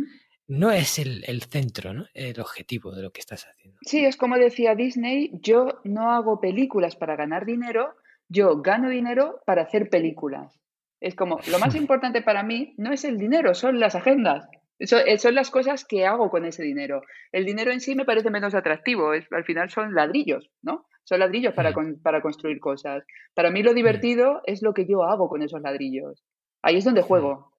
no 0.46 0.70
es 0.70 0.98
el, 0.98 1.24
el, 1.26 1.42
centro, 1.42 1.94
¿no? 1.94 2.06
El 2.14 2.38
objetivo 2.40 2.94
de 2.94 3.02
lo 3.02 3.12
que 3.12 3.20
estás 3.20 3.46
haciendo. 3.46 3.78
Sí, 3.82 4.04
es 4.04 4.16
como 4.16 4.36
decía 4.36 4.74
Disney, 4.74 5.30
yo 5.42 5.80
no 5.84 6.12
hago 6.12 6.40
películas 6.40 6.94
para 6.94 7.16
ganar 7.16 7.44
dinero, 7.44 7.96
yo 8.28 8.60
gano 8.60 8.88
dinero 8.88 9.40
para 9.46 9.62
hacer 9.62 9.88
películas. 9.88 10.60
Es 11.00 11.16
como, 11.16 11.40
lo 11.50 11.58
más 11.58 11.74
importante 11.74 12.22
para 12.22 12.42
mí 12.42 12.74
no 12.76 12.92
es 12.92 13.04
el 13.04 13.18
dinero, 13.18 13.54
son 13.54 13.80
las 13.80 13.94
agendas. 13.94 14.48
Eh, 14.78 15.18
son 15.18 15.34
las 15.34 15.50
cosas 15.50 15.84
que 15.84 16.06
hago 16.06 16.30
con 16.30 16.44
ese 16.44 16.62
dinero. 16.62 17.02
El 17.30 17.44
dinero 17.44 17.70
en 17.70 17.80
sí 17.80 17.94
me 17.94 18.04
parece 18.04 18.30
menos 18.30 18.54
atractivo. 18.54 19.14
Es, 19.14 19.26
al 19.30 19.44
final 19.44 19.70
son 19.70 19.94
ladrillos, 19.94 20.50
¿no? 20.62 20.86
Son 21.04 21.20
ladrillos 21.20 21.54
para, 21.54 21.70
mm. 21.70 22.02
para 22.02 22.20
construir 22.20 22.58
cosas. 22.60 23.04
Para 23.34 23.50
mí 23.50 23.62
lo 23.62 23.72
mm. 23.72 23.76
divertido 23.76 24.40
es 24.44 24.62
lo 24.62 24.74
que 24.74 24.86
yo 24.86 25.04
hago 25.04 25.28
con 25.28 25.42
esos 25.42 25.60
ladrillos. 25.60 26.22
Ahí 26.62 26.76
es 26.76 26.84
donde 26.84 27.02
mm. 27.02 27.04
juego. 27.04 27.52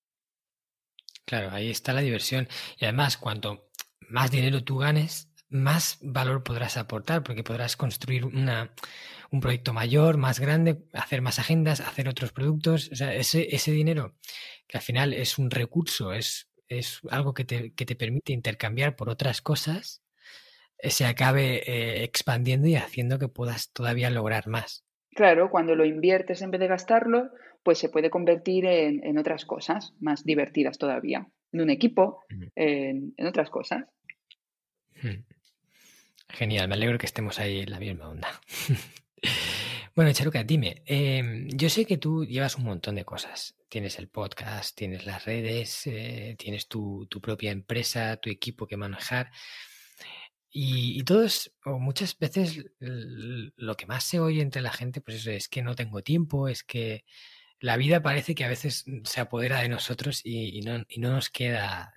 Claro, 1.25 1.51
ahí 1.51 1.69
está 1.69 1.93
la 1.93 2.01
diversión. 2.01 2.47
Y 2.77 2.85
además, 2.85 3.17
cuanto 3.17 3.69
más 4.09 4.29
dinero 4.29 4.63
tú 4.63 4.77
ganes, 4.77 5.29
más 5.49 5.99
valor 6.01 6.43
podrás 6.43 6.77
aportar, 6.77 7.23
porque 7.23 7.43
podrás 7.43 7.77
construir 7.77 8.25
una, 8.25 8.73
un 9.31 9.39
proyecto 9.39 9.71
mayor, 9.71 10.17
más 10.17 10.39
grande, 10.39 10.83
hacer 10.93 11.21
más 11.21 11.39
agendas, 11.39 11.79
hacer 11.79 12.09
otros 12.09 12.33
productos. 12.33 12.89
O 12.91 12.95
sea, 12.95 13.13
ese, 13.13 13.55
ese 13.55 13.71
dinero, 13.71 14.15
que 14.67 14.77
al 14.77 14.83
final 14.83 15.13
es 15.13 15.37
un 15.37 15.51
recurso, 15.51 16.11
es 16.11 16.49
es 16.67 17.01
algo 17.09 17.33
que 17.33 17.45
te, 17.45 17.73
que 17.73 17.85
te 17.85 17.95
permite 17.95 18.33
intercambiar 18.33 18.95
por 18.95 19.09
otras 19.09 19.41
cosas, 19.41 20.03
eh, 20.77 20.89
se 20.89 21.05
acabe 21.05 21.63
eh, 21.65 22.03
expandiendo 22.03 22.67
y 22.67 22.75
haciendo 22.75 23.19
que 23.19 23.27
puedas 23.27 23.71
todavía 23.71 24.09
lograr 24.09 24.47
más. 24.47 24.85
Claro, 25.11 25.49
cuando 25.49 25.75
lo 25.75 25.85
inviertes 25.85 26.41
en 26.41 26.51
vez 26.51 26.59
de 26.59 26.67
gastarlo, 26.67 27.29
pues 27.63 27.77
se 27.77 27.89
puede 27.89 28.09
convertir 28.09 28.65
en, 28.65 29.17
otras 29.17 29.45
cosas 29.45 29.93
más 29.99 30.25
divertidas 30.25 30.77
todavía, 30.77 31.27
en 31.51 31.61
un 31.61 31.69
equipo, 31.69 32.23
en, 32.55 33.13
otras 33.25 33.49
cosas. 33.49 33.85
Genial, 36.29 36.67
me 36.67 36.73
alegro 36.73 36.97
que 36.97 37.05
estemos 37.05 37.39
ahí 37.39 37.59
en 37.59 37.69
la 37.69 37.79
misma 37.79 38.09
onda. 38.09 38.27
Bueno, 39.95 40.11
Charuca, 40.11 40.43
dime, 40.43 40.81
em, 40.87 41.49
yo 41.49 41.69
sé 41.69 41.85
que 41.85 41.97
tú 41.99 42.25
llevas 42.25 42.55
un 42.57 42.63
montón 42.63 42.95
de 42.95 43.05
cosas. 43.05 43.55
Tienes 43.69 43.99
el 43.99 44.07
podcast, 44.09 44.75
tienes 44.75 45.05
las 45.05 45.23
redes, 45.25 45.85
eh, 45.85 46.35
tienes 46.39 46.67
tu, 46.67 47.07
propia 47.21 47.51
empresa, 47.51 48.17
tu 48.17 48.31
equipo 48.31 48.65
que 48.65 48.75
manejar. 48.75 49.31
Y, 50.49 51.03
todos, 51.03 51.51
o 51.65 51.79
muchas 51.79 52.17
veces, 52.17 52.65
lo 52.79 53.75
que 53.75 53.85
más 53.87 54.03
se 54.03 54.19
oye 54.19 54.41
entre 54.41 54.61
la 54.61 54.71
gente, 54.71 55.01
pues 55.01 55.17
eso, 55.17 55.31
es 55.31 55.47
que 55.49 55.61
no 55.63 55.75
tengo 55.75 56.01
tiempo, 56.03 56.47
es 56.47 56.63
que 56.63 57.05
la 57.59 57.77
vida 57.77 58.01
parece 58.01 58.35
que 58.35 58.45
a 58.45 58.49
veces 58.49 58.85
se 59.03 59.21
apodera 59.21 59.61
de 59.61 59.69
nosotros 59.69 60.21
y, 60.23 60.61
no, 60.61 60.83
y 60.89 60.99
no, 60.99 61.11
nos 61.11 61.29
queda, 61.29 61.93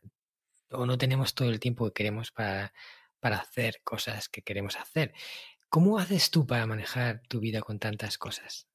o 0.70 0.86
no 0.86 0.98
tenemos 0.98 1.34
todo 1.34 1.50
el 1.50 1.60
tiempo 1.60 1.86
que 1.86 1.92
queremos 1.94 2.30
para, 2.32 2.72
para 3.20 3.38
hacer 3.38 3.80
cosas 3.84 4.28
que 4.28 4.42
queremos 4.42 4.76
hacer. 4.76 5.12
¿Cómo 5.76 5.98
haces 5.98 6.30
tú 6.30 6.46
para 6.46 6.64
manejar 6.64 7.20
tu 7.28 7.38
vida 7.38 7.60
con 7.60 7.78
tantas 7.78 8.16
cosas? 8.16 8.66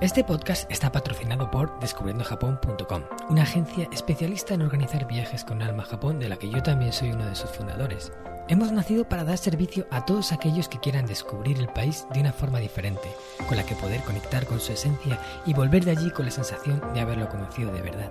Este 0.00 0.24
podcast 0.24 0.68
está 0.68 0.90
patrocinado 0.90 1.52
por 1.52 1.78
descubriendojapón.com, 1.78 3.04
una 3.28 3.44
agencia 3.44 3.88
especialista 3.92 4.54
en 4.54 4.62
organizar 4.62 5.06
viajes 5.06 5.44
con 5.44 5.62
alma 5.62 5.84
a 5.84 5.86
Japón 5.86 6.18
de 6.18 6.28
la 6.28 6.36
que 6.36 6.50
yo 6.50 6.64
también 6.64 6.92
soy 6.92 7.12
uno 7.12 7.26
de 7.26 7.36
sus 7.36 7.50
fundadores. 7.50 8.10
Hemos 8.48 8.72
nacido 8.72 9.08
para 9.08 9.22
dar 9.22 9.38
servicio 9.38 9.86
a 9.92 10.04
todos 10.04 10.32
aquellos 10.32 10.68
que 10.68 10.80
quieran 10.80 11.06
descubrir 11.06 11.56
el 11.58 11.68
país 11.68 12.08
de 12.12 12.18
una 12.18 12.32
forma 12.32 12.58
diferente, 12.58 13.14
con 13.46 13.56
la 13.56 13.64
que 13.64 13.76
poder 13.76 14.00
conectar 14.00 14.44
con 14.46 14.58
su 14.58 14.72
esencia 14.72 15.16
y 15.46 15.54
volver 15.54 15.84
de 15.84 15.92
allí 15.92 16.10
con 16.10 16.24
la 16.24 16.32
sensación 16.32 16.82
de 16.92 16.98
haberlo 16.98 17.28
conocido 17.28 17.72
de 17.72 17.82
verdad 17.82 18.10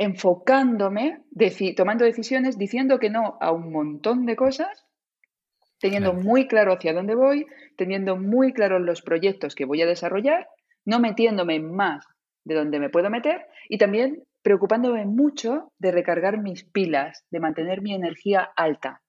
enfocándome, 0.00 1.20
tomando 1.76 2.06
decisiones, 2.06 2.56
diciendo 2.56 2.98
que 2.98 3.10
no 3.10 3.36
a 3.38 3.52
un 3.52 3.70
montón 3.70 4.24
de 4.24 4.34
cosas, 4.34 4.86
teniendo 5.78 6.14
muy 6.14 6.48
claro 6.48 6.72
hacia 6.72 6.94
dónde 6.94 7.14
voy, 7.14 7.44
teniendo 7.76 8.16
muy 8.16 8.54
claros 8.54 8.80
los 8.80 9.02
proyectos 9.02 9.54
que 9.54 9.66
voy 9.66 9.82
a 9.82 9.86
desarrollar, 9.86 10.48
no 10.86 11.00
metiéndome 11.00 11.60
más 11.60 12.06
de 12.46 12.54
donde 12.54 12.80
me 12.80 12.88
puedo 12.88 13.10
meter 13.10 13.44
y 13.68 13.76
también 13.76 14.22
preocupándome 14.40 15.04
mucho 15.04 15.70
de 15.78 15.92
recargar 15.92 16.38
mis 16.38 16.64
pilas, 16.64 17.26
de 17.30 17.40
mantener 17.40 17.82
mi 17.82 17.92
energía 17.92 18.50
alta. 18.56 19.02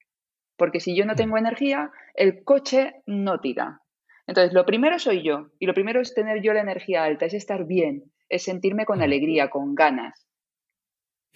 Porque 0.57 0.81
si 0.81 0.93
yo 0.93 1.05
no 1.05 1.15
tengo 1.15 1.37
energía, 1.37 1.89
el 2.15 2.43
coche 2.43 2.95
no 3.05 3.39
tira. 3.39 3.79
Entonces, 4.27 4.53
lo 4.53 4.65
primero 4.65 4.99
soy 4.99 5.23
yo 5.23 5.51
y 5.57 5.67
lo 5.67 5.73
primero 5.73 6.01
es 6.01 6.13
tener 6.13 6.41
yo 6.41 6.51
la 6.51 6.59
energía 6.59 7.05
alta, 7.05 7.27
es 7.27 7.33
estar 7.33 7.65
bien, 7.65 8.11
es 8.27 8.43
sentirme 8.43 8.85
con 8.85 9.01
alegría, 9.01 9.49
con 9.49 9.73
ganas. 9.73 10.27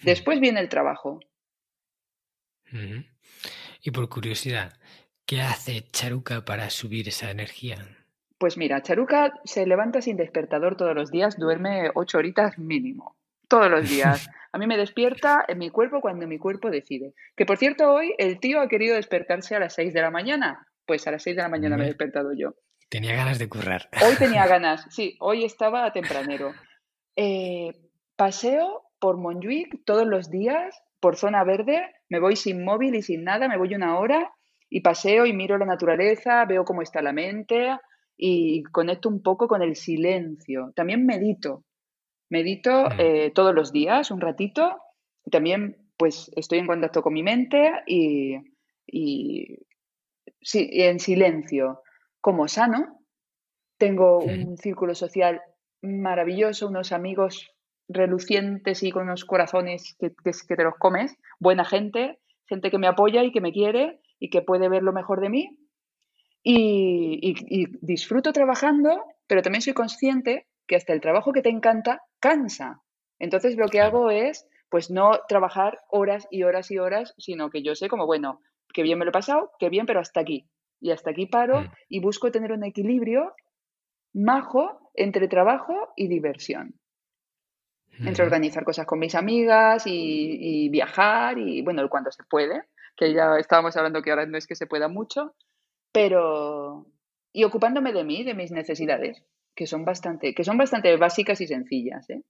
Después 0.02 0.40
viene 0.40 0.60
el 0.60 0.68
trabajo. 0.68 1.20
Y 3.82 3.90
por 3.90 4.08
curiosidad, 4.08 4.72
¿qué 5.24 5.40
hace 5.40 5.88
Charuca 5.90 6.44
para 6.44 6.70
subir 6.70 7.08
esa 7.08 7.30
energía? 7.30 7.76
Pues 8.38 8.56
mira, 8.58 8.82
Charuca 8.82 9.32
se 9.44 9.66
levanta 9.66 10.02
sin 10.02 10.16
despertador 10.16 10.76
todos 10.76 10.94
los 10.94 11.10
días, 11.10 11.38
duerme 11.38 11.90
ocho 11.94 12.18
horitas 12.18 12.58
mínimo, 12.58 13.16
todos 13.48 13.70
los 13.70 13.88
días. 13.88 14.28
A 14.52 14.58
mí 14.58 14.66
me 14.66 14.78
despierta 14.78 15.44
en 15.48 15.58
mi 15.58 15.68
cuerpo 15.70 16.00
cuando 16.00 16.26
mi 16.26 16.38
cuerpo 16.38 16.70
decide. 16.70 17.12
Que 17.36 17.44
por 17.44 17.58
cierto, 17.58 17.92
hoy 17.92 18.14
el 18.16 18.40
tío 18.40 18.60
ha 18.60 18.68
querido 18.68 18.96
despertarse 18.96 19.54
a 19.54 19.58
las 19.58 19.74
seis 19.74 19.92
de 19.92 20.00
la 20.00 20.10
mañana. 20.10 20.66
Pues 20.86 21.06
a 21.06 21.10
las 21.10 21.22
seis 21.22 21.36
de 21.36 21.42
la 21.42 21.50
mañana 21.50 21.76
me 21.76 21.84
he 21.84 21.88
despertado 21.88 22.32
yo. 22.32 22.54
Tenía 22.88 23.14
ganas 23.14 23.38
de 23.38 23.50
currar. 23.50 23.90
Hoy 24.02 24.14
tenía 24.16 24.46
ganas, 24.48 24.86
sí, 24.88 25.16
hoy 25.20 25.44
estaba 25.44 25.92
tempranero. 25.92 26.54
Eh, 27.16 27.74
paseo 28.16 28.85
por 28.98 29.16
Montjuic 29.16 29.84
todos 29.84 30.06
los 30.06 30.30
días, 30.30 30.82
por 31.00 31.16
zona 31.16 31.44
verde, 31.44 31.82
me 32.08 32.20
voy 32.20 32.36
sin 32.36 32.64
móvil 32.64 32.94
y 32.94 33.02
sin 33.02 33.24
nada, 33.24 33.48
me 33.48 33.58
voy 33.58 33.74
una 33.74 33.98
hora 33.98 34.32
y 34.68 34.80
paseo 34.80 35.26
y 35.26 35.32
miro 35.32 35.58
la 35.58 35.66
naturaleza, 35.66 36.44
veo 36.44 36.64
cómo 36.64 36.82
está 36.82 37.02
la 37.02 37.12
mente 37.12 37.76
y 38.16 38.62
conecto 38.64 39.08
un 39.08 39.22
poco 39.22 39.46
con 39.46 39.62
el 39.62 39.76
silencio. 39.76 40.72
También 40.74 41.06
medito, 41.06 41.64
medito 42.30 42.86
mm. 42.86 42.92
eh, 42.98 43.32
todos 43.34 43.54
los 43.54 43.72
días, 43.72 44.10
un 44.10 44.20
ratito, 44.20 44.78
también 45.30 45.76
pues 45.96 46.30
estoy 46.36 46.58
en 46.58 46.66
contacto 46.66 47.02
con 47.02 47.12
mi 47.12 47.22
mente 47.22 47.72
y, 47.86 48.36
y 48.86 49.58
sí, 50.40 50.68
en 50.72 50.98
silencio, 50.98 51.82
como 52.20 52.48
sano. 52.48 53.00
Tengo 53.78 54.18
un 54.18 54.56
círculo 54.56 54.94
social 54.94 55.42
maravilloso, 55.82 56.68
unos 56.68 56.92
amigos 56.92 57.55
relucientes 57.88 58.82
y 58.82 58.90
con 58.90 59.04
unos 59.04 59.24
corazones 59.24 59.96
que, 59.98 60.10
que, 60.10 60.56
te 60.56 60.64
los 60.64 60.74
comes, 60.78 61.16
buena 61.38 61.64
gente, 61.64 62.18
gente 62.46 62.70
que 62.70 62.78
me 62.78 62.88
apoya 62.88 63.22
y 63.22 63.32
que 63.32 63.40
me 63.40 63.52
quiere 63.52 64.00
y 64.18 64.30
que 64.30 64.42
puede 64.42 64.68
ver 64.68 64.82
lo 64.82 64.92
mejor 64.92 65.20
de 65.20 65.30
mí. 65.30 65.58
Y, 66.42 67.66
disfruto 67.80 68.32
trabajando, 68.32 69.02
pero 69.26 69.42
también 69.42 69.62
soy 69.62 69.72
consciente 69.72 70.46
que 70.66 70.76
hasta 70.76 70.92
el 70.92 71.00
trabajo 71.00 71.32
que 71.32 71.42
te 71.42 71.48
encanta 71.48 72.02
cansa. 72.20 72.82
Entonces 73.18 73.56
lo 73.56 73.68
que 73.68 73.80
hago 73.80 74.10
es, 74.10 74.46
pues 74.68 74.90
no 74.90 75.20
trabajar 75.28 75.78
horas 75.90 76.28
y 76.30 76.44
horas 76.44 76.70
y 76.70 76.78
horas, 76.78 77.14
sino 77.18 77.50
que 77.50 77.62
yo 77.62 77.74
sé 77.74 77.88
como, 77.88 78.06
bueno, 78.06 78.40
que 78.72 78.82
bien 78.82 78.98
me 78.98 79.04
lo 79.04 79.10
he 79.10 79.12
pasado, 79.12 79.50
que 79.58 79.70
bien, 79.70 79.86
pero 79.86 80.00
hasta 80.00 80.20
aquí. 80.20 80.48
Y 80.80 80.90
hasta 80.90 81.10
aquí 81.10 81.26
paro 81.26 81.62
mm. 81.62 81.70
y 81.88 82.00
busco 82.00 82.30
tener 82.30 82.52
un 82.52 82.64
equilibrio 82.64 83.34
majo 84.12 84.90
entre 84.94 85.28
trabajo 85.28 85.74
y 85.96 86.08
diversión 86.08 86.78
entre 88.00 88.24
organizar 88.24 88.64
cosas 88.64 88.86
con 88.86 88.98
mis 88.98 89.14
amigas 89.14 89.84
y, 89.86 90.68
viajar 90.68 91.38
y, 91.38 91.62
bueno, 91.62 91.88
cuando 91.88 92.10
se 92.10 92.22
puede, 92.24 92.62
que 92.96 93.12
ya 93.12 93.38
estábamos 93.38 93.76
hablando 93.76 94.02
que 94.02 94.10
ahora 94.10 94.26
no 94.26 94.38
es 94.38 94.46
que 94.46 94.56
se 94.56 94.66
pueda 94.66 94.88
mucho, 94.88 95.34
pero... 95.92 96.86
y 97.32 97.44
ocupándome 97.44 97.92
de 97.92 98.04
mí, 98.04 98.24
de 98.24 98.34
mis 98.34 98.52
necesidades, 98.52 99.24
que 99.54 99.66
son 99.66 99.84
bastante, 99.84 100.34
que 100.34 100.44
son 100.44 100.58
bastante 100.58 100.96
básicas 100.96 101.40
y 101.40 101.46
sencillas, 101.46 102.08
¿eh? 102.10 102.22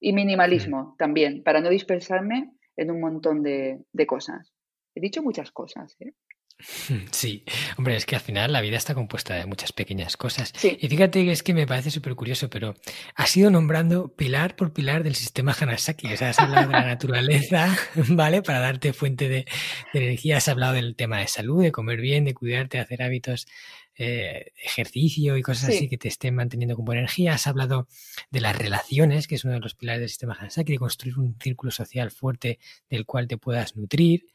Y 0.00 0.12
minimalismo 0.12 0.96
también, 0.98 1.42
para 1.42 1.60
no 1.60 1.70
dispersarme 1.70 2.52
en 2.76 2.90
un 2.90 3.00
montón 3.00 3.42
de, 3.42 3.84
de 3.92 4.06
cosas. 4.06 4.52
He 4.94 5.00
dicho 5.00 5.22
muchas 5.22 5.50
cosas, 5.50 5.96
¿eh? 6.00 6.12
Sí, 7.10 7.44
hombre, 7.76 7.96
es 7.96 8.06
que 8.06 8.16
al 8.16 8.22
final 8.22 8.52
la 8.52 8.60
vida 8.60 8.76
está 8.76 8.94
compuesta 8.94 9.34
de 9.34 9.46
muchas 9.46 9.72
pequeñas 9.72 10.16
cosas. 10.16 10.52
Y 10.62 10.88
fíjate 10.88 11.24
que 11.24 11.32
es 11.32 11.42
que 11.42 11.54
me 11.54 11.66
parece 11.66 11.90
súper 11.90 12.14
curioso, 12.14 12.48
pero 12.50 12.74
has 13.14 13.36
ido 13.36 13.50
nombrando 13.50 14.14
pilar 14.14 14.56
por 14.56 14.72
pilar 14.72 15.02
del 15.02 15.14
sistema 15.14 15.54
Hanasaki. 15.58 16.12
O 16.12 16.16
sea, 16.16 16.30
has 16.30 16.38
hablado 16.38 16.68
de 16.68 16.72
la 16.72 16.86
naturaleza, 16.86 17.76
¿vale? 18.08 18.42
Para 18.42 18.60
darte 18.60 18.92
fuente 18.92 19.28
de, 19.28 19.44
energía. 19.92 20.38
Has 20.38 20.48
hablado 20.48 20.74
del 20.74 20.96
tema 20.96 21.18
de 21.18 21.28
salud, 21.28 21.62
de 21.62 21.72
comer 21.72 22.00
bien, 22.00 22.24
de 22.24 22.34
cuidarte, 22.34 22.78
de 22.78 22.82
hacer 22.82 23.02
hábitos, 23.02 23.46
eh, 23.96 24.50
ejercicio 24.56 25.36
y 25.36 25.42
cosas 25.42 25.68
así 25.68 25.88
que 25.88 25.96
te 25.96 26.08
estén 26.08 26.34
manteniendo 26.34 26.74
con 26.76 26.84
buena 26.84 27.02
energía. 27.02 27.34
Has 27.34 27.46
hablado 27.46 27.88
de 28.30 28.40
las 28.40 28.56
relaciones, 28.56 29.28
que 29.28 29.36
es 29.36 29.44
uno 29.44 29.54
de 29.54 29.60
los 29.60 29.74
pilares 29.74 30.00
del 30.00 30.08
sistema 30.08 30.36
Hanasaki, 30.38 30.72
de 30.72 30.78
construir 30.78 31.18
un 31.18 31.36
círculo 31.40 31.70
social 31.70 32.10
fuerte 32.10 32.58
del 32.90 33.06
cual 33.06 33.28
te 33.28 33.38
puedas 33.38 33.76
nutrir. 33.76 34.26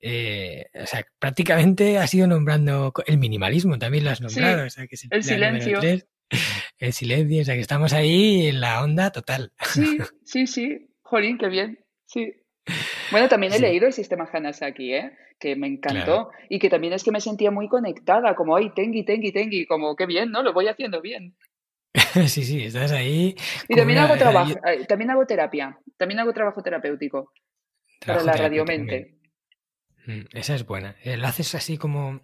Eh, 0.00 0.66
o 0.74 0.86
sea, 0.86 1.04
prácticamente 1.18 1.98
has 1.98 2.12
ido 2.14 2.26
nombrando 2.26 2.92
el 3.06 3.18
minimalismo, 3.18 3.78
también 3.78 4.04
lo 4.04 4.10
has 4.10 4.20
nombrado. 4.20 4.66
o 4.66 4.70
sea, 4.70 4.86
que 4.86 4.96
el 5.10 5.24
silencio. 5.24 5.80
el 6.78 6.92
silencio, 6.92 7.42
o 7.42 7.44
sea, 7.44 7.54
que 7.54 7.60
estamos 7.60 7.92
ahí 7.92 8.46
en 8.48 8.60
la 8.60 8.82
onda 8.82 9.10
total. 9.10 9.52
Sí, 9.62 9.98
sí, 10.24 10.46
sí. 10.46 10.90
Jolín, 11.02 11.38
qué 11.38 11.48
bien. 11.48 11.78
Sí. 12.06 12.32
Bueno, 13.10 13.28
también 13.28 13.52
he 13.54 13.58
leído 13.58 13.86
el 13.86 13.92
sistema 13.92 14.28
Hanasaki, 14.30 14.92
¿eh? 14.92 15.12
que 15.38 15.56
me 15.56 15.68
encantó 15.68 16.30
y 16.48 16.58
que 16.58 16.68
también 16.68 16.92
es 16.92 17.04
que 17.04 17.12
me 17.12 17.20
sentía 17.20 17.50
muy 17.50 17.68
conectada, 17.68 18.34
como, 18.34 18.56
ay, 18.56 18.70
tengi, 18.74 19.04
tengi, 19.04 19.32
tengi, 19.32 19.66
como, 19.66 19.94
qué 19.96 20.06
bien, 20.06 20.30
¿no? 20.30 20.42
Lo 20.42 20.52
voy 20.52 20.68
haciendo 20.68 21.00
bien. 21.00 21.36
sí, 22.26 22.44
sí, 22.44 22.64
estás 22.64 22.92
ahí. 22.92 23.34
Y 23.68 23.74
también 23.76 24.00
hago 24.00 24.16
trabajo, 24.16 24.52
eh, 24.66 24.84
también 24.86 25.10
hago 25.10 25.26
terapia, 25.26 25.78
también 25.96 26.20
hago 26.20 26.32
trabajo 26.32 26.62
terapéutico 26.62 27.32
para 28.04 28.22
la 28.22 28.32
radiomente. 28.32 29.17
Mm, 30.08 30.24
esa 30.32 30.54
es 30.54 30.66
buena. 30.66 30.96
Eh, 31.04 31.16
lo 31.18 31.26
haces 31.26 31.54
así 31.54 31.76
como. 31.76 32.20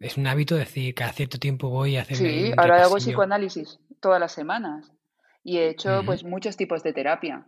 es 0.00 0.16
un 0.16 0.26
hábito 0.26 0.54
decir, 0.54 0.94
cada 0.94 1.12
cierto 1.12 1.38
tiempo 1.38 1.68
voy 1.68 1.96
a 1.96 2.02
hacer. 2.02 2.16
Sí, 2.16 2.52
ahora 2.56 2.84
hago 2.84 2.96
psicoanálisis 2.96 3.80
todas 4.00 4.20
las 4.20 4.32
semanas. 4.32 4.92
Y 5.42 5.58
he 5.58 5.68
hecho 5.68 6.02
pues 6.06 6.24
muchos 6.24 6.56
tipos 6.56 6.82
de 6.82 6.92
terapia. 6.92 7.46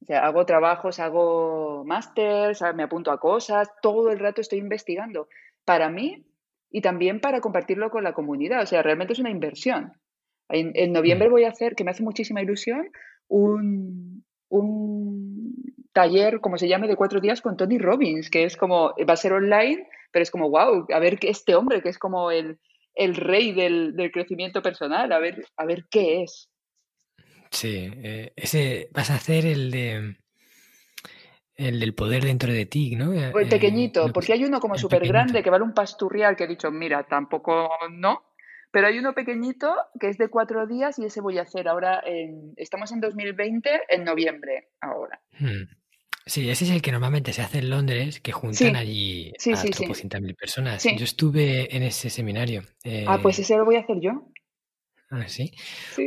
O 0.00 0.06
sea, 0.06 0.26
hago 0.26 0.46
trabajos, 0.46 1.00
hago 1.00 1.84
másters, 1.84 2.62
me 2.74 2.84
apunto 2.84 3.10
a 3.10 3.18
cosas, 3.18 3.68
todo 3.82 4.10
el 4.10 4.18
rato 4.18 4.40
estoy 4.40 4.58
investigando. 4.58 5.28
Para 5.64 5.90
mí 5.90 6.24
y 6.70 6.82
también 6.82 7.20
para 7.20 7.40
compartirlo 7.40 7.90
con 7.90 8.04
la 8.04 8.14
comunidad. 8.14 8.62
O 8.62 8.66
sea, 8.66 8.82
realmente 8.82 9.14
es 9.14 9.18
una 9.18 9.30
inversión. 9.30 9.92
En, 10.48 10.92
noviembre 10.92 11.28
mm. 11.28 11.32
voy 11.32 11.44
a 11.44 11.50
hacer, 11.50 11.74
que 11.74 11.84
me 11.84 11.90
hace 11.90 12.02
muchísima 12.02 12.42
ilusión, 12.42 12.90
un, 13.28 14.24
un 14.48 15.43
taller, 15.94 16.40
como 16.40 16.58
se 16.58 16.68
llame, 16.68 16.88
de 16.88 16.96
cuatro 16.96 17.20
días 17.20 17.40
con 17.40 17.56
Tony 17.56 17.78
Robbins, 17.78 18.28
que 18.28 18.44
es 18.44 18.58
como, 18.58 18.92
va 19.08 19.14
a 19.14 19.16
ser 19.16 19.32
online, 19.32 19.88
pero 20.10 20.22
es 20.22 20.30
como, 20.30 20.50
wow, 20.50 20.86
a 20.92 20.98
ver 20.98 21.18
este 21.22 21.54
hombre 21.54 21.80
que 21.80 21.88
es 21.88 21.98
como 21.98 22.30
el, 22.30 22.58
el 22.94 23.14
rey 23.14 23.52
del, 23.52 23.96
del, 23.96 24.10
crecimiento 24.10 24.60
personal, 24.60 25.10
a 25.12 25.18
ver, 25.18 25.46
a 25.56 25.64
ver 25.64 25.86
qué 25.90 26.22
es. 26.22 26.50
Sí, 27.50 27.90
eh, 28.02 28.32
ese 28.36 28.90
vas 28.92 29.10
a 29.10 29.14
hacer 29.14 29.46
el 29.46 29.70
de 29.70 30.16
el 31.56 31.78
del 31.78 31.94
poder 31.94 32.24
dentro 32.24 32.52
de 32.52 32.66
ti, 32.66 32.96
¿no? 32.96 33.12
El 33.12 33.30
pues 33.30 33.48
pequeñito, 33.48 34.12
porque 34.12 34.32
hay 34.32 34.44
uno 34.44 34.58
como 34.58 34.76
súper 34.76 35.06
grande 35.06 35.42
que 35.42 35.50
vale 35.50 35.62
un 35.62 35.72
pasturrial 35.72 36.34
que 36.34 36.44
he 36.44 36.48
dicho, 36.48 36.72
mira, 36.72 37.04
tampoco 37.04 37.70
no, 37.92 38.24
pero 38.72 38.88
hay 38.88 38.98
uno 38.98 39.14
pequeñito 39.14 39.72
que 40.00 40.08
es 40.08 40.18
de 40.18 40.28
cuatro 40.28 40.66
días 40.66 40.98
y 40.98 41.04
ese 41.04 41.20
voy 41.20 41.38
a 41.38 41.42
hacer 41.42 41.68
ahora, 41.68 42.02
en, 42.04 42.54
estamos 42.56 42.90
en 42.90 43.00
2020, 43.00 43.82
en 43.88 44.02
noviembre 44.02 44.70
ahora. 44.80 45.20
Hmm. 45.38 45.62
Sí, 46.26 46.48
ese 46.48 46.64
es 46.64 46.70
el 46.70 46.80
que 46.80 46.90
normalmente 46.90 47.32
se 47.32 47.42
hace 47.42 47.58
en 47.58 47.68
Londres, 47.70 48.20
que 48.20 48.32
juntan 48.32 48.76
allí 48.76 49.30
a 49.30 49.38
sí, 49.38 49.52
mil 50.20 50.34
personas. 50.34 50.82
Yo 50.82 51.04
estuve 51.04 51.74
en 51.76 51.82
ese 51.82 52.08
seminario. 52.08 52.62
ah, 53.06 53.18
pues 53.20 53.38
eh, 53.38 53.42
ese 53.42 53.56
lo 53.56 53.66
voy 53.66 53.76
a 53.76 53.80
hacer 53.80 53.96
yo. 54.00 54.30
Ah, 55.10 55.28
¿sí? 55.28 55.52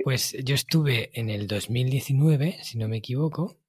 Pues 0.04 0.36
yo 0.44 0.56
estuve 0.56 1.12
en 1.14 1.30
el 1.30 1.48
2019, 1.48 2.58
si 2.64 2.78
no 2.78 2.88
me 2.88 2.98
equivoco, 2.98 3.60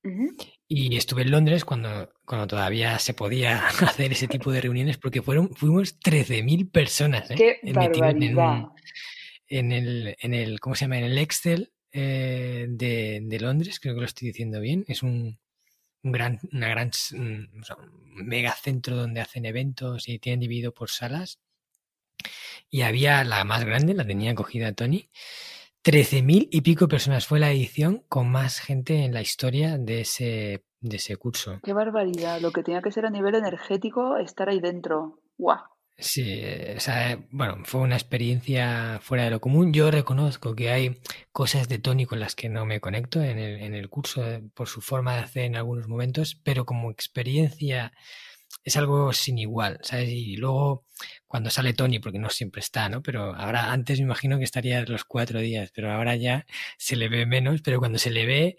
y 0.67 0.97
estuve 0.97 1.23
en 1.23 1.31
Londres 1.31 1.67
cuando, 1.67 2.11
cuando 2.25 2.47
todavía 2.47 2.99
se 2.99 3.13
podía 3.13 3.67
hacer 3.69 4.13
ese 4.13 4.27
tipo 4.27 4.51
de 4.51 4.63
reuniones, 4.63 4.97
porque 4.97 5.21
fueron, 5.21 5.55
fuimos 5.55 6.01
13.000 6.01 6.71
personas 6.71 7.31
¿eh? 7.31 7.61
Metidas 7.63 8.15
en, 8.15 8.39
en, 9.49 9.73
el, 9.73 10.17
en 10.19 10.35
el, 10.35 10.61
¿cómo 10.61 10.75
se 10.75 10.87
llama? 10.87 10.99
En 10.99 11.05
el 11.05 11.19
Excel 11.19 11.73
eh, 11.93 12.67
de, 12.69 13.21
de 13.23 13.41
Londres, 13.41 13.81
creo 13.81 13.95
que 13.95 14.01
lo 14.01 14.07
estoy 14.07 14.29
diciendo 14.29 14.61
bien. 14.61 14.85
Es 14.89 15.03
un, 15.03 15.39
un 16.03 16.13
gran, 16.13 16.39
una 16.53 16.69
gran, 16.69 16.91
un, 17.13 17.51
mega 18.15 18.53
centro 18.53 18.97
donde 18.97 19.21
hacen 19.21 19.45
eventos 19.45 20.09
y 20.09 20.19
tienen 20.19 20.41
dividido 20.41 20.73
por 20.73 20.91
salas. 20.91 21.39
Y 22.71 22.83
había 22.83 23.25
la 23.25 23.45
más 23.45 23.65
grande, 23.65 23.95
la 23.95 24.07
tenía 24.07 24.35
cogida 24.35 24.73
Tony. 24.73 25.09
13.000 25.85 26.49
y 26.51 26.61
pico 26.61 26.89
personas 26.89 27.27
fue 27.27 27.39
la 27.39 27.51
edición 27.51 28.05
con 28.09 28.31
más 28.31 28.59
gente 28.59 29.05
en 29.05 29.15
la 29.15 29.23
historia 29.23 29.79
de 29.79 30.03
ese, 30.03 30.65
de 30.81 30.97
ese 30.97 31.17
curso. 31.17 31.61
Qué 31.63 31.73
barbaridad, 31.73 32.41
lo 32.41 32.51
que 32.51 32.63
tenía 32.63 32.83
que 32.83 32.93
ser 32.93 33.07
a 33.07 33.11
nivel 33.11 33.37
energético 33.37 34.19
estar 34.19 34.49
ahí 34.49 34.61
dentro. 34.61 35.21
¡Guau! 35.39 35.78
Sí, 36.01 36.23
eh, 36.27 36.75
o 36.77 36.81
sea, 36.81 37.19
bueno, 37.33 37.59
fue 37.65 37.81
una 37.81 37.97
experiencia 37.97 39.01
fuera 39.03 39.25
de 39.25 39.31
lo 39.31 39.41
común. 39.41 39.73
Yo 39.73 39.91
reconozco 39.91 40.55
que 40.55 40.71
hay 40.71 41.01
cosas 41.33 41.69
de 41.69 41.79
Tony 41.81 42.07
con 42.07 42.21
las 42.21 42.37
que 42.37 42.49
no 42.49 42.65
me 42.67 42.81
conecto 42.81 43.21
en 43.21 43.39
el, 43.39 43.61
en 43.61 43.75
el 43.75 43.89
curso 43.89 44.25
eh, 44.25 44.41
por 44.55 44.69
su 44.69 44.81
forma 44.81 45.15
de 45.17 45.23
hacer 45.23 45.45
en 45.45 45.57
algunos 45.57 45.89
momentos, 45.89 46.37
pero 46.45 46.65
como 46.65 46.91
experiencia 46.93 47.93
es 48.65 48.77
algo 48.77 49.13
sin 49.13 49.39
igual, 49.39 49.81
¿sabes? 49.83 50.11
Y 50.11 50.37
luego 50.37 50.85
cuando 51.27 51.51
sale 51.51 51.75
Tony, 51.75 51.99
porque 52.01 52.19
no 52.21 52.31
siempre 52.31 52.61
está, 52.61 52.89
¿no? 52.89 53.03
Pero 53.03 53.35
ahora, 53.35 53.73
antes 53.73 53.99
me 53.99 54.05
imagino 54.07 54.39
que 54.39 54.45
estaría 54.45 54.83
los 54.83 55.05
cuatro 55.05 55.41
días, 55.41 55.73
pero 55.75 55.93
ahora 55.93 56.17
ya 56.17 56.47
se 56.79 56.97
le 56.97 57.09
ve 57.09 57.27
menos, 57.27 57.63
pero 57.63 57.81
cuando 57.81 57.99
se 57.99 58.11
le 58.11 58.27
ve, 58.27 58.59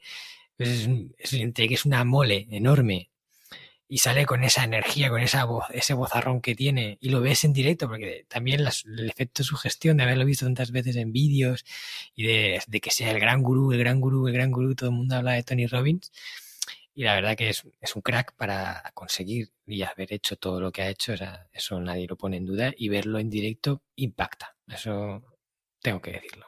pues 0.58 0.70
es, 0.70 0.90
es, 1.34 1.34
es 1.58 1.86
una 1.86 2.04
mole 2.06 2.48
enorme 2.52 3.12
y 3.92 3.98
sale 3.98 4.26
con 4.28 4.44
esa 4.44 4.64
energía, 4.64 5.10
con 5.10 5.20
esa 5.22 5.46
voz, 5.46 5.66
ese 5.72 5.96
vozarrón 5.96 6.42
que 6.42 6.56
tiene 6.56 7.00
y 7.02 7.10
lo 7.10 7.22
ves 7.22 7.44
en 7.44 7.54
directo, 7.54 7.88
porque 7.90 8.26
también 8.30 8.62
el 8.62 9.10
efecto 9.10 9.44
sugestión 9.44 9.98
de 9.98 10.04
haberlo 10.04 10.26
visto 10.26 10.46
tantas 10.46 10.72
veces 10.72 10.96
en 10.96 11.12
vídeos 11.12 11.66
y 12.16 12.28
de, 12.28 12.62
que 12.82 12.92
sea 12.92 13.12
el 13.12 13.20
gran 13.20 13.42
gurú, 13.42 13.72
el 13.72 13.80
gran 13.80 14.00
gurú, 14.00 14.28
el 14.28 14.34
gran 14.34 14.52
gurú, 14.52 14.76
todo 14.76 14.92
el 14.92 14.96
mundo 14.96 15.16
habla 15.16 15.34
de 15.34 15.44
Tony 15.44 15.66
Robbins 15.66 16.12
y 16.94 17.04
la 17.04 17.16
verdad 17.16 17.36
que 17.36 17.50
es, 17.50 17.64
es 17.82 17.96
un 17.96 18.04
crack 18.04 18.36
para 18.36 18.92
conseguir 18.94 19.52
y 19.66 19.82
haber 19.82 20.14
hecho 20.14 20.38
todo 20.38 20.62
lo 20.62 20.72
que 20.72 20.84
ha 20.84 20.90
hecho, 20.90 21.16
eso 21.52 21.80
nadie 21.80 22.08
lo 22.08 22.16
pone 22.16 22.38
en 22.38 22.46
duda 22.46 22.72
y 22.78 22.90
verlo 22.90 23.18
en 23.18 23.30
directo 23.32 23.82
impacta, 23.96 24.56
eso 24.68 25.24
tengo 25.82 26.00
que 26.02 26.12
decirlo. 26.12 26.46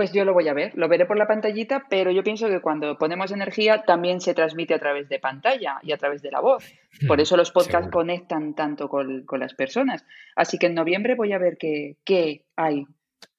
Pues 0.00 0.14
yo 0.14 0.24
lo 0.24 0.32
voy 0.32 0.48
a 0.48 0.54
ver, 0.54 0.72
lo 0.78 0.88
veré 0.88 1.04
por 1.04 1.18
la 1.18 1.26
pantallita, 1.26 1.84
pero 1.90 2.10
yo 2.10 2.24
pienso 2.24 2.48
que 2.48 2.62
cuando 2.62 2.96
ponemos 2.96 3.32
energía 3.32 3.82
también 3.82 4.22
se 4.22 4.32
transmite 4.32 4.72
a 4.72 4.78
través 4.78 5.10
de 5.10 5.18
pantalla 5.18 5.78
y 5.82 5.92
a 5.92 5.98
través 5.98 6.22
de 6.22 6.30
la 6.30 6.40
voz. 6.40 6.64
Por 7.06 7.18
hmm, 7.18 7.20
eso 7.20 7.36
los 7.36 7.50
podcasts 7.50 7.90
conectan 7.92 8.54
tanto 8.54 8.88
con, 8.88 9.26
las 9.38 9.52
personas. 9.52 10.06
Así 10.34 10.56
que 10.56 10.68
en 10.68 10.74
noviembre 10.74 11.16
voy 11.16 11.34
a 11.34 11.38
ver 11.38 11.58
qué, 11.58 11.98
qué 12.02 12.46
hay 12.56 12.86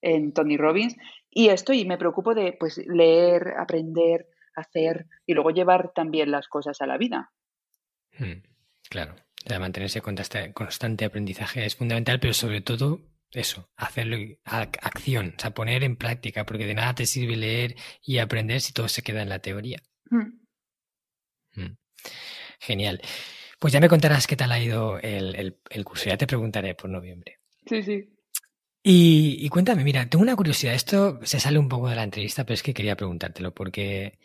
en 0.04 0.34
Tony 0.34 0.56
Robbins 0.56 0.96
y 1.32 1.50
esto 1.50 1.74
y 1.74 1.84
me 1.84 1.98
preocupo 1.98 2.36
de 2.36 2.56
pues 2.60 2.78
leer, 2.86 3.56
aprender, 3.58 4.28
hacer 4.56 5.08
y 5.26 5.34
luego 5.34 5.50
llevar 5.50 5.94
también 5.96 6.30
las 6.30 6.48
cosas 6.48 6.80
a 6.80 6.86
la 6.86 7.00
vida. 7.00 7.32
Hmm, 8.20 8.44
claro, 8.88 9.16
mantenerse 9.60 10.02
con 10.02 10.16
constante 10.54 11.06
aprendizaje 11.06 11.66
es 11.66 11.76
fundamental, 11.76 12.20
pero 12.20 12.36
sobre 12.36 12.62
todo 12.62 13.00
eso, 13.34 13.70
hacerlo, 13.76 14.18
acción, 14.44 15.36
o 15.38 15.42
sea, 15.42 15.54
poner 15.54 15.84
en 15.84 15.96
práctica, 15.96 16.46
porque 16.46 16.66
de 16.66 16.74
nada 16.74 16.96
te 16.96 17.06
sirve 17.06 17.38
leer 17.38 17.76
y 18.04 18.18
aprender 18.18 18.62
si 18.62 18.74
todo 18.74 18.88
se 18.88 19.02
queda 19.02 19.22
en 19.22 19.30
la 19.30 19.40
teoría. 19.40 19.82
Hmm. 20.10 20.42
Mm. 21.56 21.78
Genial. 22.60 23.02
Pues 23.60 23.74
ya 23.74 23.80
me 23.80 23.90
contarás 23.90 24.28
qué 24.28 24.36
tal 24.36 24.52
ha 24.52 24.60
ido 24.60 25.00
el, 25.00 25.58
curso, 25.84 26.10
ya 26.10 26.18
te 26.18 26.28
preguntaré 26.28 26.76
por 26.76 26.90
noviembre. 26.90 27.40
Sí, 27.68 27.84
sí. 27.84 28.10
Y, 28.84 29.48
cuéntame, 29.50 29.84
mira, 29.84 30.10
tengo 30.10 30.24
una 30.24 30.36
curiosidad, 30.36 30.74
esto 30.74 31.20
se 31.24 31.40
sale 31.40 31.60
un 31.60 31.70
poco 31.70 31.88
de 31.88 31.96
la 31.96 32.04
entrevista, 32.04 32.44
pero 32.44 32.56
es 32.56 32.64
que 32.64 32.74
quería 32.74 32.96
preguntártelo, 32.96 33.54
porque 33.54 34.18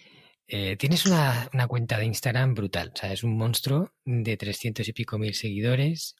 eh, 0.47 0.77
tienes 0.79 1.05
una, 1.05 1.51
una, 1.53 1.67
cuenta 1.67 1.99
de 1.99 2.07
Instagram 2.07 2.55
brutal, 2.55 2.93
o 2.95 2.99
sea, 2.99 3.13
es 3.13 3.23
un 3.23 3.37
monstruo 3.37 3.93
de 4.07 4.39
300 4.39 4.89
y 4.89 4.93
pico 4.95 5.19
mil 5.19 5.35
seguidores, 5.35 6.17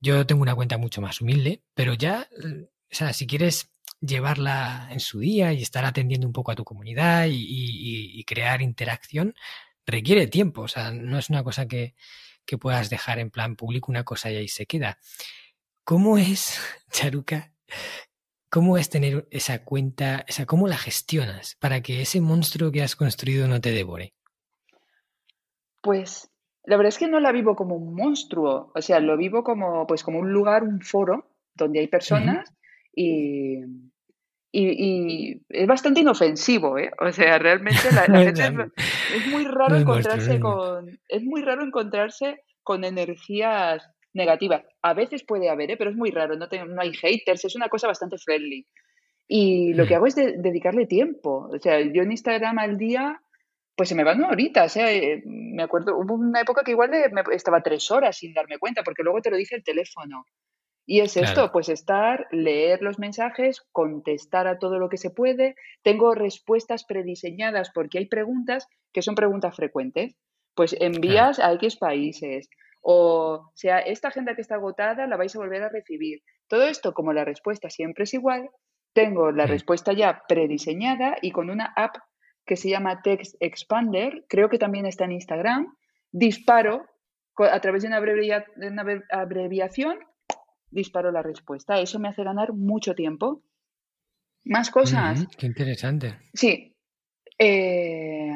yo 0.00 0.26
tengo 0.26 0.42
una 0.42 0.54
cuenta 0.54 0.78
mucho 0.78 1.00
más 1.00 1.20
humilde, 1.20 1.62
pero 1.74 1.94
ya, 1.94 2.28
o 2.42 2.94
sea, 2.94 3.12
si 3.12 3.26
quieres 3.26 3.70
llevarla 4.00 4.88
en 4.90 5.00
su 5.00 5.20
día 5.20 5.52
y 5.52 5.62
estar 5.62 5.84
atendiendo 5.84 6.26
un 6.26 6.32
poco 6.32 6.52
a 6.52 6.54
tu 6.54 6.64
comunidad 6.64 7.26
y, 7.28 8.22
crear 8.24 8.62
interacción, 8.62 9.34
requiere 9.86 10.26
tiempo. 10.26 10.62
O 10.62 10.68
sea, 10.68 10.92
no 10.92 11.18
es 11.18 11.30
una 11.30 11.42
cosa 11.42 11.66
que, 11.66 11.94
que, 12.44 12.58
puedas 12.58 12.90
dejar 12.90 13.18
en 13.18 13.30
plan 13.30 13.56
público 13.56 13.90
una 13.90 14.04
cosa 14.04 14.30
y 14.30 14.36
ahí 14.36 14.48
se 14.48 14.66
queda. 14.66 14.98
¿Cómo 15.84 16.18
es, 16.18 16.60
Charuca? 16.90 17.52
¿Cómo 18.50 18.78
es 18.78 18.88
tener 18.88 19.26
esa 19.30 19.64
cuenta? 19.64 20.24
O 20.28 20.32
sea, 20.32 20.46
¿cómo 20.46 20.68
la 20.68 20.78
gestionas 20.78 21.56
para 21.56 21.82
que 21.82 22.02
ese 22.02 22.20
monstruo 22.20 22.72
que 22.72 22.82
has 22.82 22.96
construido 22.96 23.46
no 23.46 23.60
te 23.60 23.72
devore? 23.72 24.14
Pues 25.82 26.30
la 26.68 26.76
verdad 26.76 26.88
es 26.88 26.98
que 26.98 27.08
no 27.08 27.18
la 27.18 27.32
vivo 27.32 27.56
como 27.56 27.76
un 27.76 27.94
monstruo, 27.94 28.70
o 28.74 28.82
sea, 28.82 29.00
lo 29.00 29.16
vivo 29.16 29.42
como, 29.42 29.86
pues, 29.86 30.02
como 30.02 30.18
un 30.18 30.32
lugar, 30.34 30.64
un 30.64 30.82
foro, 30.82 31.24
donde 31.54 31.80
hay 31.80 31.88
personas 31.88 32.52
y, 32.94 33.60
y, 34.52 35.40
es 35.48 35.66
bastante 35.66 36.00
inofensivo, 36.00 36.78
¿eh? 36.78 36.90
O 37.00 37.10
sea, 37.10 37.38
realmente 37.38 37.90
la, 37.90 38.02
gente 38.22 38.42
es, 39.14 39.26
muy 39.28 39.44
raro 39.44 39.76
encontrarse 39.76 40.38
con 40.40 41.00
es 41.08 41.24
muy 41.24 41.40
raro 41.40 41.64
encontrarse 41.64 42.42
con 42.62 42.84
energías 42.84 43.88
negativas. 44.12 44.62
A 44.82 44.92
veces 44.92 45.24
puede 45.24 45.48
haber, 45.48 45.70
¿eh? 45.70 45.76
pero 45.78 45.88
es 45.88 45.96
muy 45.96 46.10
raro, 46.10 46.36
no, 46.36 46.48
no 46.66 46.82
hay 46.82 46.92
haters, 46.92 47.46
es 47.46 47.56
una 47.56 47.70
cosa 47.70 47.86
bastante 47.86 48.18
friendly. 48.18 48.66
Y 49.26 49.72
lo 49.72 49.86
que 49.86 49.94
hago 49.94 50.06
es 50.06 50.16
dedicarle 50.16 50.86
tiempo. 50.86 51.48
O 51.50 51.58
sea, 51.58 51.80
yo 51.80 52.02
en 52.02 52.10
Instagram 52.10 52.58
al 52.58 52.76
día 52.76 53.22
pues 53.78 53.88
se 53.90 53.94
me 53.94 54.02
van 54.02 54.24
horitas. 54.24 54.76
¿eh? 54.76 55.22
Me 55.24 55.62
acuerdo, 55.62 55.96
hubo 55.96 56.14
una 56.14 56.40
época 56.40 56.62
que 56.64 56.72
igual 56.72 56.90
estaba 57.30 57.62
tres 57.62 57.88
horas 57.92 58.16
sin 58.16 58.34
darme 58.34 58.58
cuenta, 58.58 58.82
porque 58.82 59.04
luego 59.04 59.20
te 59.22 59.30
lo 59.30 59.36
dice 59.36 59.54
el 59.54 59.62
teléfono. 59.62 60.26
Y 60.84 60.98
es 60.98 61.16
esto, 61.16 61.52
pues 61.52 61.68
estar, 61.68 62.26
leer 62.32 62.82
los 62.82 62.98
mensajes, 62.98 63.62
contestar 63.70 64.48
a 64.48 64.58
todo 64.58 64.80
lo 64.80 64.88
que 64.88 64.96
se 64.96 65.10
puede. 65.10 65.54
Tengo 65.84 66.12
respuestas 66.14 66.84
prediseñadas 66.86 67.70
porque 67.72 67.98
hay 67.98 68.06
preguntas 68.06 68.66
que 68.92 69.02
son 69.02 69.14
preguntas 69.14 69.54
frecuentes. 69.54 70.16
Pues 70.56 70.74
envías 70.80 71.38
a 71.38 71.52
X 71.52 71.76
países. 71.76 72.48
O 72.82 73.52
sea, 73.54 73.78
esta 73.78 74.08
agenda 74.08 74.34
que 74.34 74.40
está 74.40 74.56
agotada 74.56 75.06
la 75.06 75.16
vais 75.16 75.36
a 75.36 75.38
volver 75.38 75.62
a 75.62 75.68
recibir. 75.68 76.22
Todo 76.48 76.64
esto, 76.64 76.94
como 76.94 77.12
la 77.12 77.24
respuesta 77.24 77.70
siempre 77.70 78.04
es 78.04 78.14
igual, 78.14 78.50
tengo 78.92 79.30
la 79.30 79.46
respuesta 79.46 79.92
ya 79.92 80.22
prediseñada 80.26 81.16
y 81.22 81.30
con 81.30 81.50
una 81.50 81.72
app 81.76 81.94
que 82.48 82.56
se 82.56 82.70
llama 82.70 83.02
Text 83.02 83.36
Expander, 83.40 84.24
creo 84.26 84.48
que 84.48 84.58
también 84.58 84.86
está 84.86 85.04
en 85.04 85.12
Instagram, 85.12 85.76
disparo 86.10 86.86
a 87.36 87.60
través 87.60 87.82
de 87.82 87.88
una, 87.88 88.82
abreviación, 89.10 89.98
disparo 90.70 91.12
la 91.12 91.22
respuesta. 91.22 91.78
Eso 91.78 92.00
me 92.00 92.08
hace 92.08 92.24
ganar 92.24 92.54
mucho 92.54 92.94
tiempo. 92.94 93.42
Más 94.44 94.70
cosas. 94.70 95.28
qué 95.36 95.46
interesante. 95.46 96.18
Sí. 96.32 96.74
Eh, 97.38 98.32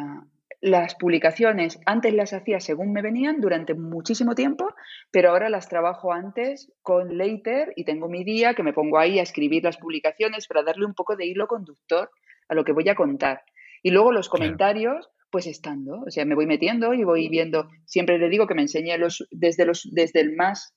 las 0.60 0.94
publicaciones 0.94 1.80
antes 1.86 2.14
las 2.14 2.34
hacía 2.34 2.60
según 2.60 2.92
me 2.92 3.02
venían 3.02 3.40
durante 3.40 3.74
muchísimo 3.74 4.34
tiempo, 4.34 4.74
pero 5.10 5.30
ahora 5.30 5.48
las 5.48 5.68
trabajo 5.68 6.12
antes 6.12 6.70
con 6.82 7.16
Later 7.16 7.72
y 7.74 7.84
tengo 7.84 8.08
mi 8.08 8.22
día 8.24 8.54
que 8.54 8.62
me 8.62 8.74
pongo 8.74 8.98
ahí 8.98 9.18
a 9.18 9.22
escribir 9.22 9.64
las 9.64 9.78
publicaciones 9.78 10.46
para 10.46 10.62
darle 10.62 10.84
un 10.84 10.94
poco 10.94 11.16
de 11.16 11.26
hilo 11.26 11.48
conductor 11.48 12.10
a 12.48 12.54
lo 12.54 12.62
que 12.62 12.72
voy 12.72 12.88
a 12.88 12.94
contar. 12.94 13.42
Y 13.82 13.90
luego 13.90 14.12
los 14.12 14.28
comentarios, 14.28 15.10
pues 15.30 15.46
estando, 15.46 16.02
o 16.06 16.10
sea, 16.10 16.24
me 16.24 16.34
voy 16.34 16.46
metiendo 16.46 16.94
y 16.94 17.04
voy 17.04 17.28
viendo, 17.28 17.68
siempre 17.84 18.18
le 18.18 18.28
digo 18.28 18.46
que 18.46 18.54
me 18.54 18.62
enseñe 18.62 18.96
los, 18.98 19.26
desde, 19.30 19.64
los, 19.64 19.88
desde 19.90 20.20
el 20.20 20.36
más 20.36 20.74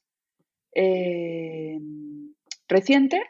eh, 0.74 1.78
reciente 2.68 3.22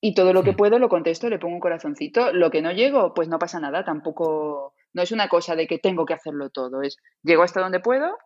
y 0.00 0.14
todo 0.14 0.32
lo 0.32 0.44
que 0.44 0.52
puedo 0.52 0.78
lo 0.78 0.88
contesto, 0.88 1.28
le 1.28 1.38
pongo 1.38 1.54
un 1.54 1.60
corazoncito. 1.60 2.32
Lo 2.32 2.50
que 2.50 2.62
no 2.62 2.72
llego, 2.72 3.14
pues 3.14 3.28
no 3.28 3.38
pasa 3.38 3.58
nada, 3.58 3.84
tampoco, 3.84 4.74
no 4.92 5.02
es 5.02 5.12
una 5.12 5.28
cosa 5.28 5.56
de 5.56 5.66
que 5.66 5.78
tengo 5.78 6.06
que 6.06 6.14
hacerlo 6.14 6.50
todo, 6.50 6.82
es 6.82 6.96
llego 7.22 7.42
hasta 7.42 7.60
donde 7.60 7.80
puedo 7.80 8.16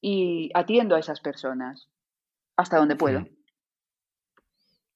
y 0.00 0.50
atiendo 0.54 0.96
a 0.96 0.98
esas 0.98 1.20
personas 1.20 1.88
hasta 2.56 2.78
donde 2.78 2.96
puedo. 2.96 3.26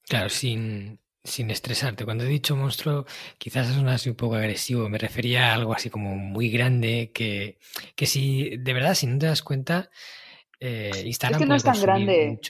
Claro, 0.09 0.28
sin, 0.30 0.98
sin 1.24 1.50
estresarte. 1.50 2.04
Cuando 2.04 2.24
he 2.24 2.28
dicho 2.28 2.56
monstruo, 2.56 3.06
quizás 3.38 3.68
es 3.68 3.76
así 3.76 4.10
un 4.10 4.16
poco 4.16 4.36
agresivo. 4.36 4.88
Me 4.88 4.98
refería 4.98 5.50
a 5.50 5.54
algo 5.54 5.72
así 5.74 5.90
como 5.90 6.16
muy 6.16 6.50
grande 6.50 7.10
que, 7.12 7.58
que 7.94 8.06
si, 8.06 8.56
de 8.56 8.72
verdad, 8.72 8.94
si 8.94 9.06
no 9.06 9.18
te 9.18 9.26
das 9.26 9.42
cuenta, 9.42 9.90
eh, 10.60 10.90
Instagram 11.04 11.40
es 11.40 11.44
que 11.44 11.48
no 11.48 11.54
es 11.54 11.64
tan 11.64 11.80
grande. 11.80 12.40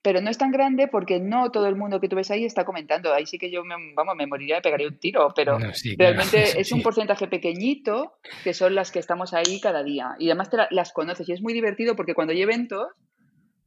Pero 0.00 0.20
no 0.20 0.30
es 0.30 0.38
tan 0.38 0.52
grande 0.52 0.86
porque 0.86 1.18
no 1.18 1.50
todo 1.50 1.66
el 1.66 1.74
mundo 1.74 2.00
que 2.00 2.08
tú 2.08 2.16
ves 2.16 2.30
ahí 2.30 2.44
está 2.44 2.64
comentando. 2.64 3.12
Ahí 3.12 3.26
sí 3.26 3.36
que 3.36 3.50
yo, 3.50 3.64
me, 3.64 3.74
vamos, 3.94 4.14
me 4.16 4.26
moriría 4.26 4.58
y 4.58 4.60
pegaría 4.60 4.86
un 4.86 4.98
tiro, 4.98 5.32
pero 5.34 5.58
realmente 5.98 6.60
es 6.60 6.70
un 6.72 6.82
porcentaje 6.82 7.26
pequeñito 7.26 8.14
que 8.44 8.54
son 8.54 8.74
las 8.74 8.92
que 8.92 9.00
estamos 9.00 9.34
ahí 9.34 9.60
cada 9.60 9.82
día. 9.82 10.14
Y 10.18 10.28
además 10.28 10.50
te 10.50 10.56
las 10.70 10.92
conoces 10.92 11.28
y 11.28 11.32
es 11.32 11.42
muy 11.42 11.52
divertido 11.52 11.96
porque 11.96 12.14
cuando 12.14 12.32
hay 12.32 12.42
eventos, 12.42 12.86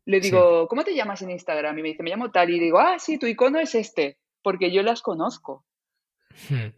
le 0.06 0.20
digo, 0.20 0.68
¿cómo 0.68 0.84
te 0.84 0.96
llamas 0.96 1.22
en 1.22 1.32
Instagram? 1.32 1.78
Y 1.78 1.82
me 1.82 1.90
dice, 1.90 2.02
me 2.02 2.10
llamo 2.10 2.32
tal. 2.32 2.50
Y 2.50 2.60
digo, 2.60 2.80
ah, 2.80 2.98
sí, 2.98 3.20
tu 3.20 3.28
icono 3.28 3.60
es 3.60 3.76
este 3.76 4.18
porque 4.42 4.72
yo 4.72 4.84
las 4.84 5.02
conozco. 5.02 5.66
Hmm. 6.50 6.70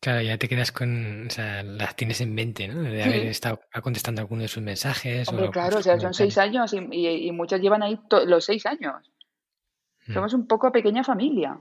Claro, 0.00 0.22
ya 0.22 0.38
te 0.38 0.48
quedas 0.48 0.72
con, 0.72 1.26
o 1.26 1.30
sea, 1.30 1.62
las 1.62 1.94
tienes 1.94 2.22
en 2.22 2.34
mente, 2.34 2.66
¿no? 2.66 2.80
De 2.80 3.02
haber 3.02 3.26
estado 3.26 3.60
contestando 3.82 4.22
alguno 4.22 4.42
de 4.42 4.48
sus 4.48 4.62
mensajes. 4.62 5.28
Hombre, 5.28 5.50
claro, 5.50 5.78
o 5.78 5.82
sea, 5.82 6.00
son 6.00 6.14
seis 6.14 6.38
años 6.38 6.72
y, 6.72 7.30
muchas 7.32 7.60
llevan 7.60 7.82
ahí 7.82 8.00
los 8.26 8.44
seis 8.44 8.64
años. 8.64 9.12
Hmm. 10.06 10.14
Somos 10.14 10.32
un 10.32 10.46
poco 10.46 10.72
pequeña 10.72 11.04
familia. 11.04 11.58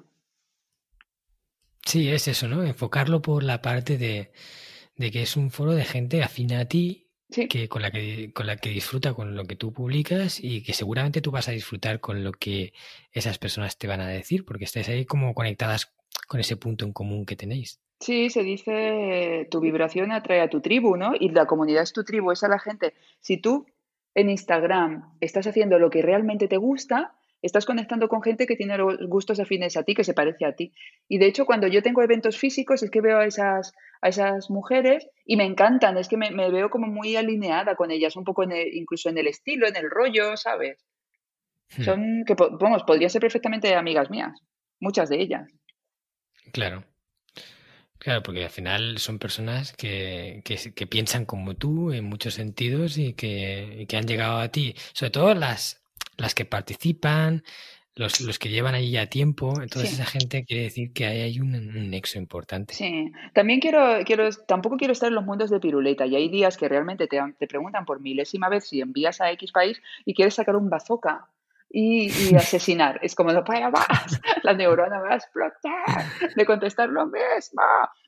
Sí, 1.86 2.10
es 2.10 2.30
eso, 2.30 2.48
¿no? 2.48 2.64
Enfocarlo 2.64 3.22
por 3.22 3.44
la 3.44 3.62
parte 3.62 3.98
de, 3.98 4.32
de 4.96 5.12
que 5.12 5.22
es 5.24 5.36
un 5.36 5.52
foro 5.52 5.74
de 5.74 5.84
gente 5.84 6.24
afina 6.24 6.62
a 6.62 6.66
ti 6.66 7.09
que 7.30 7.70
con 7.70 7.82
la 7.82 7.92
que 7.92 8.32
con 8.34 8.48
la 8.48 8.58
que 8.58 8.70
disfruta 8.70 9.14
con 9.14 9.36
lo 9.36 9.46
que 9.46 9.56
tú 9.56 9.72
publicas 9.72 10.40
y 10.44 10.64
que 10.64 10.74
seguramente 10.74 11.22
tú 11.22 11.32
vas 11.32 11.48
a 11.48 11.52
disfrutar 11.52 12.00
con 12.00 12.24
lo 12.24 12.32
que 12.32 12.74
esas 13.12 13.38
personas 13.38 13.78
te 13.78 13.88
van 13.88 14.02
a 14.02 14.08
decir 14.08 14.46
porque 14.46 14.66
estáis 14.66 14.90
ahí 14.90 15.06
como 15.06 15.34
conectadas 15.34 15.94
con 16.28 16.40
ese 16.40 16.58
punto 16.58 16.86
en 16.86 16.94
común 16.94 17.26
que 17.26 17.36
tenéis. 17.36 17.80
Sí, 18.00 18.30
se 18.30 18.44
dice 18.44 19.48
tu 19.52 19.60
vibración 19.60 20.12
atrae 20.12 20.42
a 20.42 20.50
tu 20.50 20.62
tribu, 20.62 20.96
¿no? 20.96 21.12
Y 21.20 21.30
la 21.30 21.46
comunidad 21.46 21.84
es 21.84 21.94
tu 21.94 22.04
tribu, 22.04 22.32
es 22.32 22.44
a 22.44 22.48
la 22.48 22.60
gente. 22.60 22.94
Si 23.20 23.38
tú 23.38 23.68
en 24.16 24.30
Instagram 24.30 25.14
estás 25.20 25.48
haciendo 25.48 25.78
lo 25.80 25.90
que 25.90 26.02
realmente 26.02 26.48
te 26.48 26.58
gusta, 26.58 27.14
estás 27.42 27.66
conectando 27.66 28.10
con 28.10 28.22
gente 28.22 28.48
que 28.48 28.56
tiene 28.56 28.78
los 28.78 28.98
gustos 29.08 29.40
afines 29.40 29.78
a 29.78 29.84
ti, 29.84 29.96
que 29.96 30.04
se 30.04 30.14
parece 30.14 30.46
a 30.46 30.54
ti. 30.54 30.74
Y 31.08 31.20
de 31.20 31.28
hecho, 31.28 31.46
cuando 31.46 31.68
yo 31.68 31.82
tengo 31.82 32.02
eventos 32.02 32.38
físicos, 32.38 32.84
es 32.84 32.92
que 32.92 33.02
veo 33.02 33.20
a 33.20 33.26
esas, 33.26 33.74
a 34.02 34.10
esas 34.10 34.50
mujeres 34.50 35.08
y 35.26 35.36
me 35.36 35.46
encantan, 35.46 35.98
es 35.98 36.08
que 36.08 36.18
me, 36.18 36.30
veo 36.32 36.70
como 36.70 36.88
muy 36.88 37.16
alineada 37.16 37.76
con 37.76 37.92
ellas, 37.92 38.16
un 38.16 38.24
poco 38.24 38.44
incluso 38.44 39.10
en 39.10 39.18
el 39.18 39.28
estilo, 39.28 39.68
en 39.68 39.76
el 39.76 39.90
rollo, 39.90 40.38
¿sabes? 40.38 40.86
Hmm. 41.78 41.84
Son, 41.84 42.24
que, 42.26 42.36
vamos, 42.36 42.84
podría 42.84 43.10
ser 43.10 43.22
perfectamente 43.22 43.76
amigas 43.76 44.10
mías, 44.10 44.34
muchas 44.80 45.10
de 45.10 45.22
ellas. 45.22 45.52
Claro. 46.52 46.84
Claro, 48.00 48.24
porque 48.24 48.46
al 48.46 48.50
final 48.50 48.98
son 48.98 49.20
personas 49.20 49.74
que, 49.74 50.42
que, 50.46 50.88
piensan 50.88 51.26
como 51.26 51.56
tú 51.56 51.92
en 51.92 52.06
muchos 52.06 52.36
sentidos 52.36 52.98
y 52.98 53.14
que, 53.14 53.86
que, 53.90 53.98
han 53.98 54.08
llegado 54.08 54.38
a 54.38 54.48
ti. 54.48 54.74
Sobre 54.94 55.12
todo 55.12 55.34
las, 55.34 55.84
las 56.16 56.34
que 56.34 56.46
participan, 56.46 57.44
los, 58.00 58.22
los 58.22 58.40
que 58.40 58.48
llevan 58.48 58.76
ahí 58.76 58.92
ya 58.92 59.08
tiempo. 59.08 59.62
Entonces 59.62 59.94
esa 59.94 60.06
gente 60.06 60.46
quiere 60.46 60.64
decir 60.64 60.94
que 60.94 61.06
ahí 61.06 61.22
hay 61.22 61.40
un, 61.42 61.90
nexo 61.90 62.18
importante. 62.18 62.74
Sí. 62.74 63.12
También 63.34 63.60
quiero, 63.60 64.00
quiero, 64.06 64.30
tampoco 64.48 64.78
quiero 64.78 64.94
estar 64.94 65.10
en 65.10 65.16
los 65.16 65.26
mundos 65.26 65.50
de 65.50 65.60
piruleta. 65.60 66.06
Y 66.06 66.16
hay 66.16 66.30
días 66.30 66.56
que 66.56 66.70
realmente 66.70 67.08
te, 67.08 67.20
te 67.38 67.48
preguntan 67.48 67.86
por 67.86 68.00
milésima 68.00 68.48
vez 68.48 68.70
si 68.70 68.80
envías 68.80 69.20
a 69.20 69.32
X 69.32 69.52
país 69.52 69.82
y 70.06 70.14
quieres 70.14 70.36
sacar 70.36 70.56
un 70.56 70.70
bazooka 70.70 71.28
y, 71.70 72.10
asesinar. 72.36 73.00
Es 73.04 73.16
como, 73.16 73.34
no 73.34 73.44
para 73.44 73.70
más, 73.70 74.22
la 74.44 74.54
neurona 74.54 75.00
va 75.00 75.14
a 75.14 75.18
explotar 75.18 76.06
de 76.36 76.46
contestar 76.46 76.88
lo 76.88 77.06
mismo. 77.06 77.62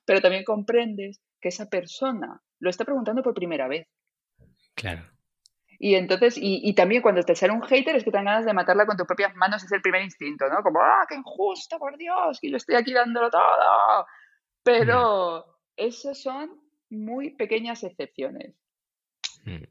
Pero 0.05 0.21
también 0.21 0.45
comprendes 0.45 1.19
que 1.41 1.49
esa 1.49 1.69
persona 1.69 2.41
lo 2.59 2.69
está 2.69 2.85
preguntando 2.85 3.21
por 3.21 3.33
primera 3.33 3.67
vez. 3.67 3.87
Claro. 4.73 5.03
Y 5.83 5.95
entonces, 5.95 6.35
y, 6.39 6.71
también 6.75 7.01
cuando 7.01 7.23
te 7.23 7.33
sale 7.33 7.53
un 7.53 7.63
hater 7.63 7.95
es 7.95 8.03
que 8.03 8.11
te 8.11 8.17
dan 8.17 8.25
ganas 8.25 8.45
de 8.45 8.53
matarla 8.53 8.85
con 8.85 8.95
tus 8.95 9.07
propias 9.07 9.35
manos, 9.35 9.63
es 9.63 9.71
el 9.71 9.81
primer 9.81 10.03
instinto, 10.03 10.47
¿no? 10.47 10.61
Como, 10.61 10.79
¡ah, 10.79 11.07
qué 11.09 11.15
injusto, 11.15 11.79
por 11.79 11.97
Dios, 11.97 12.39
que 12.39 12.51
yo 12.51 12.57
estoy 12.57 12.75
aquí 12.75 12.93
dándolo 12.93 13.31
todo! 13.31 14.05
Pero 14.61 15.39
mm. 15.39 15.71
esas 15.77 16.21
son 16.21 16.61
muy 16.91 17.31
pequeñas 17.31 17.83
excepciones. 17.83 18.53
Mm. 19.43 19.63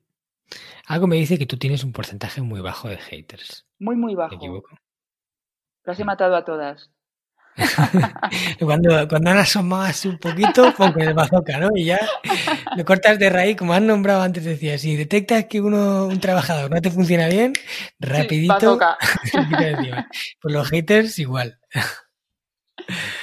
Algo 0.89 1.07
me 1.07 1.15
dice 1.15 1.39
que 1.39 1.47
tú 1.47 1.57
tienes 1.59 1.85
un 1.85 1.93
porcentaje 1.93 2.43
muy 2.43 2.61
bajo 2.61 2.89
de 2.89 2.97
haters. 2.97 3.69
Muy, 3.79 3.95
muy 3.95 4.17
bajo. 4.17 4.31
¿Me 4.31 4.37
equivoco? 4.39 4.77
Las 5.85 6.01
he 6.01 6.05
matado 6.05 6.35
a 6.35 6.45
todas. 6.45 6.91
cuando, 8.61 9.09
cuando 9.09 9.31
han 9.31 9.39
asomado 9.39 9.93
un 10.05 10.19
poquito, 10.19 10.75
poco 10.75 10.99
de 10.99 11.13
bazooka, 11.13 11.59
¿no? 11.59 11.69
Y 11.75 11.85
ya 11.87 12.01
lo 12.77 12.85
cortas 12.85 13.19
de 13.19 13.31
raíz, 13.31 13.57
como 13.57 13.75
han 13.75 13.87
nombrado 13.87 14.23
antes, 14.23 14.45
decía, 14.45 14.79
si 14.79 14.97
detectas 14.97 15.47
que 15.47 15.61
uno, 15.61 16.07
un 16.07 16.21
trabajador 16.21 16.71
no 16.71 16.81
te 16.81 16.91
funciona 16.91 17.29
bien, 17.29 17.53
rapidito. 17.99 18.79
pues 20.41 20.55
los 20.55 20.69
haters 20.69 21.19
igual. 21.19 21.59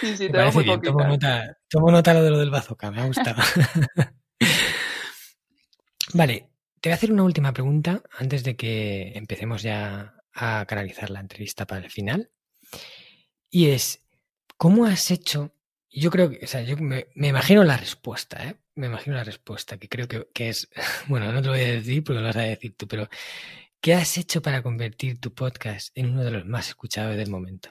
Sí, 0.02 0.16
sí, 0.16 0.30
te 0.30 0.52
muy 0.52 0.82
tomo 0.82 1.04
nota, 1.04 1.58
tomo 1.68 1.92
nota 1.92 2.14
lo 2.14 2.24
de 2.24 2.30
lo 2.30 2.40
del 2.40 2.52
bazooka, 2.52 2.92
me 2.92 3.02
ha 3.02 3.06
gustado. 3.06 3.42
vale, 6.14 6.50
te 6.80 6.90
voy 6.90 6.92
a 6.92 6.96
hacer 6.96 7.12
una 7.12 7.24
última 7.24 7.54
pregunta 7.54 8.02
antes 8.18 8.44
de 8.44 8.56
que 8.56 9.14
empecemos 9.16 9.64
ya 9.64 10.14
a 10.34 10.66
canalizar 10.68 11.10
la 11.10 11.20
entrevista 11.20 11.66
para 11.66 11.84
el 11.84 11.92
final. 11.92 12.30
Y 13.50 13.70
es, 13.70 14.04
¿cómo 14.58 14.86
has 14.86 15.12
hecho? 15.12 15.52
Yo 15.90 16.12
creo 16.12 16.30
que, 16.30 16.40
o 16.44 16.48
sea, 16.48 16.62
yo 16.62 16.76
me, 16.78 17.08
imagino 17.16 17.64
la 17.64 17.78
respuesta, 17.78 18.44
¿eh? 18.44 18.56
Me 18.76 18.88
imagino 18.88 19.16
la 19.16 19.24
respuesta, 19.24 19.78
que 19.78 19.88
creo 19.88 20.08
que, 20.08 20.28
que, 20.34 20.50
es, 20.50 20.70
bueno, 21.08 21.32
no 21.32 21.42
te 21.42 21.48
lo 21.48 21.54
voy 21.54 21.62
a 21.62 21.72
decir 21.72 22.04
porque 22.04 22.20
lo 22.20 22.28
vas 22.28 22.36
a 22.36 22.42
decir 22.42 22.76
tú, 22.76 22.88
pero 22.88 23.08
¿qué 23.82 23.94
has 23.94 24.18
hecho 24.18 24.42
para 24.42 24.62
convertir 24.62 25.20
tu 25.20 25.34
podcast 25.34 25.96
en 25.98 26.12
uno 26.12 26.24
de 26.24 26.32
los 26.32 26.46
más 26.46 26.68
escuchados 26.68 27.16
del 27.16 27.30
momento? 27.30 27.70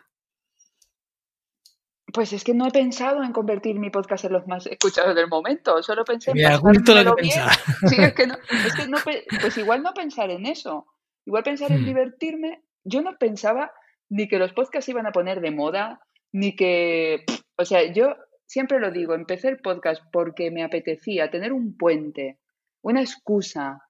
Pues 2.12 2.32
es 2.32 2.44
que 2.44 2.54
no 2.54 2.66
he 2.66 2.70
pensado 2.70 3.22
en 3.24 3.32
convertir 3.32 3.78
mi 3.78 3.90
podcast 3.90 4.24
en 4.24 4.32
los 4.32 4.46
más 4.46 4.66
escuchados 4.66 5.14
del 5.14 5.26
momento, 5.26 5.82
solo 5.82 6.04
pensé 6.04 6.30
en 6.30 6.36
Mira, 6.36 6.56
lo 6.58 7.16
que 7.16 7.22
bien. 7.22 7.42
Sí, 7.88 7.96
es 7.98 8.14
que, 8.14 8.26
no, 8.26 8.34
es 8.66 8.74
que 8.74 8.86
no, 8.86 8.98
pues 9.40 9.58
igual 9.58 9.82
no 9.82 9.92
pensar 9.92 10.30
en 10.30 10.46
eso, 10.46 10.86
igual 11.24 11.42
pensar 11.42 11.72
en 11.72 11.82
hmm. 11.82 11.86
divertirme. 11.86 12.62
Yo 12.84 13.02
no 13.02 13.18
pensaba 13.18 13.72
ni 14.08 14.28
que 14.28 14.38
los 14.38 14.52
podcasts 14.52 14.88
iban 14.88 15.06
a 15.06 15.12
poner 15.12 15.40
de 15.40 15.50
moda, 15.50 16.00
ni 16.32 16.54
que, 16.54 17.24
o 17.56 17.64
sea, 17.64 17.92
yo 17.92 18.16
siempre 18.46 18.80
lo 18.80 18.90
digo, 18.90 19.14
empecé 19.14 19.48
el 19.48 19.58
podcast 19.58 20.02
porque 20.12 20.50
me 20.50 20.62
apetecía 20.62 21.30
tener 21.30 21.52
un 21.52 21.76
puente, 21.76 22.38
una 22.82 23.00
excusa, 23.00 23.82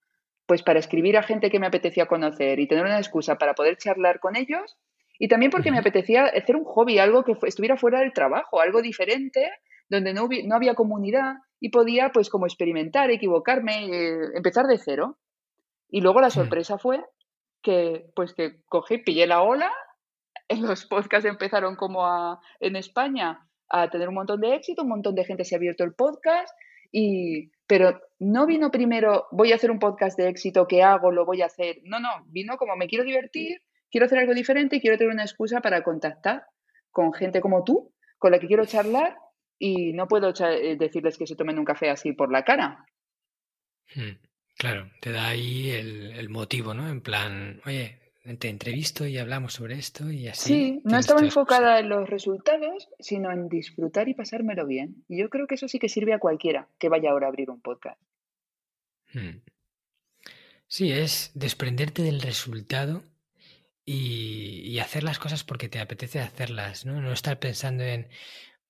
pues 0.46 0.62
para 0.62 0.78
escribir 0.78 1.16
a 1.16 1.22
gente 1.22 1.50
que 1.50 1.58
me 1.58 1.66
apetecía 1.66 2.06
conocer 2.06 2.60
y 2.60 2.68
tener 2.68 2.84
una 2.84 2.98
excusa 2.98 3.36
para 3.36 3.54
poder 3.54 3.76
charlar 3.76 4.20
con 4.20 4.36
ellos 4.36 4.76
y 5.18 5.28
también 5.28 5.50
porque 5.50 5.70
me 5.70 5.78
apetecía 5.78 6.26
hacer 6.26 6.56
un 6.56 6.64
hobby, 6.64 6.98
algo 6.98 7.24
que 7.24 7.34
estuviera 7.42 7.76
fuera 7.76 8.00
del 8.00 8.12
trabajo, 8.12 8.60
algo 8.60 8.82
diferente, 8.82 9.50
donde 9.88 10.12
no, 10.12 10.28
no 10.44 10.54
había 10.54 10.74
comunidad 10.74 11.36
y 11.58 11.70
podía 11.70 12.10
pues 12.10 12.28
como 12.28 12.46
experimentar, 12.46 13.10
equivocarme, 13.10 13.86
eh, 13.86 14.18
empezar 14.34 14.66
de 14.66 14.78
cero. 14.78 15.18
Y 15.88 16.00
luego 16.00 16.20
la 16.20 16.30
sorpresa 16.30 16.78
fue 16.78 17.02
que 17.62 18.10
pues 18.14 18.34
que 18.34 18.60
cogí, 18.66 18.98
pillé 18.98 19.26
la 19.26 19.42
ola, 19.42 19.72
los 20.48 20.86
podcasts 20.86 21.28
empezaron 21.28 21.76
como 21.76 22.06
a, 22.06 22.40
en 22.60 22.76
España 22.76 23.46
a 23.68 23.90
tener 23.90 24.08
un 24.08 24.14
montón 24.14 24.40
de 24.40 24.54
éxito, 24.54 24.82
un 24.82 24.88
montón 24.88 25.14
de 25.14 25.24
gente 25.24 25.44
se 25.44 25.54
ha 25.54 25.58
abierto 25.58 25.84
el 25.84 25.94
podcast 25.94 26.54
y 26.92 27.50
pero 27.66 28.00
no 28.20 28.46
vino 28.46 28.70
primero 28.70 29.26
voy 29.32 29.52
a 29.52 29.56
hacer 29.56 29.70
un 29.70 29.78
podcast 29.78 30.16
de 30.16 30.28
éxito, 30.28 30.66
¿qué 30.68 30.82
hago? 30.82 31.10
Lo 31.10 31.26
voy 31.26 31.42
a 31.42 31.46
hacer. 31.46 31.78
No, 31.82 31.98
no, 31.98 32.08
vino 32.26 32.56
como 32.56 32.76
me 32.76 32.86
quiero 32.86 33.04
divertir, 33.04 33.60
quiero 33.90 34.06
hacer 34.06 34.18
algo 34.18 34.34
diferente 34.34 34.76
y 34.76 34.80
quiero 34.80 34.96
tener 34.96 35.12
una 35.12 35.24
excusa 35.24 35.60
para 35.60 35.82
contactar 35.82 36.46
con 36.90 37.12
gente 37.12 37.40
como 37.40 37.64
tú, 37.64 37.92
con 38.18 38.30
la 38.30 38.38
que 38.38 38.46
quiero 38.46 38.64
charlar 38.66 39.16
y 39.58 39.92
no 39.92 40.06
puedo 40.06 40.32
eh, 40.38 40.76
decirles 40.78 41.18
que 41.18 41.26
se 41.26 41.36
tomen 41.36 41.58
un 41.58 41.64
café 41.64 41.90
así 41.90 42.12
por 42.12 42.30
la 42.30 42.44
cara. 42.44 42.86
Hmm, 43.94 44.18
claro, 44.56 44.90
te 45.00 45.12
da 45.12 45.28
ahí 45.28 45.70
el, 45.70 46.28
motivo, 46.28 46.74
¿no? 46.74 46.88
En 46.88 47.00
plan, 47.00 47.60
oye, 47.66 48.05
te 48.38 48.48
entrevisto 48.48 49.06
y 49.06 49.18
hablamos 49.18 49.54
sobre 49.54 49.76
esto 49.76 50.10
y 50.10 50.28
así. 50.28 50.48
Sí, 50.48 50.80
no 50.84 50.98
estaba 50.98 51.20
enfocada 51.20 51.78
en 51.78 51.88
los 51.88 52.08
resultados, 52.08 52.88
sino 52.98 53.30
en 53.30 53.48
disfrutar 53.48 54.08
y 54.08 54.14
pasármelo 54.14 54.66
bien. 54.66 55.04
Y 55.08 55.18
yo 55.18 55.30
creo 55.30 55.46
que 55.46 55.54
eso 55.54 55.68
sí 55.68 55.78
que 55.78 55.88
sirve 55.88 56.12
a 56.12 56.18
cualquiera 56.18 56.68
que 56.78 56.88
vaya 56.88 57.10
ahora 57.10 57.26
a 57.26 57.28
abrir 57.28 57.50
un 57.50 57.60
podcast. 57.60 58.00
Hmm. 59.12 59.40
Sí, 60.66 60.90
es 60.90 61.30
desprenderte 61.34 62.02
del 62.02 62.20
resultado 62.20 63.02
y, 63.84 64.78
hacer 64.80 65.04
las 65.04 65.18
cosas 65.18 65.44
porque 65.44 65.68
te 65.68 65.78
apetece 65.78 66.20
hacerlas, 66.20 66.84
¿no? 66.84 67.00
No 67.00 67.12
estar 67.12 67.38
pensando 67.38 67.84
en, 67.84 68.08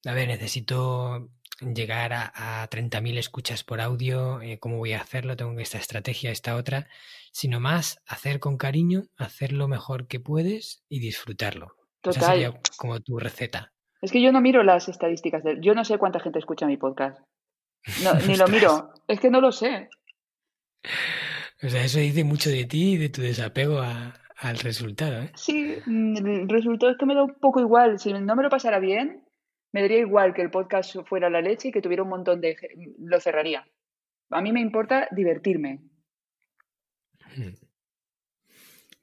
a 0.05 0.13
ver, 0.13 0.29
necesito 0.29 1.31
llegar 1.61 2.13
a, 2.13 2.63
a 2.63 2.69
30.000 2.69 3.19
escuchas 3.19 3.65
por 3.65 3.81
audio, 3.81 4.41
eh, 4.43 4.59
¿cómo 4.59 4.79
voy 4.79 4.93
a 4.93 5.01
hacerlo? 5.01 5.37
Tengo 5.37 5.59
esta 5.61 5.79
estrategia, 5.79 6.31
esta 6.31 6.57
otra, 6.57 6.89
sino 7.33 7.61
más 7.61 8.03
hacer 8.07 8.41
con 8.41 8.57
cariño, 8.57 9.05
hacer 9.17 9.53
lo 9.53 9.69
mejor 9.69 10.07
que 10.07 10.21
puedes 10.21 10.85
y 10.89 11.01
disfrutarlo. 11.01 11.77
Total. 12.01 12.23
Esa 12.23 12.33
sería 12.33 12.61
como 12.77 13.01
tu 13.01 13.19
receta. 13.19 13.73
Es 14.03 14.13
que 14.13 14.23
yo 14.23 14.33
no 14.33 14.41
miro 14.41 14.63
las 14.63 14.89
estadísticas, 14.89 15.43
de, 15.43 15.59
yo 15.61 15.75
no 15.75 15.85
sé 15.85 15.99
cuánta 15.99 16.21
gente 16.21 16.39
escucha 16.39 16.67
mi 16.67 16.77
podcast. 16.77 17.19
ni 18.27 18.37
lo 18.37 18.47
miro, 18.49 18.93
es 19.09 19.21
que 19.21 19.31
no 19.31 19.41
lo 19.41 19.53
sé. 19.53 19.89
O 21.63 21.69
sea, 21.69 21.85
eso 21.85 21.99
dice 21.99 22.23
mucho 22.23 22.51
de 22.51 22.67
ti 22.67 22.93
y 22.93 22.97
de 22.99 23.09
tu 23.09 23.23
desapego 23.23 23.79
a, 23.79 24.15
al 24.37 24.59
resultado. 24.59 25.23
¿eh? 25.23 25.33
Sí, 25.35 25.77
mm, 25.87 26.17
el 26.27 26.49
resultado 26.49 26.93
es 26.93 26.99
que 26.99 27.07
me 27.07 27.15
da 27.15 27.25
un 27.25 27.35
poco 27.35 27.61
igual. 27.61 27.99
Si 27.99 28.13
no 28.13 28.37
me 28.37 28.43
lo 28.43 28.51
pasara 28.51 28.79
bien, 28.79 29.26
me 29.77 29.83
daría 29.83 29.99
igual 29.99 30.33
que 30.33 30.41
el 30.41 30.51
podcast 30.51 30.97
fuera 31.05 31.29
la 31.29 31.43
leche 31.43 31.69
y 31.69 31.71
que 31.71 31.83
tuviera 31.83 32.03
un 32.03 32.09
montón 32.09 32.41
de... 32.41 32.57
lo 32.99 33.21
cerraría. 33.21 33.69
A 34.31 34.41
mí 34.41 34.51
me 34.51 34.63
importa 34.63 35.07
divertirme. 35.11 35.81
Hmm. 37.37 37.57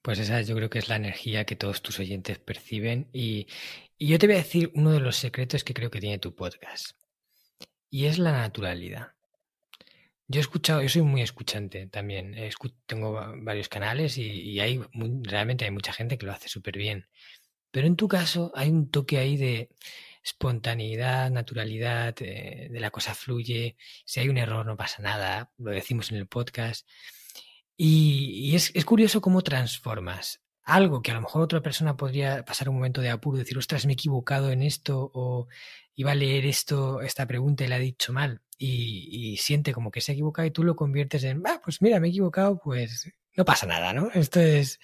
Pues 0.02 0.18
esa 0.18 0.42
yo 0.42 0.56
creo 0.56 0.72
que 0.72 0.80
es 0.80 0.90
la 0.90 0.96
energía 0.96 1.46
que 1.46 1.56
todos 1.56 1.84
tus 1.84 2.00
oyentes 2.00 2.40
perciben 2.40 3.08
y, 3.14 3.46
y 4.00 4.08
yo 4.08 4.18
te 4.18 4.26
voy 4.26 4.38
a 4.38 4.40
decir 4.40 4.72
uno 4.74 4.92
de 4.92 5.00
los 5.00 5.16
secretos 5.18 5.64
que 5.64 5.76
creo 5.76 5.92
que 5.92 6.00
tiene 6.00 6.18
tu 6.18 6.34
podcast. 6.34 6.98
Y 7.92 8.08
es 8.08 8.18
la 8.18 8.32
naturalidad. 8.32 9.12
Yo 10.28 10.40
he 10.40 10.42
escuchado, 10.42 10.82
yo 10.82 10.90
soy 10.90 11.04
muy 11.04 11.22
escuchante 11.22 11.86
también. 11.86 12.36
tengo 12.88 13.14
varios 13.44 13.70
canales 13.70 14.18
y, 14.18 14.60
hay 14.60 14.82
realmente 15.22 15.66
hay 15.66 15.72
mucha 15.72 15.94
gente 15.94 16.18
que 16.18 16.26
lo 16.26 16.32
hace 16.32 16.50
súper 16.50 16.80
bien. 16.80 17.06
Pero 17.70 17.86
en 17.86 17.96
tu 17.96 18.08
caso 18.08 18.52
hay 18.56 18.70
un 18.70 18.90
toque 18.90 19.20
ahí 19.20 19.38
de 19.38 19.70
espontaneidad, 20.24 21.32
naturalidad, 21.32 22.16
eh, 22.22 22.70
de 22.72 22.80
la 22.80 22.92
cosa 22.92 23.14
fluye. 23.16 23.76
Si 24.06 24.20
hay 24.20 24.30
un 24.30 24.38
error 24.38 24.66
no 24.66 24.78
pasa 24.78 25.02
nada, 25.02 25.52
lo 25.58 25.72
decimos 25.72 26.12
en 26.12 26.18
el 26.18 26.28
podcast. 26.28 26.88
Y, 27.78 28.56
es, 28.56 28.72
es, 28.76 28.86
curioso 28.86 29.22
cómo 29.22 29.42
transformas 29.42 30.42
algo 30.64 31.02
que 31.02 31.12
a 31.12 31.16
lo 31.16 31.22
mejor 31.22 31.42
otra 31.42 31.62
persona 31.62 31.98
podría 31.98 32.46
pasar 32.46 32.70
un 32.70 32.76
momento 32.76 33.02
de 33.02 33.10
apuro, 33.10 33.38
decir, 33.38 33.58
ostras, 33.58 33.86
me 33.86 33.94
he 33.94 33.96
equivocado 33.96 34.52
en 34.52 34.62
esto, 34.64 35.12
o 35.14 35.48
iba 35.96 36.12
a 36.12 36.16
leer 36.16 36.46
esto, 36.46 37.02
esta 37.02 37.28
pregunta 37.28 37.66
y 37.66 37.68
la 37.68 37.78
he 37.78 37.82
dicho 37.82 38.14
mal 38.14 38.42
y, 38.58 39.38
siente 39.38 39.74
como 39.74 39.92
que 39.92 40.02
se 40.02 40.12
ha 40.12 40.14
equivocado 40.14 40.48
y 40.48 40.52
tú 40.52 40.64
lo 40.64 40.76
conviertes 40.76 41.24
en, 41.24 41.44
ah, 41.46 41.62
pues 41.64 41.82
mira, 41.82 42.00
me 42.00 42.08
he 42.08 42.10
equivocado, 42.12 42.60
pues 42.64 43.12
no 43.36 43.46
pasa 43.46 43.66
nada, 43.66 43.94
¿no? 43.94 44.10
Esto 44.14 44.40
es, 44.40 44.80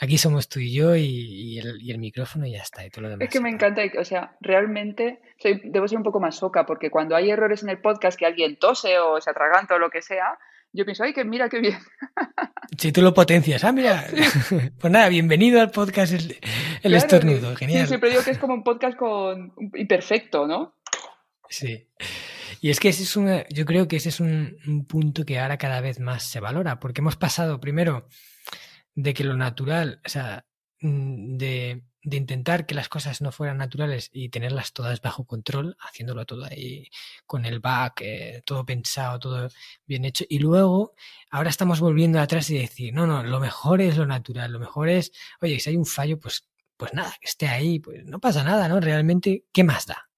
aquí 0.00 0.18
somos 0.18 0.48
tú 0.48 0.58
y 0.58 0.72
yo 0.72 0.96
y, 0.96 1.58
el, 1.58 1.98
micrófono 1.98 2.46
y 2.46 2.52
ya 2.52 2.62
está, 2.62 2.84
y 2.84 2.90
todo 2.90 3.02
lo 3.02 3.08
demás. 3.10 3.26
Es 3.26 3.32
que 3.32 3.40
me 3.40 3.50
encanta, 3.50 3.82
o 3.98 4.04
sea, 4.04 4.36
realmente 4.40 5.20
soy, 5.38 5.60
debo 5.64 5.86
ser 5.86 5.98
un 5.98 6.04
poco 6.04 6.20
más 6.20 6.36
soca, 6.36 6.66
porque 6.66 6.90
cuando 6.90 7.14
hay 7.14 7.30
errores 7.30 7.62
en 7.62 7.68
el 7.68 7.78
podcast, 7.78 8.18
que 8.18 8.26
alguien 8.26 8.56
tose 8.56 8.98
o 8.98 9.20
se 9.20 9.30
atraganta 9.30 9.76
o 9.76 9.78
lo 9.78 9.90
que 9.90 10.02
sea, 10.02 10.38
yo 10.72 10.84
pienso, 10.84 11.04
ay, 11.04 11.12
que 11.12 11.24
mira 11.24 11.48
qué 11.48 11.60
bien. 11.60 11.78
Si 12.78 12.90
tú 12.90 13.02
lo 13.02 13.12
potencias, 13.12 13.62
ah, 13.64 13.72
mira. 13.72 14.06
Pues 14.80 14.90
nada, 14.90 15.08
bienvenido 15.08 15.60
al 15.60 15.70
podcast 15.70 16.14
El, 16.14 16.94
Estornudo, 16.94 17.54
genial. 17.54 17.82
Sí, 17.82 17.88
siempre 17.88 18.08
digo 18.08 18.22
que 18.24 18.30
es 18.30 18.38
como 18.38 18.54
un 18.54 18.64
podcast 18.64 18.96
con 18.96 19.52
imperfecto, 19.74 20.46
¿no? 20.46 20.74
Sí. 21.50 21.86
Y 22.62 22.70
es 22.70 22.78
que 22.78 22.90
ese 22.90 23.02
es 23.02 23.16
una, 23.16 23.44
yo 23.48 23.64
creo 23.66 23.88
que 23.88 23.96
ese 23.96 24.10
es 24.10 24.20
un, 24.20 24.86
punto 24.88 25.24
que 25.24 25.40
ahora 25.40 25.58
cada 25.58 25.80
vez 25.80 25.98
más 25.98 26.22
se 26.22 26.38
valora, 26.38 26.78
porque 26.78 27.00
hemos 27.00 27.16
pasado 27.16 27.58
primero 27.60 28.06
de 28.94 29.14
que 29.14 29.24
lo 29.24 29.36
natural, 29.36 30.00
o 30.06 30.08
sea, 30.08 30.46
mm, 30.80 31.38
de, 31.38 31.82
intentar 32.02 32.66
que 32.66 32.74
las 32.76 32.88
cosas 32.88 33.20
no 33.20 33.32
fueran 33.32 33.58
naturales 33.58 34.10
y 34.12 34.28
tenerlas 34.28 34.72
todas 34.72 35.00
bajo 35.02 35.24
control, 35.26 35.76
haciéndolo 35.80 36.24
todo 36.24 36.44
ahí 36.44 36.88
con 37.26 37.46
el 37.46 37.58
back, 37.60 38.00
eh, 38.02 38.42
todo 38.46 38.64
pensado, 38.64 39.18
todo 39.18 39.48
bien 39.86 40.04
hecho. 40.04 40.24
Y 40.28 40.38
luego, 40.38 40.94
ahora 41.30 41.50
estamos 41.50 41.80
volviendo 41.80 42.20
atrás 42.20 42.48
y 42.50 42.58
decir, 42.58 42.94
no, 42.94 43.06
no, 43.08 43.24
lo 43.24 43.40
mejor 43.40 43.80
es 43.80 43.96
lo 43.96 44.06
natural, 44.06 44.52
lo 44.52 44.60
mejor 44.60 44.88
es, 44.88 45.12
oye, 45.40 45.58
si 45.60 45.70
hay 45.70 45.76
un 45.76 45.86
fallo, 45.86 46.18
pues, 46.20 46.48
pues 46.76 46.94
nada, 46.94 47.12
que 47.20 47.28
esté 47.28 47.48
ahí, 47.48 47.80
pues 47.80 48.04
no 48.04 48.20
pasa 48.20 48.44
nada, 48.44 48.68
¿no? 48.68 48.80
Realmente, 48.80 49.46
¿qué 49.52 49.64
más 49.64 49.86
da? 49.86 50.11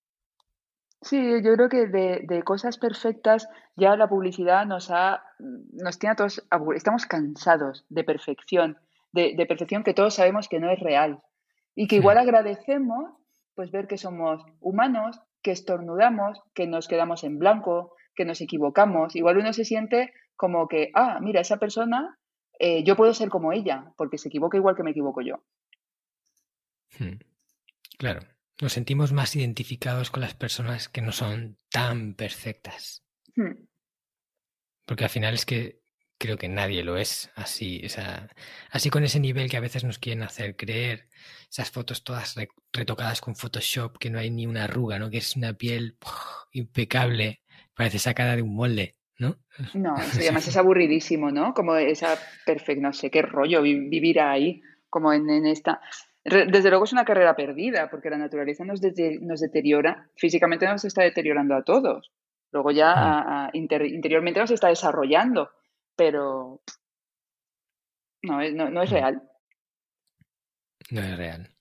Sí, 1.04 1.42
yo 1.42 1.54
creo 1.54 1.68
que 1.68 1.86
de, 1.86 2.42
cosas 2.44 2.78
perfectas 2.78 3.46
ya 3.76 3.94
la 3.94 4.08
publicidad 4.08 4.64
nos 4.64 4.90
ha, 4.90 5.22
nos 5.38 5.98
tiene 5.98 6.12
a 6.12 6.16
todos, 6.16 6.42
estamos 6.74 7.04
cansados 7.04 7.84
de 7.90 8.04
perfección, 8.04 8.78
de, 9.12 9.44
perfección 9.46 9.84
que 9.84 9.92
todos 9.92 10.14
sabemos 10.14 10.48
que 10.48 10.60
no 10.60 10.70
es 10.70 10.80
real 10.80 11.20
y 11.74 11.88
que 11.88 11.96
igual 11.96 12.16
agradecemos 12.16 13.12
pues 13.54 13.70
ver 13.70 13.86
que 13.86 13.98
somos 13.98 14.42
humanos, 14.60 15.20
que 15.42 15.50
estornudamos, 15.50 16.40
que 16.54 16.66
nos 16.66 16.88
quedamos 16.88 17.22
en 17.22 17.38
blanco, 17.38 17.94
que 18.16 18.24
nos 18.24 18.40
equivocamos. 18.40 19.14
Igual 19.14 19.36
uno 19.36 19.52
se 19.52 19.66
siente 19.66 20.12
como 20.36 20.68
que, 20.68 20.90
ah, 20.94 21.18
mira, 21.20 21.42
esa 21.42 21.58
persona, 21.58 22.18
eh, 22.58 22.82
yo 22.82 22.96
puedo 22.96 23.12
ser 23.12 23.28
como 23.28 23.52
ella, 23.52 23.92
porque 23.96 24.16
se 24.16 24.28
equivoca 24.28 24.56
igual 24.56 24.74
que 24.74 24.82
me 24.82 24.92
equivoco 24.92 25.20
yo. 25.20 25.44
Hmm. 26.98 27.18
Claro. 27.98 28.22
Nos 28.60 28.72
sentimos 28.72 29.12
más 29.12 29.34
identificados 29.36 30.10
con 30.10 30.20
las 30.20 30.34
personas 30.34 30.88
que 30.88 31.02
no 31.02 31.12
son 31.12 31.58
tan 31.70 32.14
perfectas. 32.14 33.04
Hmm. 33.34 33.66
Porque 34.86 35.04
al 35.04 35.10
final 35.10 35.34
es 35.34 35.46
que 35.46 35.84
creo 36.18 36.38
que 36.38 36.48
nadie 36.48 36.84
lo 36.84 36.96
es 36.96 37.30
así, 37.34 37.82
o 37.84 37.88
sea, 37.88 38.28
así 38.70 38.90
con 38.90 39.04
ese 39.04 39.20
nivel 39.20 39.50
que 39.50 39.56
a 39.56 39.60
veces 39.60 39.84
nos 39.84 39.98
quieren 39.98 40.22
hacer 40.22 40.56
creer, 40.56 41.08
esas 41.50 41.70
fotos 41.70 42.04
todas 42.04 42.34
retocadas 42.72 43.20
con 43.20 43.36
Photoshop, 43.36 43.98
que 43.98 44.10
no 44.10 44.18
hay 44.18 44.30
ni 44.30 44.46
una 44.46 44.64
arruga, 44.64 44.98
¿no? 44.98 45.10
Que 45.10 45.18
es 45.18 45.36
una 45.36 45.52
piel 45.54 45.96
impecable, 46.52 47.42
parece 47.74 47.98
sacada 47.98 48.36
de 48.36 48.42
un 48.42 48.54
molde, 48.54 48.96
¿no? 49.18 49.38
No, 49.74 49.94
además 50.14 50.48
es 50.48 50.56
aburridísimo, 50.56 51.30
¿no? 51.30 51.52
Como 51.54 51.76
esa 51.76 52.18
perfecta, 52.46 52.82
no 52.82 52.92
sé 52.92 53.10
qué 53.10 53.22
rollo 53.22 53.62
vivir 53.62 54.20
ahí, 54.20 54.62
como 54.88 55.12
en 55.12 55.46
esta. 55.46 55.80
Desde 56.24 56.70
luego 56.70 56.84
es 56.84 56.92
una 56.92 57.04
carrera 57.04 57.36
perdida, 57.36 57.90
porque 57.90 58.08
la 58.08 58.16
naturaleza 58.16 58.64
nos, 58.64 58.80
nos 59.20 59.40
deteriora, 59.40 60.08
físicamente 60.16 60.66
nos 60.66 60.84
está 60.84 61.02
deteriorando 61.02 61.54
a 61.54 61.62
todos. 61.62 62.12
Luego 62.50 62.70
ya 62.70 63.50
interiormente 63.52 64.40
nos 64.40 64.50
está 64.50 64.68
desarrollando, 64.68 65.50
pero 65.96 66.62
no, 68.22 68.40
no, 68.52 68.70
no 68.70 68.82
es 68.82 68.90
real. 68.90 69.22
No 70.90 71.00
es 71.00 71.16
real. 71.16 71.53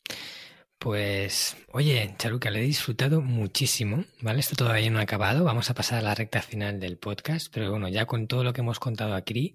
Pues, 0.84 1.56
oye, 1.72 2.14
Charuca, 2.18 2.50
le 2.50 2.60
he 2.60 2.64
disfrutado 2.64 3.22
muchísimo, 3.22 4.04
¿vale? 4.20 4.42
Esto 4.42 4.58
todavía 4.58 4.92
no 4.92 5.00
ha 5.00 5.04
acabado, 5.04 5.46
vamos 5.46 5.70
a 5.70 5.74
pasar 5.74 6.00
a 6.00 6.02
la 6.02 6.14
recta 6.14 6.42
final 6.42 6.82
del 6.82 6.98
podcast, 6.98 7.48
pero 7.54 7.72
bueno, 7.72 7.88
ya 7.88 8.06
con 8.06 8.28
todo 8.28 8.44
lo 8.44 8.52
que 8.52 8.60
hemos 8.60 8.80
contado 8.80 9.14
aquí, 9.14 9.54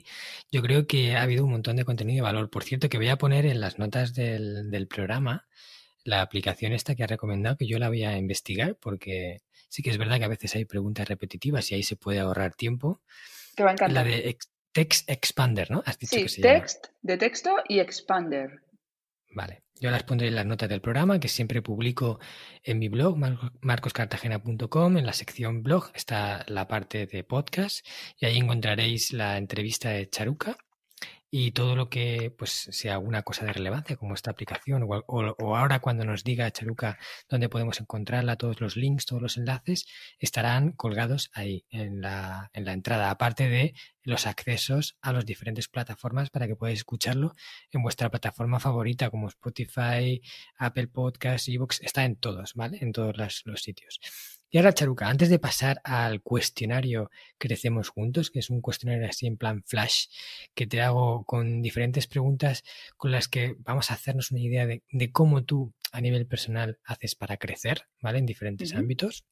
yo 0.51 0.63
creo 0.63 0.87
que 0.87 1.17
ha 1.17 1.23
habido 1.23 1.45
un 1.45 1.51
montón 1.51 1.77
de 1.77 1.85
contenido 1.85 2.17
de 2.17 2.23
valor. 2.23 2.49
Por 2.49 2.65
cierto, 2.65 2.89
que 2.89 2.97
voy 2.97 3.09
a 3.09 3.19
poner 3.19 3.45
en 3.45 3.61
las 3.61 3.79
notas 3.79 4.15
del, 4.15 4.71
del 4.71 4.89
programa 4.89 5.47
la 6.03 6.23
aplicación 6.23 6.73
esta 6.73 6.95
que 6.95 7.05
ha 7.05 7.07
recomendado, 7.07 7.59
que 7.59 7.67
yo 7.67 7.79
la 7.79 7.91
voy 7.91 8.05
a 8.05 8.17
investigar, 8.17 8.77
porque 8.77 9.43
sí 9.69 9.83
que 9.83 9.91
es 9.91 9.99
verdad 9.99 10.17
que 10.17 10.25
a 10.25 10.29
veces 10.29 10.55
hay 10.55 10.65
preguntas 10.65 11.09
repetitivas 11.09 11.71
y 11.71 11.75
ahí 11.75 11.83
se 11.83 11.97
puede 11.97 12.21
ahorrar 12.21 12.55
tiempo. 12.55 13.03
Te 13.55 13.65
va 13.65 13.69
a 13.69 13.73
encantar. 13.75 14.07
La 14.07 14.11
de 14.11 14.39
Text 14.73 15.11
Expander, 15.11 15.71
¿no? 15.71 15.83
Has 15.85 15.99
dicho 15.99 16.17
sí, 16.17 16.23
que 16.23 16.29
se 16.31 16.41
text, 16.41 16.87
de 17.03 17.19
texto 17.19 17.55
y 17.69 17.81
expander. 17.81 18.63
Vale. 19.31 19.63
Yo 19.81 19.91
las 19.91 20.03
pondré 20.03 20.29
en 20.29 20.35
las 20.35 20.47
notas 20.47 20.69
del 20.69 20.81
programa, 20.81 21.21
que 21.21 21.29
siempre 21.29 21.63
publico 21.63 22.19
en 22.65 22.79
mi 22.81 22.89
blog, 22.89 23.17
marcoscartagena.com. 23.61 24.97
En 24.97 25.07
la 25.07 25.13
sección 25.13 25.63
blog 25.63 25.91
está 25.95 26.45
la 26.49 26.67
parte 26.67 27.07
de 27.07 27.23
podcast 27.23 27.87
y 28.19 28.27
ahí 28.27 28.39
encontraréis 28.39 29.13
la 29.13 29.39
entrevista 29.39 29.91
de 29.91 30.09
Charuca 30.09 30.57
y 31.31 31.53
todo 31.53 31.77
lo 31.77 31.91
que 31.91 32.35
pues 32.37 32.51
sea 32.51 32.95
alguna 32.95 33.23
cosa 33.23 33.45
de 33.45 33.53
relevancia 33.53 33.97
como 33.97 34.15
esta 34.15 34.31
aplicación 34.31 34.85
o, 34.89 35.57
ahora 35.57 35.81
cuando 35.81 36.05
nos 36.05 36.25
diga 36.25 36.51
Charuca 36.51 36.99
dónde 37.29 37.49
podemos 37.49 37.81
encontrarla, 37.81 38.37
todos 38.37 38.61
los 38.61 38.77
links, 38.77 39.07
todos 39.07 39.23
los 39.23 39.37
enlaces 39.37 39.87
estarán 40.19 40.73
colgados 40.73 41.31
ahí 41.35 41.67
en 41.71 42.01
la, 42.01 42.51
en 42.55 42.65
la 42.65 42.73
entrada, 42.73 43.11
aparte 43.11 43.49
de 43.49 43.75
los 44.03 44.27
accesos 44.27 44.97
a 45.03 45.13
las 45.13 45.27
diferentes 45.27 45.69
plataformas 45.69 46.31
para 46.31 46.47
que 46.47 46.57
podáis 46.57 46.79
escucharlo 46.79 47.35
en 47.71 47.83
vuestra 47.83 48.11
plataforma 48.11 48.59
favorita 48.61 49.11
como 49.11 49.29
Spotify, 49.29 50.23
Apple 50.59 50.89
Podcasts, 50.89 51.49
Evox, 51.49 51.81
está 51.83 52.05
en 52.05 52.17
todos, 52.17 52.55
¿vale? 52.55 52.79
En 52.81 52.93
todos 52.93 53.17
los 53.45 53.63
sitios. 53.63 54.01
Y 54.51 54.57
ahora, 54.57 54.73
Charuca, 54.73 55.09
antes 55.09 55.29
de 55.29 55.39
pasar 55.39 55.81
al 55.85 56.23
cuestionario 56.23 57.11
Crecemos 57.37 57.91
Juntos, 57.91 58.31
que 58.31 58.39
es 58.39 58.49
un 58.49 58.63
cuestionario 58.63 59.07
así 59.07 59.27
en 59.27 59.37
plan 59.37 59.63
flash, 59.67 60.07
que 60.55 60.67
te 60.67 60.81
hago 60.81 61.25
con 61.25 61.61
diferentes 61.61 62.07
preguntas 62.07 62.65
con 62.97 63.11
las 63.11 63.29
que 63.29 63.57
vamos 63.59 63.91
a 63.91 63.95
hacernos 63.95 64.31
una 64.31 64.41
idea 64.41 64.67
de, 64.67 65.13
cómo 65.13 65.45
tú 65.45 65.75
a 65.93 66.01
nivel 66.01 66.27
personal 66.27 66.79
haces 66.85 67.15
para 67.15 67.37
crecer, 67.37 67.89
¿vale? 68.01 68.19
En 68.19 68.27
diferentes 68.27 68.75
ámbitos. 68.75 69.25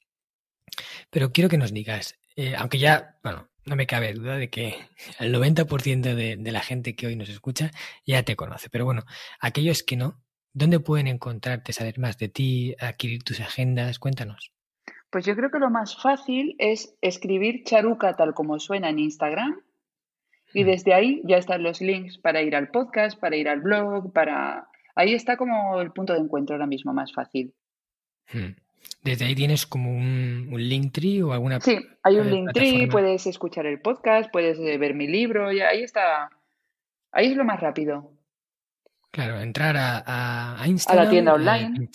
Pero 1.10 1.32
quiero 1.32 1.48
que 1.48 1.58
nos 1.58 1.72
digas, 1.72 2.16
eh, 2.36 2.54
aunque 2.56 2.78
ya, 2.78 3.18
bueno, 3.22 3.48
no 3.64 3.74
me 3.74 3.86
cabe 3.86 4.12
duda 4.12 4.36
de 4.36 4.50
que 4.50 4.76
el 5.18 5.34
90% 5.34 6.14
de, 6.14 6.36
de 6.36 6.52
la 6.52 6.60
gente 6.60 6.94
que 6.94 7.06
hoy 7.06 7.16
nos 7.16 7.30
escucha 7.30 7.70
ya 8.04 8.22
te 8.22 8.36
conoce. 8.36 8.68
Pero 8.68 8.84
bueno, 8.84 9.04
aquellos 9.40 9.82
que 9.82 9.96
no, 9.96 10.22
¿dónde 10.52 10.78
pueden 10.78 11.06
encontrarte, 11.06 11.72
saber 11.72 11.98
más 11.98 12.18
de 12.18 12.28
ti, 12.28 12.74
adquirir 12.78 13.22
tus 13.22 13.40
agendas? 13.40 13.98
Cuéntanos. 13.98 14.55
Pues 15.10 15.24
yo 15.24 15.36
creo 15.36 15.50
que 15.50 15.58
lo 15.58 15.70
más 15.70 16.00
fácil 16.00 16.56
es 16.58 16.96
escribir 17.00 17.64
charuca 17.64 18.16
tal 18.16 18.34
como 18.34 18.58
suena 18.58 18.88
en 18.90 18.98
Instagram 18.98 19.60
y 20.52 20.64
hmm. 20.64 20.66
desde 20.66 20.94
ahí 20.94 21.22
ya 21.24 21.36
están 21.36 21.62
los 21.62 21.80
links 21.80 22.18
para 22.18 22.42
ir 22.42 22.56
al 22.56 22.68
podcast, 22.68 23.18
para 23.18 23.36
ir 23.36 23.48
al 23.48 23.60
blog, 23.60 24.12
para... 24.12 24.68
Ahí 24.94 25.14
está 25.14 25.36
como 25.36 25.80
el 25.80 25.92
punto 25.92 26.14
de 26.14 26.20
encuentro 26.20 26.54
ahora 26.54 26.66
mismo 26.66 26.92
más 26.92 27.12
fácil. 27.12 27.52
Hmm. 28.32 28.56
Desde 29.02 29.26
ahí 29.26 29.34
tienes 29.34 29.66
como 29.66 29.90
un, 29.90 30.48
un 30.50 30.60
Linktree 30.60 31.22
o 31.22 31.32
alguna. 31.32 31.60
Sí, 31.60 31.78
hay 32.02 32.16
un 32.18 32.28
eh, 32.28 32.30
Linktree, 32.30 32.88
puedes 32.88 33.26
escuchar 33.26 33.66
el 33.66 33.80
podcast, 33.80 34.30
puedes 34.32 34.58
eh, 34.58 34.78
ver 34.78 34.94
mi 34.94 35.06
libro 35.06 35.52
y 35.52 35.60
ahí 35.60 35.82
está. 35.82 36.30
Ahí 37.12 37.26
es 37.26 37.36
lo 37.36 37.44
más 37.44 37.60
rápido. 37.60 38.12
Claro, 39.10 39.40
entrar 39.40 39.76
a, 39.76 40.60
a 40.60 40.66
Instagram. 40.66 41.02
A 41.02 41.04
la 41.04 41.10
tienda 41.10 41.34
online. 41.34 41.88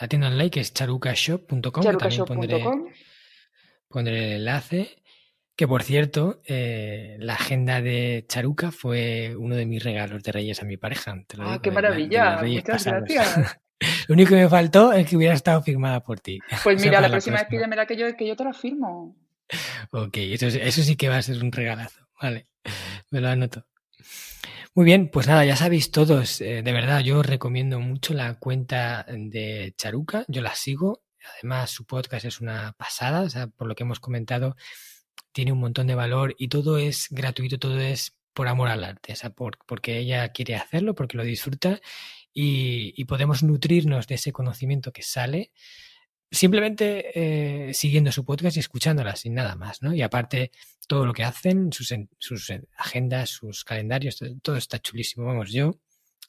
La 0.00 0.08
tienda 0.08 0.28
online 0.28 0.50
que 0.50 0.60
es 0.60 0.72
charucashop.com. 0.72 1.82
Charucashop.com. 1.82 2.88
Pondré, 3.88 4.32
el 4.32 4.40
enlace. 4.40 5.02
Que 5.56 5.66
por 5.66 5.82
cierto, 5.82 6.42
eh, 6.44 7.16
la 7.18 7.34
agenda 7.34 7.80
de 7.80 8.26
Charuca 8.28 8.70
fue 8.70 9.34
uno 9.38 9.56
de 9.56 9.64
mis 9.64 9.82
regalos 9.82 10.22
de 10.22 10.32
Reyes 10.32 10.60
a 10.60 10.66
mi 10.66 10.76
pareja. 10.76 11.16
ah, 11.38 11.60
qué 11.62 11.70
maravilla. 11.70 12.42
Muchas 12.42 12.84
gracias. 12.84 13.58
Lo 14.08 14.14
único 14.14 14.30
que 14.30 14.36
me 14.36 14.48
faltó 14.48 14.92
es 14.92 15.08
que 15.08 15.16
hubiera 15.16 15.34
estado 15.34 15.62
firmada 15.62 16.02
por 16.02 16.20
ti. 16.20 16.40
Pues 16.62 16.80
mira, 16.84 17.00
la 17.00 17.08
próxima 17.08 17.38
vez 17.38 17.46
pídemela 17.48 17.86
que 17.86 17.96
yo, 17.96 18.14
que 18.16 18.26
yo 18.26 18.36
te 18.36 18.44
la 18.44 18.52
firmo. 18.52 19.16
Ok, 19.92 20.16
eso, 20.16 20.46
eso 20.46 20.82
sí 20.82 20.96
que 20.96 21.08
va 21.08 21.16
a 21.16 21.22
ser 21.22 21.42
un 21.42 21.52
regalazo. 21.52 22.06
Vale, 22.20 22.48
me 23.10 23.20
lo 23.20 23.28
anoto. 23.28 23.66
Muy 24.76 24.84
bien, 24.84 25.08
pues 25.10 25.26
nada, 25.26 25.42
ya 25.46 25.56
sabéis 25.56 25.90
todos, 25.90 26.42
eh, 26.42 26.60
de 26.62 26.72
verdad, 26.72 27.00
yo 27.00 27.22
recomiendo 27.22 27.80
mucho 27.80 28.12
la 28.12 28.34
cuenta 28.38 29.06
de 29.08 29.72
Charuca, 29.78 30.26
yo 30.28 30.42
la 30.42 30.54
sigo, 30.54 31.02
además 31.38 31.70
su 31.70 31.86
podcast 31.86 32.26
es 32.26 32.42
una 32.42 32.74
pasada, 32.76 33.22
o 33.22 33.30
sea, 33.30 33.46
por 33.46 33.68
lo 33.68 33.74
que 33.74 33.84
hemos 33.84 34.00
comentado, 34.00 34.54
tiene 35.32 35.52
un 35.52 35.60
montón 35.60 35.86
de 35.86 35.94
valor 35.94 36.34
y 36.36 36.48
todo 36.48 36.76
es 36.76 37.06
gratuito, 37.10 37.58
todo 37.58 37.80
es 37.80 38.18
por 38.34 38.48
amor 38.48 38.68
al 38.68 38.84
arte, 38.84 39.14
o 39.14 39.16
sea, 39.16 39.30
porque 39.30 39.96
ella 39.96 40.28
quiere 40.28 40.56
hacerlo, 40.56 40.94
porque 40.94 41.16
lo 41.16 41.24
disfruta 41.24 41.80
y 42.34 43.02
podemos 43.06 43.42
nutrirnos 43.42 44.06
de 44.06 44.16
ese 44.16 44.30
conocimiento 44.30 44.92
que 44.92 45.02
sale 45.02 45.52
simplemente 46.36 47.68
eh, 47.68 47.74
siguiendo 47.74 48.12
su 48.12 48.24
podcast 48.24 48.56
y 48.56 48.60
escuchándola 48.60 49.16
sin 49.16 49.34
nada 49.34 49.56
más, 49.56 49.82
¿no? 49.82 49.94
Y 49.94 50.02
aparte, 50.02 50.52
todo 50.86 51.04
lo 51.04 51.12
que 51.12 51.24
hacen, 51.24 51.72
sus, 51.72 51.92
sus 52.18 52.52
agendas, 52.76 53.30
sus 53.30 53.64
calendarios, 53.64 54.18
todo 54.42 54.56
está 54.56 54.78
chulísimo. 54.78 55.26
Vamos, 55.26 55.50
yo 55.50 55.80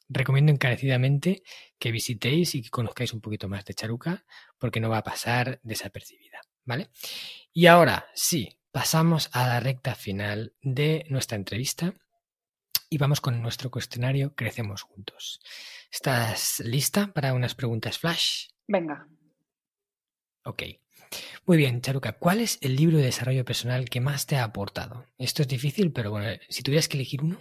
recomiendo 0.08 0.50
encarecidamente 0.50 1.42
que 1.78 1.92
visitéis 1.92 2.54
y 2.54 2.62
que 2.62 2.70
conozcáis 2.70 3.12
un 3.12 3.20
poquito 3.20 3.48
más 3.48 3.64
de 3.64 3.74
Charuca, 3.74 4.24
porque 4.58 4.80
no 4.80 4.88
va 4.88 4.98
a 4.98 5.04
pasar 5.04 5.60
desapercibida, 5.62 6.40
¿vale? 6.64 6.90
Y 7.52 7.66
ahora 7.66 8.06
sí, 8.14 8.58
pasamos 8.72 9.30
a 9.32 9.46
la 9.46 9.60
recta 9.60 9.94
final 9.94 10.54
de 10.62 11.06
nuestra 11.10 11.36
entrevista 11.36 11.94
y 12.90 12.98
vamos 12.98 13.20
con 13.20 13.40
nuestro 13.42 13.70
cuestionario 13.70 14.34
Crecemos 14.34 14.82
Juntos. 14.82 15.40
¿Estás 15.90 16.60
lista 16.60 17.12
para 17.12 17.34
unas 17.34 17.54
preguntas 17.54 17.98
flash? 17.98 18.48
Venga. 18.66 19.06
Ok. 20.48 20.62
Muy 21.44 21.58
bien, 21.58 21.82
Charuca, 21.82 22.12
¿cuál 22.12 22.40
es 22.40 22.58
el 22.62 22.74
libro 22.74 22.96
de 22.96 23.04
desarrollo 23.04 23.44
personal 23.44 23.90
que 23.90 24.00
más 24.00 24.26
te 24.26 24.36
ha 24.36 24.44
aportado? 24.44 25.04
Esto 25.18 25.42
es 25.42 25.48
difícil, 25.48 25.92
pero 25.92 26.10
bueno, 26.10 26.26
si 26.48 26.62
tuvieras 26.62 26.88
que 26.88 26.96
elegir 26.96 27.22
uno. 27.22 27.36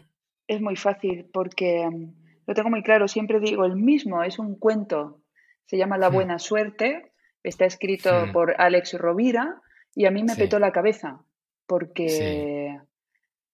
Es 0.45 0.59
muy 0.59 0.75
fácil 0.75 1.29
porque 1.31 1.87
mm, 1.89 2.43
lo 2.45 2.53
tengo 2.53 2.69
muy 2.69 2.83
claro, 2.83 3.07
siempre 3.07 3.39
digo 3.39 3.63
el 3.63 3.77
mismo, 3.77 4.23
es 4.23 4.39
un 4.39 4.59
cuento, 4.59 5.21
se 5.67 5.77
llama 5.77 5.97
La 5.97 6.09
hmm. 6.09 6.13
Buena 6.13 6.37
Suerte, 6.39 7.13
está 7.43 7.63
escrito 7.63 8.25
hmm. 8.25 8.31
por 8.33 8.55
Alex 8.59 8.93
Rovira 8.95 9.61
y 9.95 10.05
a 10.05 10.11
mí 10.11 10.23
me 10.23 10.35
petó 10.35 10.59
la 10.59 10.73
cabeza 10.73 11.21
porque, 11.65 12.77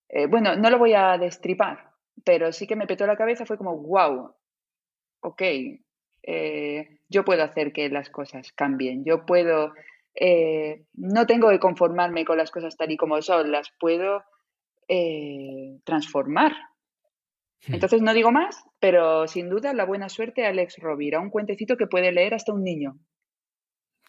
eh, 0.10 0.26
bueno, 0.28 0.56
no 0.56 0.72
lo 0.72 0.80
voy 0.80 0.96
a 0.96 1.20
destripar, 1.20 1.92
pero 2.24 2.52
sí 2.52 2.66
que 2.66 2.76
me 2.76 2.88
petó 2.88 3.06
la 3.06 3.18
cabeza, 3.18 3.46
fue 3.46 3.58
como, 3.58 3.78
wow, 3.78 4.34
ok, 5.22 5.42
eh, 6.24 7.00
yo 7.14 7.24
puedo 7.24 7.44
hacer 7.44 7.72
que 7.72 7.88
las 7.90 8.10
cosas 8.10 8.52
cambien, 8.52 9.06
yo 9.06 9.26
puedo, 9.26 9.74
eh, 10.16 10.84
no 10.94 11.26
tengo 11.26 11.50
que 11.50 11.60
conformarme 11.60 12.26
con 12.26 12.38
las 12.38 12.52
cosas 12.52 12.76
tal 12.76 12.92
y 12.92 12.98
como 12.98 13.22
son, 13.22 13.52
las 13.52 13.70
puedo 13.80 14.24
transformar. 15.86 16.52
Hmm. 17.66 17.76
Entonces 17.76 18.02
no 18.02 18.14
digo 18.14 18.32
más, 18.32 18.64
pero 18.80 19.28
sin 19.28 19.50
duda 19.50 19.74
la 19.74 19.86
buena 19.86 20.10
suerte 20.10 20.46
a 20.46 20.50
Alex 20.50 20.78
Rovira, 20.78 21.20
un 21.20 21.30
cuentecito 21.30 21.78
que 21.78 21.88
puede 21.88 22.12
leer 22.12 22.34
hasta 22.34 22.54
un 22.54 22.64
niño. 22.64 23.00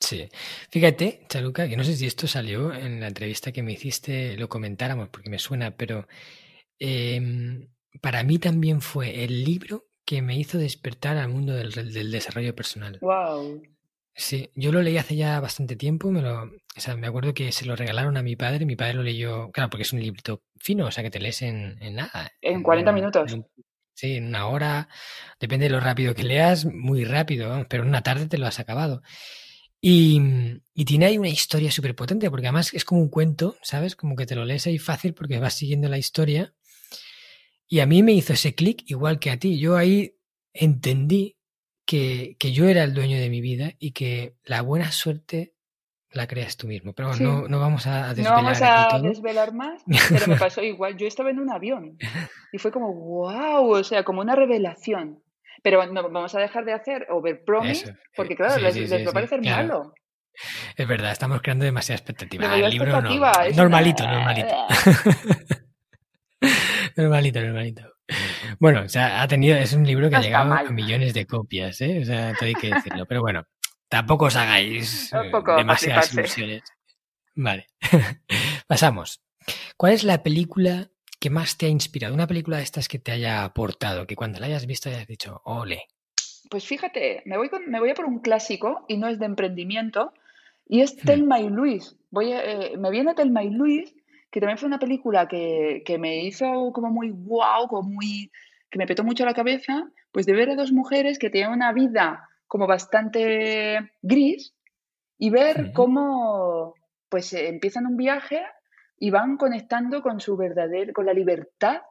Sí, 0.01 0.29
fíjate, 0.71 1.25
Chaluca, 1.29 1.69
que 1.69 1.77
no 1.77 1.85
sé 1.85 1.95
si 1.95 2.07
esto 2.07 2.27
salió 2.27 2.75
en 2.75 3.01
la 3.01 3.09
entrevista 3.09 3.53
que 3.53 3.63
me 3.63 3.73
hiciste, 3.73 4.37
lo 4.37 4.49
comentáramos 4.49 5.09
porque 5.09 5.31
me 5.31 5.39
suena, 5.39 5.77
pero 5.77 6.07
em, 6.79 7.69
para 8.03 8.23
mí 8.23 8.39
también 8.39 8.81
fue 8.81 9.25
el 9.25 9.45
libro 9.45 9.87
que 10.05 10.23
me 10.23 10.37
hizo 10.37 10.59
despertar 10.59 11.17
al 11.17 11.29
mundo 11.29 11.55
del, 11.55 12.11
desarrollo 12.11 12.55
personal. 12.55 12.99
Wow. 13.01 13.63
Sí, 14.15 14.51
yo 14.55 14.71
lo 14.71 14.81
leí 14.81 14.97
hace 14.97 15.17
ya 15.17 15.41
bastante 15.41 15.75
tiempo, 15.75 16.11
me 16.11 16.23
lo, 16.23 16.45
o 16.45 16.81
sea, 16.81 16.97
me 16.97 17.09
acuerdo 17.09 17.35
que 17.35 17.51
se 17.51 17.67
lo 17.67 17.75
regalaron 17.75 18.17
a 18.17 18.23
mi 18.23 18.37
padre, 18.37 18.65
mi 18.65 18.77
padre 18.77 18.95
lo 18.95 19.03
leyó, 19.03 19.51
claro, 19.51 19.71
porque 19.71 19.83
es 19.83 19.93
un 19.93 20.01
librito 20.01 20.43
fino, 20.61 20.87
o 20.87 20.91
sea, 20.93 21.03
que 21.03 21.11
te 21.11 21.19
lees 21.19 21.43
en, 21.43 21.77
nada. 21.95 22.31
En 22.41 22.63
40 22.63 22.93
minutos. 22.93 23.37
sí, 23.93 24.17
en 24.17 24.29
una 24.29 24.47
hora, 24.47 24.89
depende 25.41 25.65
de 25.65 25.71
lo 25.71 25.81
rápido 25.81 26.15
que 26.15 26.23
leas, 26.23 26.65
muy 26.65 27.05
rápido, 27.05 27.67
pero 27.69 27.83
en 27.83 27.89
una 27.89 28.03
tarde 28.03 28.29
te 28.29 28.39
lo 28.39 28.47
has 28.47 28.61
acabado. 28.61 29.03
Y, 29.87 30.19
tiene 30.87 31.05
ahí 31.05 31.19
una 31.19 31.29
historia 31.29 31.71
súper 31.71 31.95
potente, 31.95 32.31
porque 32.31 32.47
además 32.47 32.73
es 32.73 32.87
como 32.87 33.03
un 33.03 33.11
cuento, 33.11 33.59
¿sabes? 33.61 33.97
Como 33.97 34.17
que 34.17 34.25
te 34.25 34.35
lo 34.35 34.47
lees 34.47 34.67
ahí 34.67 34.79
fácil 34.79 35.13
porque 35.13 35.39
vas 35.39 35.53
siguiendo 35.53 35.91
la 35.91 35.99
historia. 35.99 36.55
Y 37.75 37.81
a 37.81 37.87
mí 37.87 38.05
me 38.05 38.13
hizo 38.13 38.33
ese 38.33 38.55
clic 38.55 38.85
igual 38.87 39.19
que 39.19 39.33
a 39.33 39.37
ti. 39.37 39.59
Yo 39.59 39.77
ahí 39.77 40.15
entendí 40.53 41.37
que, 41.85 42.37
yo 42.39 42.69
era 42.69 42.85
el 42.85 42.95
dueño 42.95 43.19
de 43.19 43.29
mi 43.29 43.41
vida 43.41 43.73
y 43.81 43.91
que 43.91 44.37
la 44.45 44.63
buena 44.63 44.93
suerte 44.93 45.57
la 46.13 46.29
creas 46.29 46.57
tú 46.57 46.69
mismo. 46.69 46.93
Pero 46.93 47.17
no, 47.17 47.49
no, 47.49 47.59
vamos 47.59 47.89
a 47.89 48.15
desvelar. 48.15 48.31
No 48.31 48.43
vamos 48.45 48.63
a 48.63 49.01
desvelar 49.01 49.55
más, 49.55 49.83
pero 50.09 50.29
me 50.29 50.37
pasó 50.37 50.63
igual. 50.63 50.97
Yo 50.97 51.09
estaba 51.09 51.31
en 51.31 51.41
un 51.41 51.51
avión 51.51 51.99
y 52.53 52.59
fue 52.59 52.71
como, 52.71 52.95
wow, 52.95 53.69
o 53.69 53.83
sea, 53.83 54.05
como 54.05 54.21
una 54.21 54.37
revelación. 54.37 55.25
Pero 55.65 55.85
no 55.85 56.09
vamos 56.09 56.33
a 56.37 56.39
dejar 56.39 56.65
de 56.65 56.75
hacer 56.75 57.09
overpromise, 57.11 57.93
porque 58.15 58.37
claro, 58.37 58.63
les, 58.63 59.05
va 59.05 59.11
a 59.11 59.13
parecer 59.13 59.43
malo. 59.43 59.95
Es 60.77 60.87
verdad, 60.87 61.11
estamos 61.11 61.43
creando 61.43 61.65
demasiada 61.65 61.97
expectativa. 61.97 62.57
El 62.57 62.71
libro 62.71 63.03
no. 63.03 63.33
Normalito, 63.57 64.07
normalito. 64.07 64.55
normalito, 66.97 67.41
normalito. 67.41 67.83
Bueno, 68.59 68.83
o 68.83 68.89
sea, 68.89 69.23
ha 69.23 69.29
tenido, 69.29 69.57
es 69.57 69.73
un 69.73 69.87
libro 69.87 70.11
que 70.11 70.17
ha 70.17 70.21
llegado 70.21 70.53
a 70.53 70.63
millones 70.65 71.15
de 71.15 71.27
copias, 71.27 71.81
¿eh? 71.81 72.01
O 72.03 72.05
sea, 72.05 72.35
todo 72.35 72.47
hay 72.47 72.55
que 72.55 72.75
decirlo. 72.75 73.07
Pero 73.07 73.23
bueno, 73.23 73.45
tampoco 73.89 74.27
os 74.27 74.37
hagáis 74.37 75.13
eh, 75.15 75.31
demasiadas 75.57 76.13
ilusiones. 76.15 76.63
Vale. 77.35 77.67
Pasamos. 78.67 79.23
¿Cuál 79.77 79.93
es 79.93 80.05
la 80.05 80.23
película 80.23 80.89
¿Qué 81.25 81.31
más 81.31 81.57
te 81.57 81.65
ha 81.65 81.71
inspirado? 81.71 82.13
Una 82.13 82.27
película 82.27 82.59
de 82.59 82.65
estas 82.65 82.87
que 82.87 82.99
te 82.99 83.11
haya 83.11 83.45
aportado, 83.45 84.07
que 84.07 84.15
cuando 84.15 84.41
la 84.41 84.47
hayas 84.47 84.67
visto 84.67 84.91
hayas 84.91 85.07
dicho, 85.07 85.41
ole. 85.47 85.85
Pues 86.51 86.67
fíjate, 86.67 87.23
me 87.25 87.39
voy, 87.39 87.49
me 87.67 87.81
voy 87.81 87.89
a 87.89 87.95
por 87.95 88.05
un 88.05 88.19
clásico 88.19 88.85
y 88.89 88.99
no 88.99 89.09
es 89.09 89.19
de 89.19 89.25
emprendimiento, 89.25 90.13
y 90.69 90.83
es 90.83 90.95
hmm. 90.95 91.07
Telma 91.07 91.41
y 91.41 91.49
Luis. 91.49 91.97
Voy 92.11 92.31
eh, 92.31 92.75
me 92.77 92.91
viene 92.91 93.15
Telma 93.15 93.43
y 93.43 93.49
Luis, 93.49 93.95
que 94.35 94.41
también 94.41 94.59
fue 94.59 94.67
una 94.67 94.81
película 94.81 95.29
que, 95.29 95.97
me 96.01 96.25
hizo 96.25 96.73
como 96.73 96.91
muy 96.91 97.13
wow, 97.13 97.69
como 97.69 97.89
muy, 97.89 98.33
que 98.69 98.81
me 98.81 98.87
petó 98.87 99.05
mucho 99.05 99.25
la 99.25 99.33
cabeza, 99.33 99.89
pues 100.11 100.27
de 100.27 100.33
ver 100.33 100.51
a 100.51 100.57
dos 100.57 100.73
mujeres 100.73 101.21
que 101.21 101.31
tienen 101.31 101.53
una 101.53 101.73
vida 101.73 102.29
como 102.49 102.67
bastante 102.67 103.93
gris 104.03 104.53
y 105.19 105.31
ver 105.31 105.71
cómo 105.73 106.75
pues 107.09 107.33
empiezan 107.33 107.87
un 107.87 107.97
viaje 107.97 108.43
y 108.99 109.11
van 109.11 109.37
conectando 109.37 110.03
con 110.03 110.19
su 110.19 110.37
verdadero, 110.37 110.93
con 110.93 111.07
la 111.07 111.13
libertad 111.13 111.83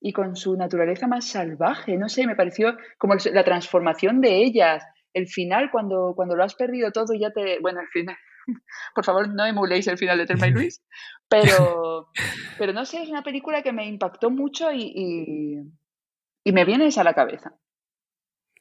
y 0.00 0.14
con 0.14 0.36
su 0.36 0.56
naturaleza 0.56 1.06
más 1.06 1.26
salvaje. 1.28 1.98
No 1.98 2.08
sé, 2.08 2.26
me 2.26 2.34
pareció 2.34 2.78
como 2.96 3.14
la 3.30 3.44
transformación 3.44 4.22
de 4.22 4.38
ellas. 4.38 4.82
El 5.12 5.26
final, 5.26 5.70
cuando, 5.70 6.14
cuando 6.16 6.34
lo 6.34 6.44
has 6.44 6.54
perdido 6.54 6.92
todo, 6.92 7.12
ya 7.12 7.30
te. 7.30 7.58
Bueno, 7.60 7.80
el 7.82 7.88
final. 7.88 8.16
Por 8.94 9.04
favor, 9.04 9.28
no 9.28 9.44
emuléis 9.44 9.86
el 9.86 9.98
final 9.98 10.16
de 10.16 10.24
Thelma 10.24 10.48
y 10.48 10.50
Luis. 10.52 10.82
Pero, 11.28 12.08
pero 12.58 12.72
no 12.72 12.84
sé, 12.84 13.02
es 13.02 13.08
una 13.10 13.22
película 13.22 13.62
que 13.62 13.72
me 13.72 13.86
impactó 13.86 14.30
mucho 14.30 14.72
y, 14.72 14.82
y, 14.94 15.58
y 16.44 16.52
me 16.52 16.64
viene 16.64 16.86
esa 16.86 17.02
a 17.02 17.04
la 17.04 17.14
cabeza. 17.14 17.52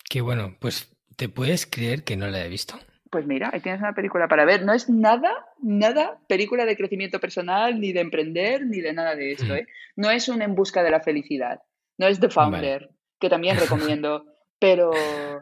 Qué 0.09 0.21
bueno, 0.21 0.55
pues 0.59 0.95
¿te 1.15 1.29
puedes 1.29 1.65
creer 1.65 2.03
que 2.03 2.17
no 2.17 2.27
la 2.27 2.45
he 2.45 2.49
visto? 2.49 2.77
Pues 3.09 3.25
mira, 3.25 3.49
ahí 3.53 3.61
tienes 3.61 3.81
una 3.81 3.93
película 3.93 4.27
para 4.27 4.45
ver. 4.45 4.65
No 4.65 4.73
es 4.73 4.89
nada, 4.89 5.31
nada 5.61 6.19
película 6.27 6.65
de 6.65 6.75
crecimiento 6.75 7.19
personal, 7.19 7.79
ni 7.79 7.93
de 7.93 8.01
emprender, 8.01 8.65
ni 8.65 8.81
de 8.81 8.93
nada 8.93 9.15
de 9.15 9.31
esto. 9.31 9.53
Mm. 9.53 9.57
¿eh? 9.57 9.67
No 9.95 10.11
es 10.11 10.27
un 10.29 10.41
en 10.41 10.55
busca 10.55 10.83
de 10.83 10.91
la 10.91 11.01
felicidad. 11.01 11.61
No 11.97 12.07
es 12.07 12.19
The 12.19 12.29
Founder, 12.29 12.89
que 13.19 13.29
también 13.29 13.57
recomiendo. 13.59 14.25
Pero, 14.59 14.91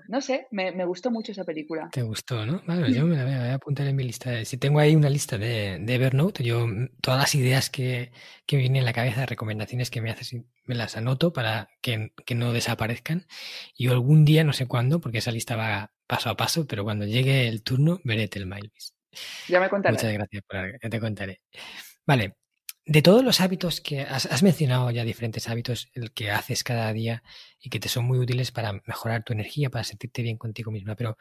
no 0.09 0.19
sé, 0.19 0.47
me, 0.51 0.85
gustó 0.85 1.09
mucho 1.09 1.31
esa 1.31 1.45
película. 1.45 1.89
Te 1.91 2.01
gustó, 2.01 2.45
¿no? 2.45 2.61
Vale, 2.65 2.91
yo 2.93 3.05
me 3.05 3.15
la 3.15 3.23
voy 3.23 3.33
a, 3.33 3.53
apuntar 3.53 3.87
en 3.87 3.95
mi 3.95 4.03
lista. 4.03 4.43
Si 4.43 4.57
tengo 4.57 4.79
ahí 4.79 4.93
una 4.93 5.09
lista 5.09 5.37
de, 5.37 5.79
de 5.79 5.95
Evernote, 5.95 6.43
yo 6.43 6.67
mm, 6.67 6.89
todas 7.01 7.19
las 7.21 7.33
ideas 7.33 7.69
que, 7.69 8.11
que 8.45 8.57
me 8.57 8.63
vienen 8.63 8.79
en 8.79 8.85
la 8.85 8.93
cabeza, 8.93 9.25
recomendaciones 9.25 9.89
que 9.89 10.01
me 10.01 10.11
haces, 10.11 10.35
me 10.65 10.75
las 10.75 10.97
anoto 10.97 11.31
para 11.31 11.69
que, 11.81 12.11
que 12.25 12.35
no 12.35 12.51
desaparezcan. 12.51 13.25
Y 13.77 13.87
algún 13.87 14.25
día, 14.25 14.43
no 14.43 14.51
sé 14.51 14.67
cuándo, 14.67 14.99
porque 14.99 15.19
esa 15.19 15.31
lista 15.31 15.55
va 15.55 15.93
paso 16.07 16.29
a 16.29 16.35
paso, 16.35 16.67
pero 16.67 16.83
cuando 16.83 17.05
llegue 17.05 17.47
el 17.47 17.63
turno, 17.63 18.01
veré 18.03 18.29
el 18.33 18.49
Luis. 18.49 18.95
Ya 19.47 19.61
me 19.61 19.69
contaré. 19.69 19.93
Muchas 19.93 20.11
gracias 20.11 20.43
por 20.45 20.81
ya 20.81 20.89
te 20.89 20.99
contaré. 20.99 21.41
Vale, 22.05 22.35
de 22.85 23.01
todos 23.01 23.23
los 23.23 23.41
hábitos 23.41 23.81
que 23.81 24.01
has, 24.01 24.43
mencionado 24.43 24.91
ya 24.91 25.03
diferentes 25.03 25.49
hábitos 25.49 25.89
el 25.93 26.11
que 26.11 26.29
haces 26.29 26.63
cada 26.63 26.93
día 26.93 27.23
y 27.59 27.69
que 27.69 27.79
te 27.79 27.89
son 27.89 28.05
muy 28.05 28.19
útiles 28.19 28.51
para 28.51 28.73
mejorar 28.85 29.23
tu 29.23 29.33
energía, 29.33 29.69
para 29.69 29.83
sentirte 29.83 30.21
bien 30.21 30.37
contigo 30.37 30.71
misma, 30.71 30.95
pero 30.95 31.17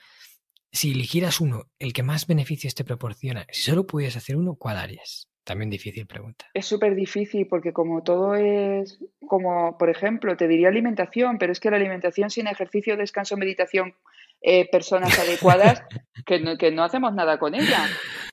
si 0.71 0.93
eligieras 0.93 1.41
uno, 1.41 1.71
el 1.79 1.93
que 1.93 2.03
más 2.03 2.27
beneficios 2.27 2.75
te 2.75 2.85
proporciona, 2.85 3.47
si 3.51 3.63
solo 3.63 3.87
pudieras 3.87 4.17
hacer 4.17 4.37
uno, 4.37 4.57
¿cuál 4.57 4.77
harías? 4.77 5.29
También 5.45 5.71
difícil 5.71 6.07
pregunta. 6.07 6.47
Es 6.55 6.67
súper 6.67 6.95
difícil 6.95 7.47
porque 7.47 7.73
como 7.73 8.03
todo 8.03 8.35
es, 8.35 8.99
como 9.27 9.77
por 9.79 9.91
ejemplo, 9.91 10.37
te 10.37 10.49
diría 10.49 10.69
alimentación, 10.69 11.39
pero 11.39 11.53
es 11.53 11.61
que 11.61 11.71
la 11.71 11.77
alimentación 11.77 12.31
sin 12.31 12.47
ejercicio, 12.47 12.97
descanso, 12.97 13.37
meditación, 13.37 13.95
eh, 14.41 14.69
personas 14.71 15.19
adecuadas, 15.19 15.83
que 16.27 16.41
no, 16.41 16.57
que 16.57 16.71
no, 16.73 16.83
hacemos 16.83 17.15
nada 17.15 17.39
con 17.39 17.55
ella. 17.55 17.87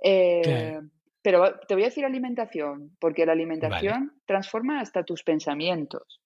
Eh, 0.03 0.79
pero 1.21 1.59
te 1.67 1.75
voy 1.75 1.83
a 1.83 1.87
decir 1.87 2.05
alimentación, 2.05 2.95
porque 2.99 3.25
la 3.25 3.33
alimentación 3.33 4.13
transforma 4.25 4.79
hasta 4.79 5.03
tus 5.03 5.23
pensamientos. 5.23 6.21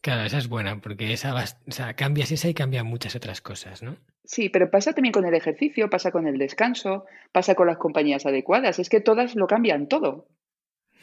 Claro, 0.00 0.22
esa 0.24 0.38
es 0.38 0.48
buena, 0.48 0.80
porque 0.80 1.12
esa 1.12 1.34
o 1.34 1.70
sea, 1.70 1.94
cambias 1.94 2.30
esa 2.30 2.48
y 2.48 2.54
cambia 2.54 2.84
muchas 2.84 3.16
otras 3.16 3.40
cosas, 3.40 3.82
¿no? 3.82 3.96
Sí, 4.24 4.48
pero 4.48 4.70
pasa 4.70 4.92
también 4.94 5.12
con 5.12 5.26
el 5.26 5.34
ejercicio, 5.34 5.90
pasa 5.90 6.10
con 6.10 6.26
el 6.26 6.38
descanso, 6.38 7.04
pasa 7.32 7.54
con 7.54 7.66
las 7.66 7.76
compañías 7.76 8.24
adecuadas. 8.24 8.78
Es 8.78 8.88
que 8.88 9.00
todas 9.00 9.34
lo 9.34 9.46
cambian 9.46 9.88
todo. 9.88 10.28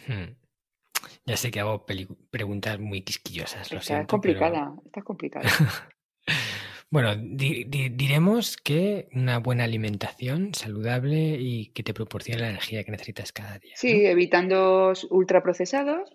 Hmm. 0.08 0.36
Ya 1.26 1.38
sé 1.38 1.52
que 1.52 1.60
hago 1.60 1.86
preguntas 2.32 2.80
muy 2.80 3.02
quisquillosas, 3.02 3.72
lo 3.72 3.80
está 3.80 4.06
Complicada, 4.08 4.74
está 4.86 5.04
complicada. 5.04 5.48
Bueno, 6.92 7.16
diremos 7.16 8.58
que 8.58 9.08
una 9.14 9.40
buena 9.40 9.64
alimentación 9.64 10.54
saludable 10.54 11.38
y 11.40 11.68
que 11.68 11.84
te 11.84 11.94
proporcione 11.94 12.42
la 12.42 12.50
energía 12.50 12.84
que 12.84 12.92
necesitas 12.92 13.32
cada 13.32 13.58
día. 13.60 13.72
Sí, 13.78 14.06
evitando 14.06 14.92
ultraprocesados 15.10 16.14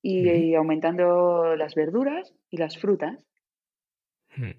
y, 0.00 0.54
aumentando 0.54 1.54
las 1.56 1.74
verduras 1.74 2.32
y 2.48 2.56
las 2.56 2.78
frutas. 2.78 3.26
Hmm. 4.34 4.52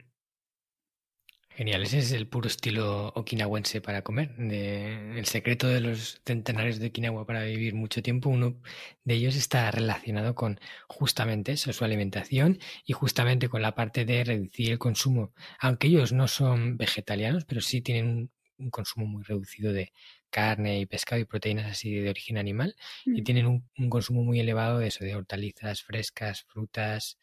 Genial, 1.57 1.81
ese 1.81 1.97
es 1.97 2.11
el 2.11 2.27
puro 2.27 2.47
estilo 2.47 3.07
okinawense 3.15 3.81
para 3.81 4.03
comer. 4.03 4.29
el 4.37 5.25
secreto 5.25 5.67
de 5.67 5.81
los 5.81 6.21
centenares 6.23 6.79
de 6.79 6.89
Okinawa 6.89 7.25
para 7.25 7.45
vivir 7.45 7.73
mucho 7.73 8.03
tiempo, 8.03 8.29
uno 8.29 8.61
de 9.03 9.15
ellos 9.15 9.35
está 9.35 9.71
relacionado 9.71 10.35
con 10.35 10.59
justamente 10.87 11.53
eso, 11.53 11.73
su 11.73 11.83
alimentación 11.83 12.59
y 12.85 12.93
justamente 12.93 13.49
con 13.49 13.63
la 13.63 13.73
parte 13.73 14.05
de 14.05 14.23
reducir 14.23 14.69
el 14.73 14.77
consumo. 14.77 15.33
Aunque 15.59 15.87
ellos 15.87 16.13
no 16.13 16.27
son 16.27 16.77
vegetarianos, 16.77 17.45
pero 17.45 17.61
sí 17.61 17.81
tienen 17.81 18.29
un, 18.59 18.69
consumo 18.69 19.07
muy 19.07 19.23
reducido 19.23 19.73
de 19.73 19.91
carne 20.29 20.79
y 20.79 20.85
pescado 20.85 21.19
y 21.19 21.25
proteínas 21.25 21.71
así 21.71 21.95
de 21.95 22.11
origen 22.11 22.37
animal 22.37 22.75
y 23.03 23.21
mm. 23.21 23.23
tienen 23.23 23.47
un, 23.47 23.89
consumo 23.89 24.23
muy 24.23 24.39
elevado 24.39 24.77
de 24.77 24.89
eso, 24.89 25.03
de 25.03 25.15
hortalizas 25.15 25.81
frescas, 25.81 26.43
frutas, 26.43 27.17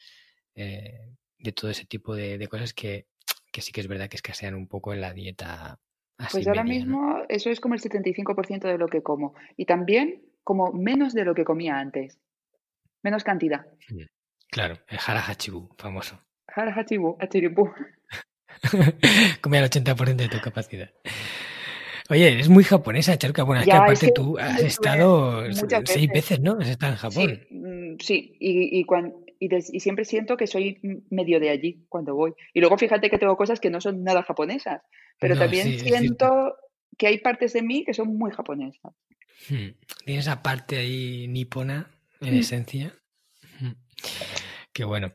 eh, 0.57 1.07
de 1.39 1.53
todo 1.53 1.71
ese 1.71 1.87
tipo 1.87 2.17
de 2.17 2.49
cosas 2.49 2.75
que 2.75 3.07
que 3.55 3.63
sí 3.63 3.71
que 3.71 3.81
es 3.81 3.87
verdad 3.87 4.09
que 4.09 4.17
escasean 4.17 4.57
un 4.57 4.67
poco 4.67 4.93
en 4.93 5.01
la 5.01 5.13
dieta. 5.13 5.79
pues 6.33 6.49
ahora 6.49 6.65
mismo 6.65 7.23
eso 7.29 7.51
es 7.51 7.61
como 7.61 7.75
el 7.75 7.81
75% 7.81 8.63
de 8.63 8.79
lo 8.79 8.89
que 8.89 9.01
como. 9.01 9.35
Y 9.57 9.65
también 9.65 10.23
como 10.43 10.73
menos 10.73 11.15
de 11.15 11.25
lo 11.25 11.37
que 11.37 11.45
comía 11.45 11.79
antes. 11.79 12.19
Menos 13.05 13.23
cantidad. 13.23 13.65
Mm, 13.91 14.07
claro, 14.51 14.79
el 14.89 14.99
harahachibu, 14.99 15.69
famoso. 15.79 16.21
Harahachibu, 16.49 17.17
achiribu. 17.21 17.71
Comía 19.41 19.61
el 19.61 19.71
80% 19.71 20.17
de 20.17 20.29
tu 20.29 20.41
capacidad. 20.41 20.91
Oye, 22.11 22.33
eres 22.33 22.49
muy 22.49 22.65
japonesa, 22.65 23.17
Charuca. 23.17 23.45
Bueno, 23.45 23.63
es 23.63 23.69
que 23.69 23.73
aparte 23.73 24.11
tú 24.13 24.37
has 24.39 24.61
estado 24.63 25.45
seis 25.85 26.09
veces. 26.09 26.41
¿no? 26.41 26.59
Has 26.61 26.69
estado 26.69 26.93
en 26.93 26.99
Japón. 26.99 27.47
Sí, 27.49 27.55
mm, 27.55 27.97
sí. 28.01 28.37
Y, 28.41 28.81
y, 28.81 28.85
cuando, 28.85 29.24
y, 29.45 29.81
siempre 29.81 30.05
siento 30.05 30.37
que 30.37 30.47
soy 30.47 30.81
medio 31.11 31.41
de 31.41 31.51
allí 31.51 31.85
cuando 31.89 32.15
voy. 32.15 32.33
Y 32.53 32.61
luego 32.61 32.79
fíjate 32.79 33.11
que 33.11 33.19
tengo 33.19 33.37
cosas 33.37 33.61
que 33.61 33.71
no 33.71 33.81
son 33.81 34.03
nada 34.03 34.23
japonesas, 34.23 34.83
pero 35.19 35.37
también 35.37 35.79
siento 35.79 36.57
que 36.97 37.07
hay 37.07 37.19
partes 37.19 37.53
de 37.53 37.63
mí 37.63 37.85
que 37.85 37.95
son 37.95 38.17
muy 38.17 38.31
japonesas. 38.31 38.93
Hmm. 39.49 39.71
Tienes 40.05 40.27
esa 40.27 40.43
parte 40.43 40.79
ahí 40.79 41.27
nipona, 41.29 41.91
en 42.21 42.35
mm. 42.35 42.39
esencia. 42.39 42.95
Hmm. 43.61 43.73
Qué 44.73 44.85
bueno. 44.85 45.13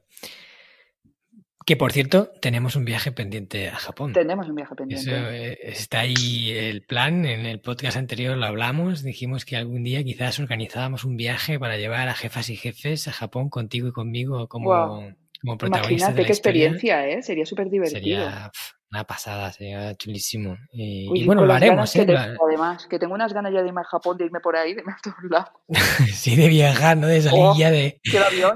Que 1.70 1.78
por 1.78 1.92
cierto, 1.92 2.32
tenemos 2.42 2.76
un 2.76 2.84
viaje 2.84 3.12
pendiente 3.12 3.70
a 3.70 3.76
Japón. 3.76 4.12
Tenemos 4.12 4.50
un 4.50 4.56
viaje 4.56 4.74
pendiente. 4.74 5.12
Eh, 5.12 5.60
está 5.62 6.00
ahí 6.00 6.50
el 6.50 6.82
plan. 6.82 7.28
En 7.28 7.46
el 7.46 7.62
podcast 7.62 7.96
anterior 7.96 8.36
lo 8.36 8.48
hablamos. 8.48 9.04
Dijimos 9.04 9.46
que 9.46 9.56
algún 9.56 9.84
día 9.84 10.04
quizás 10.04 10.40
organizábamos 10.40 11.04
un 11.04 11.16
viaje 11.16 11.60
para 11.60 11.78
llevar 11.78 12.10
a 12.10 12.16
jefas 12.16 12.50
y 12.50 12.56
jefes 12.56 13.08
a 13.08 13.12
Japón 13.12 13.52
contigo 13.52 13.88
y 13.88 13.92
conmigo 13.92 14.48
como, 14.48 15.14
como 15.40 15.60
protagonistas. 15.60 16.10
Imagínate 16.10 16.26
qué 16.26 16.32
experiencia, 16.32 17.08
¿eh? 17.08 17.22
Sería 17.22 17.46
súper 17.46 17.70
divertido. 17.70 18.00
Sería 18.00 18.52
una 18.90 19.04
pasada, 19.04 19.52
sería 19.52 19.94
chulísimo. 19.94 20.58
Y, 20.74 21.24
bueno, 21.28 21.46
lo 21.46 21.54
haremos. 21.54 21.96
¿eh? 21.96 22.08
además, 22.48 22.88
que 22.88 22.98
tengo 22.98 23.14
unas 23.14 23.32
ganas 23.32 23.54
ya 23.54 23.62
de 23.62 23.68
irme 23.68 23.82
a 23.82 23.84
Japón, 23.84 24.18
de 24.18 24.26
irme 24.26 24.40
por 24.40 24.56
ahí, 24.56 24.74
de 24.74 24.80
irme 24.80 24.94
a 24.94 24.98
todos 25.04 25.18
lados. 25.30 25.50
sí, 26.16 26.36
de 26.36 26.48
viajar, 26.48 26.98
¿no? 26.98 27.06
De 27.06 27.22
salir 27.22 27.40
oh, 27.40 27.56
ya 27.56 27.70
de, 27.70 28.02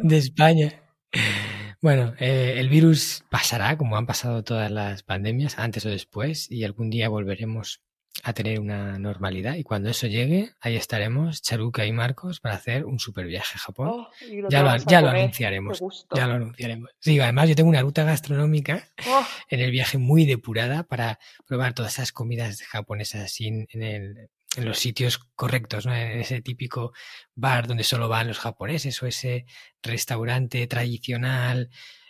de 0.01 0.17
España. 0.17 0.79
Bueno, 1.83 2.13
eh, 2.17 2.55
el 2.59 2.69
virus 2.69 3.25
pasará 3.29 3.77
como 3.77 3.97
han 3.97 4.05
pasado 4.05 4.41
todas 4.41 4.71
las 4.71 5.03
pandemias, 5.03 5.59
antes 5.59 5.85
o 5.85 5.89
después, 5.89 6.49
y 6.49 6.63
algún 6.63 6.89
día 6.89 7.09
volveremos 7.09 7.81
a 8.23 8.31
tener 8.31 8.61
una 8.61 8.97
normalidad. 8.97 9.55
Y 9.55 9.63
cuando 9.63 9.89
eso 9.89 10.07
llegue, 10.07 10.53
ahí 10.61 10.77
estaremos, 10.77 11.41
Charuca 11.41 11.85
y 11.85 11.91
Marcos, 11.91 12.39
para 12.39 12.55
hacer 12.55 12.85
un 12.85 12.99
super 12.99 13.25
viaje 13.25 13.55
a 13.55 13.59
Japón. 13.59 13.89
Oh, 13.91 14.09
ya, 14.49 14.63
lo, 14.63 14.77
ya 14.77 15.01
lo, 15.01 15.09
anunciaremos. 15.09 15.83
Ya 16.15 16.25
lo 16.25 16.35
anunciaremos. 16.35 16.89
Sí, 16.99 17.19
además 17.19 17.49
yo 17.49 17.55
tengo 17.55 17.69
una 17.69 17.81
ruta 17.81 18.05
gastronómica 18.05 18.87
oh. 19.05 19.27
en 19.49 19.59
el 19.59 19.71
viaje 19.71 19.97
muy 19.97 20.25
depurada 20.25 20.83
para 20.83 21.19
probar 21.45 21.73
todas 21.73 21.95
esas 21.95 22.13
comidas 22.13 22.61
japonesas 22.61 23.23
así 23.23 23.47
en 23.47 23.83
el, 23.83 24.29
en 24.55 24.65
los 24.65 24.79
sitios 24.79 25.19
correctos, 25.35 25.85
¿no? 25.85 25.95
En 25.95 26.19
ese 26.19 26.41
típico 26.41 26.93
bar 27.35 27.67
donde 27.67 27.83
solo 27.83 28.07
van 28.07 28.27
los 28.27 28.39
japoneses 28.39 29.01
o 29.01 29.07
ese 29.07 29.45
restaurante 29.81 30.65
tradicional. 30.67 31.69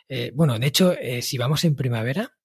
Eh, 0.10 0.32
bueno, 0.34 0.60
de 0.60 0.68
hecho, 0.68 0.94
eh, 0.94 1.22
si 1.22 1.38
vamos 1.38 1.64
en 1.64 1.76
primavera, 1.76 2.36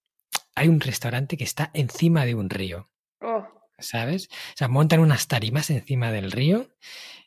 hay 0.54 0.68
un 0.68 0.80
restaurante 0.80 1.36
que 1.36 1.44
está 1.44 1.70
encima 1.74 2.24
de 2.24 2.34
un 2.34 2.50
río. 2.50 2.90
Oh. 3.20 3.46
¿Sabes? 3.78 4.28
O 4.30 4.56
sea, 4.56 4.68
montan 4.68 5.00
unas 5.00 5.28
tarimas 5.28 5.70
encima 5.70 6.10
del 6.10 6.32
río 6.32 6.68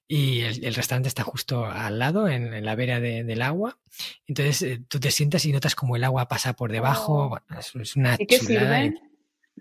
y 0.08 0.42
el, 0.42 0.76
restaurante 0.76 1.08
está 1.08 1.24
justo 1.24 1.66
al 1.66 1.98
lado, 1.98 2.28
en, 2.28 2.66
la 2.66 2.76
vera 2.76 3.00
del 3.00 3.42
agua. 3.42 3.80
Entonces 4.28 4.62
eh, 4.62 4.84
tú 4.90 5.00
te 5.00 5.12
sientas 5.12 5.46
y 5.46 5.54
notas 5.54 5.76
como 5.76 5.96
el 5.96 6.04
agua 6.04 6.28
pasa 6.28 6.54
por 6.54 6.72
debajo. 6.72 7.26
Oh. 7.26 7.30
Bueno, 7.30 7.46
es, 7.58 7.96
una 7.96 8.16
¿Y 8.20 8.26
qué 8.26 8.40
sirven? 8.40 9.00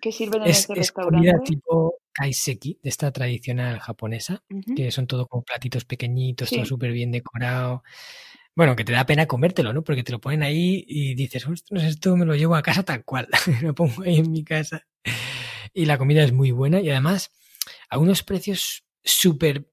¿Qué 0.01 0.11
sirven 0.11 0.43
en 0.43 0.49
es, 0.49 0.69
ese 0.69 0.81
es 0.81 0.93
comida 0.93 1.39
tipo 1.45 2.00
kaiseki, 2.13 2.79
de 2.83 2.91
esta 2.91 3.13
tradicional 3.13 3.79
japonesa, 3.81 4.43
que 4.77 4.91
son 4.91 5.07
todo 5.07 5.27
como 5.27 5.43
platitos 5.43 5.85
pequeñitos, 5.85 6.51
todo 6.51 6.65
súper 6.65 6.93
bien 6.93 7.11
decorado. 7.13 7.83
Bueno, 8.57 8.77
que 8.77 8.85
te 8.85 8.93
da 8.93 9.07
pena 9.07 9.27
comértelo, 9.27 9.73
¿no? 9.73 9.83
Porque 9.83 10.03
te 10.03 10.13
lo 10.13 10.21
ponen 10.21 10.43
ahí 10.43 10.85
y 10.87 11.15
dices, 11.15 11.47
ostras, 11.47 11.85
esto 11.85 12.17
me 12.17 12.27
lo 12.27 12.35
llevo 12.35 12.57
a 12.57 12.63
casa 12.63 12.83
tal 12.83 13.05
cual, 13.05 13.29
lo 13.63 13.75
pongo 13.75 14.03
ahí 14.03 14.17
en 14.19 14.31
mi 14.31 14.45
casa. 14.45 14.87
Y 15.73 15.87
la 15.87 15.99
comida 15.99 16.23
es 16.23 16.33
muy 16.33 16.51
buena 16.51 16.81
y 16.81 16.91
además 16.91 17.31
a 17.89 17.99
unos 17.99 18.23
precios 18.23 18.85
súper 19.05 19.71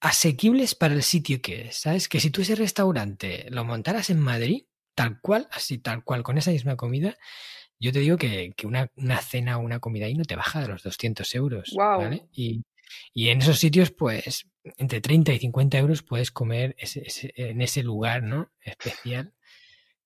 asequibles 0.00 0.74
para 0.74 0.94
el 0.94 1.02
sitio 1.02 1.40
que 1.40 1.68
es, 1.68 1.76
¿sabes? 1.76 2.08
Que 2.08 2.20
si 2.20 2.30
tú 2.30 2.42
ese 2.42 2.54
restaurante 2.56 3.46
lo 3.50 3.64
montaras 3.64 4.10
en 4.10 4.18
Madrid, 4.20 4.64
tal 4.94 5.20
cual, 5.20 5.48
así 5.52 5.78
tal 5.78 6.04
cual, 6.04 6.22
con 6.22 6.38
esa 6.38 6.50
misma 6.50 6.76
comida, 6.76 7.16
yo 7.82 7.92
te 7.92 7.98
digo 7.98 8.16
que, 8.16 8.54
una, 8.64 8.88
cena 9.18 9.58
o 9.58 9.60
una 9.60 9.80
comida 9.80 10.06
ahí 10.06 10.14
no 10.14 10.24
te 10.24 10.36
baja 10.36 10.60
de 10.60 10.68
los 10.68 10.84
200 10.84 11.34
euros. 11.34 11.74
¿vale? 11.76 12.22
Y, 12.32 12.64
en 13.14 13.38
esos 13.40 13.58
sitios, 13.58 13.90
pues, 13.90 14.46
entre 14.78 15.00
30 15.00 15.32
y 15.32 15.38
50 15.40 15.78
euros 15.78 16.02
puedes 16.02 16.30
comer 16.30 16.76
en 16.78 17.60
ese 17.60 17.82
lugar, 17.82 18.22
¿no? 18.22 18.50
Especial, 18.60 19.32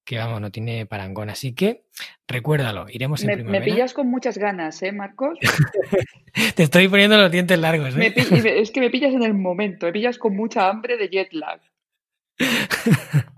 que 0.05 0.16
vamos, 0.16 0.41
no 0.41 0.51
tiene 0.51 0.87
parangón. 0.87 1.29
Así 1.29 1.53
que 1.53 1.85
recuérdalo, 2.27 2.87
iremos 2.89 3.20
en 3.22 3.27
me, 3.27 3.35
primavera. 3.35 3.64
Me 3.64 3.70
pillas 3.70 3.93
con 3.93 4.09
muchas 4.09 4.39
ganas, 4.39 4.83
¿eh, 4.83 4.93
Marcos? 4.93 5.39
te 6.55 6.62
estoy 6.62 6.89
poniendo 6.89 7.18
los 7.18 7.31
dientes 7.31 7.59
largos, 7.59 7.95
¿eh? 7.97 8.14
es 8.16 8.70
que 8.70 8.81
me 8.81 8.89
pillas 8.89 9.12
en 9.12 9.22
el 9.22 9.35
momento, 9.35 9.85
me 9.85 9.93
pillas 9.93 10.16
con 10.16 10.35
mucha 10.35 10.70
hambre 10.70 10.97
de 10.97 11.11
jet 11.11 11.33
lag. 11.33 11.61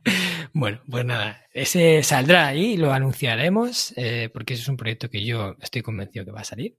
Bueno, 0.55 0.80
pues 0.90 1.05
nada, 1.05 1.46
ese 1.53 2.03
saldrá 2.03 2.49
ahí, 2.49 2.76
lo 2.76 2.92
anunciaremos, 2.92 3.92
eh, 3.96 4.28
porque 4.32 4.55
ese 4.55 4.62
es 4.64 4.68
un 4.68 4.76
proyecto 4.76 5.09
que 5.09 5.24
yo 5.24 5.55
estoy 5.61 5.82
convencido 5.82 6.24
que 6.24 6.32
va 6.32 6.40
a 6.40 6.44
salir. 6.44 6.76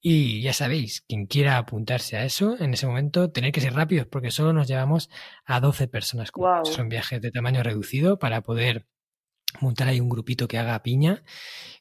Y 0.00 0.42
ya 0.42 0.52
sabéis, 0.52 1.02
quien 1.08 1.26
quiera 1.26 1.58
apuntarse 1.58 2.16
a 2.16 2.24
eso, 2.24 2.56
en 2.60 2.74
ese 2.74 2.86
momento, 2.86 3.30
tener 3.30 3.52
que 3.52 3.60
ser 3.60 3.74
rápidos, 3.74 4.06
porque 4.06 4.30
solo 4.30 4.52
nos 4.52 4.68
llevamos 4.68 5.10
a 5.44 5.60
12 5.60 5.88
personas. 5.88 6.30
Son 6.64 6.88
viajes 6.88 7.20
de 7.20 7.30
tamaño 7.30 7.62
reducido 7.62 8.18
para 8.18 8.42
poder 8.42 8.86
montar 9.60 9.88
ahí 9.88 10.00
un 10.00 10.08
grupito 10.08 10.48
que 10.48 10.58
haga 10.58 10.82
piña 10.82 11.22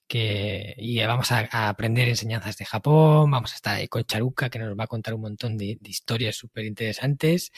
que, 0.08 0.76
y 0.78 1.04
vamos 1.04 1.32
a, 1.32 1.70
aprender 1.70 2.08
enseñanzas 2.08 2.58
de 2.58 2.66
Japón, 2.66 3.32
vamos 3.32 3.54
a 3.54 3.56
estar 3.56 3.76
ahí 3.76 3.88
con 3.88 4.04
Charuca 4.04 4.50
que 4.50 4.60
nos 4.60 4.78
va 4.78 4.84
a 4.84 4.88
contar 4.88 5.14
un 5.14 5.22
montón 5.22 5.58
de, 5.58 5.78
historias 5.84 6.36
súper 6.36 6.66
interesantes 6.66 7.52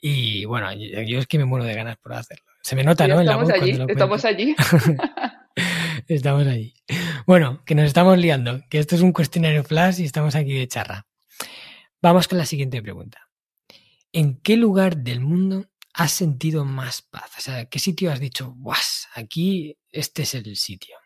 y 0.00 0.44
bueno, 0.44 0.72
yo, 0.72 1.18
es 1.18 1.26
que 1.26 1.38
me 1.38 1.44
muero 1.44 1.64
de 1.64 1.74
ganas 1.74 1.96
por 1.98 2.14
hacerlo. 2.14 2.44
Se 2.62 2.74
me 2.76 2.84
nota, 2.84 3.06
¿no? 3.06 3.20
Estamos 3.20 3.50
allí, 3.50 3.78
estamos 3.88 4.24
allí. 4.24 4.56
estamos 6.08 6.46
allí. 6.46 6.74
Bueno, 7.26 7.62
que 7.64 7.74
nos 7.74 7.86
estamos 7.86 8.18
liando, 8.18 8.62
que 8.70 8.78
esto 8.78 8.96
es 8.96 9.02
un 9.02 9.12
cuestionario 9.12 9.64
flash 9.64 10.00
y 10.00 10.04
estamos 10.04 10.34
aquí 10.34 10.54
de 10.54 10.66
charra. 10.66 11.06
Vamos 12.00 12.28
con 12.28 12.38
la 12.38 12.46
siguiente 12.46 12.82
pregunta. 12.82 13.28
¿En 14.12 14.40
qué 14.40 14.56
lugar 14.56 14.98
del 14.98 15.20
mundo 15.20 15.66
has 15.94 16.12
sentido 16.12 16.64
más 16.64 17.02
paz? 17.02 17.38
O 17.38 17.40
sea, 17.40 17.66
¿qué 17.66 17.78
sitio 17.78 18.10
has 18.10 18.20
dicho, 18.20 18.54
guas, 18.58 19.08
aquí 19.14 19.76
este 19.90 20.22
es 20.22 20.34
el 20.34 20.56
sitio? 20.56 20.96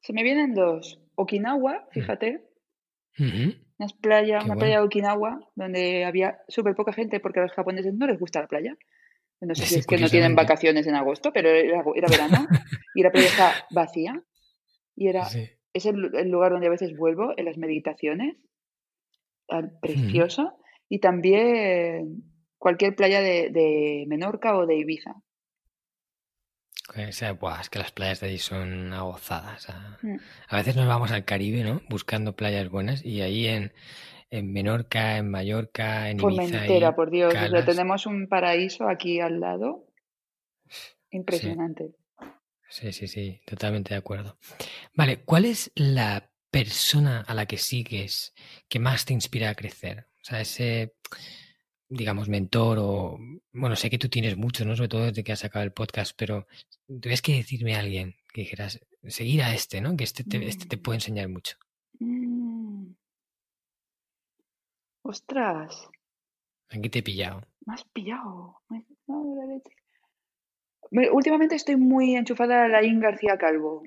Se 0.00 0.12
me 0.12 0.22
vienen 0.22 0.54
dos. 0.54 1.00
Okinawa, 1.14 1.86
mm. 1.86 1.92
fíjate. 1.92 2.48
Una 3.18 3.88
playa, 4.00 4.42
una 4.44 4.56
playa 4.56 4.78
de 4.78 4.84
Okinawa, 4.84 5.40
donde 5.54 6.04
había 6.04 6.38
súper 6.48 6.74
poca 6.74 6.92
gente 6.92 7.20
porque 7.20 7.40
a 7.40 7.42
los 7.42 7.52
japoneses 7.52 7.94
no 7.94 8.06
les 8.06 8.18
gusta 8.18 8.40
la 8.40 8.48
playa. 8.48 8.76
No 9.40 9.54
sé 9.54 9.66
si 9.66 9.78
es 9.80 9.86
que 9.86 9.98
no 9.98 10.08
tienen 10.08 10.36
vacaciones 10.36 10.86
en 10.86 10.94
agosto, 10.94 11.32
pero 11.32 11.48
era, 11.50 11.82
verano 12.08 12.46
y 12.94 13.02
la 13.02 13.10
playa 13.10 13.26
está 13.26 13.52
vacía. 13.70 14.22
Y 14.94 15.08
era, 15.08 15.26
es 15.72 15.86
el, 15.86 15.96
lugar 16.30 16.52
donde 16.52 16.68
a 16.68 16.70
veces 16.70 16.96
vuelvo 16.96 17.34
en 17.36 17.44
las 17.44 17.58
meditaciones. 17.58 18.36
Precioso. 19.80 20.58
Y 20.88 21.00
también 21.00 22.31
cualquier 22.62 22.94
playa 22.94 23.20
de, 23.20 24.04
Menorca 24.06 24.56
o 24.56 24.66
de 24.66 24.76
Ibiza. 24.76 25.16
O 26.94 27.12
sea, 27.12 27.32
buah, 27.32 27.60
es 27.60 27.70
que 27.70 27.78
las 27.80 27.90
playas 27.90 28.20
de 28.20 28.28
allí 28.28 28.38
son 28.38 28.72
una 28.72 29.02
gozada. 29.02 29.54
o 29.56 29.58
sea, 29.58 29.98
Mm. 30.02 30.16
a 30.48 30.56
veces 30.56 30.76
nos 30.76 30.86
vamos 30.86 31.10
al 31.10 31.24
Caribe, 31.24 31.64
¿no? 31.64 31.82
Buscando 31.88 32.36
playas 32.36 32.68
buenas 32.68 33.04
y 33.04 33.20
ahí 33.20 33.46
en, 33.48 33.72
en 34.30 34.52
Menorca, 34.52 35.16
en 35.16 35.28
Mallorca, 35.30 36.08
en 36.10 36.20
Ibiza 36.20 36.42
Formentera, 36.42 36.88
y 36.90 36.92
por 36.92 37.10
Dios. 37.10 37.28
O 37.28 37.32
sea, 37.32 37.42
Calas. 37.48 37.66
tenemos 37.66 38.06
un 38.06 38.28
paraíso 38.28 38.88
aquí 38.88 39.18
al 39.20 39.40
lado. 39.40 39.86
Sí, 40.68 40.90
Impresionante. 41.10 41.94
sí, 42.68 42.92
sí, 42.92 43.08
sí, 43.08 43.40
totalmente 43.44 43.94
de 43.94 43.98
acuerdo. 43.98 44.38
Vale, 44.94 45.24
¿cuál 45.24 45.46
es 45.46 45.72
la 45.74 46.30
persona 46.50 47.22
a 47.26 47.34
la 47.34 47.46
que 47.46 47.56
sigues 47.58 48.34
que 48.68 48.78
más 48.78 49.04
te 49.04 49.14
inspira 49.14 49.50
a 49.50 49.54
crecer? 49.54 50.06
O 50.20 50.24
sea, 50.24 50.40
ese, 50.40 50.94
digamos, 51.94 52.28
mentor 52.28 52.78
o, 52.80 53.18
bueno, 53.52 53.76
sé 53.76 53.90
que 53.90 53.98
tú 53.98 54.08
tienes 54.08 54.36
muchos, 54.36 54.66
¿no? 54.66 54.74
Sobre 54.76 54.88
todo 54.88 55.04
desde 55.04 55.22
que 55.24 55.32
has 55.32 55.40
sacado 55.40 55.64
el 55.64 55.72
podcast, 55.72 56.14
pero 56.16 56.46
tuvieras 56.86 57.20
que 57.22 57.34
decirme 57.34 57.74
a 57.76 57.80
alguien 57.80 58.14
que 58.32 58.42
dijeras, 58.42 58.80
seguir 59.06 59.42
a 59.42 59.54
este, 59.54 59.80
¿no? 59.80 59.96
Que 59.96 60.04
este 60.04 60.24
te, 60.24 60.46
este 60.46 60.66
te 60.66 60.76
Mm. 60.76 60.82
puede 60.82 60.96
enseñar 60.96 61.28
mucho. 61.28 61.56
Mm. 61.98 62.92
Ostras, 65.02 65.88
Aquí 66.70 66.88
te 66.88 67.00
he 67.00 67.02
pillado. 67.02 67.42
me 67.66 67.74
has 67.74 67.84
pillado. 67.84 68.56
Me 68.70 68.78
has 68.78 68.84
dado 69.06 69.34
la 69.36 69.46
leche. 69.54 69.70
Me- 70.90 71.10
Últimamente 71.10 71.54
estoy 71.56 71.76
muy 71.76 72.16
enchufada 72.16 72.64
a 72.64 72.68
Laín 72.68 73.00
García 73.00 73.36
Calvo. 73.36 73.82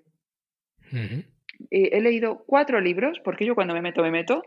Eh, 0.92 1.24
he 1.72 2.02
leído 2.02 2.44
cuatro 2.46 2.80
libros, 2.82 3.20
porque 3.24 3.46
yo 3.46 3.56
cuando 3.56 3.74
me 3.74 3.82
meto, 3.82 4.02
me 4.04 4.12
meto. 4.12 4.44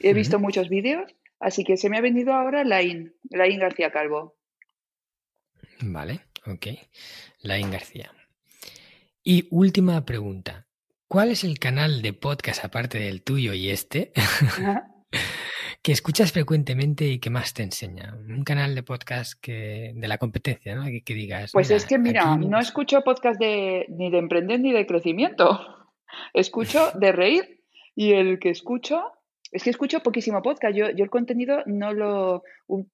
He 0.00 0.14
visto 0.14 0.38
muchos 0.38 0.68
vídeos, 0.68 1.12
así 1.40 1.64
que 1.64 1.76
se 1.76 1.90
me 1.90 1.98
ha 1.98 2.00
venido 2.00 2.32
ahora 2.34 2.62
Laín, 2.64 3.14
Laín 3.30 3.58
García 3.58 3.90
Calvo. 3.90 4.36
Vale, 5.80 6.20
ok. 6.46 6.66
Laín 7.40 7.70
García. 7.70 8.12
Y 9.22 9.48
última 9.50 10.04
pregunta. 10.04 10.66
¿Cuál 11.08 11.30
es 11.32 11.42
el 11.42 11.58
canal 11.58 12.02
de 12.02 12.12
podcast 12.12 12.64
aparte 12.64 12.98
del 13.00 13.22
tuyo 13.24 13.52
y 13.52 13.70
este 13.70 14.12
que 15.82 15.92
escuchas 15.92 16.30
frecuentemente 16.32 17.06
y 17.06 17.18
que 17.18 17.30
más 17.30 17.52
te 17.54 17.62
enseña? 17.64 18.14
Un 18.14 18.44
canal 18.44 18.74
de 18.74 18.82
podcast 18.82 19.34
que 19.40 19.92
de 19.94 20.08
la 20.08 20.18
competencia, 20.18 20.74
¿no? 20.76 20.84
Que, 20.84 21.02
que 21.02 21.14
digas. 21.14 21.50
Pues 21.52 21.70
es 21.70 21.84
"Mira, 21.84 21.88
que, 21.88 21.98
mira, 21.98 22.32
aquí- 22.34 22.46
no 22.46 22.60
escucho 22.60 23.02
podcast 23.02 23.40
de, 23.40 23.86
ni 23.88 24.10
de 24.10 24.18
emprender 24.18 24.60
ni 24.60 24.72
de 24.72 24.86
crecimiento. 24.86 25.76
Escucho 26.34 26.90
de 26.98 27.12
reír 27.12 27.62
y 27.94 28.12
el 28.12 28.38
que 28.38 28.50
escucho, 28.50 29.02
es 29.52 29.62
que 29.64 29.70
escucho 29.70 30.00
poquísimo 30.00 30.42
podcast. 30.42 30.76
Yo, 30.76 30.90
yo 30.90 31.04
el 31.04 31.10
contenido 31.10 31.62
no 31.66 31.92
lo... 31.92 32.42
un- 32.66 32.90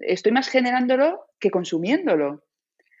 estoy 0.00 0.32
más 0.32 0.48
generándolo 0.48 1.26
que 1.38 1.50
consumiéndolo. 1.50 2.42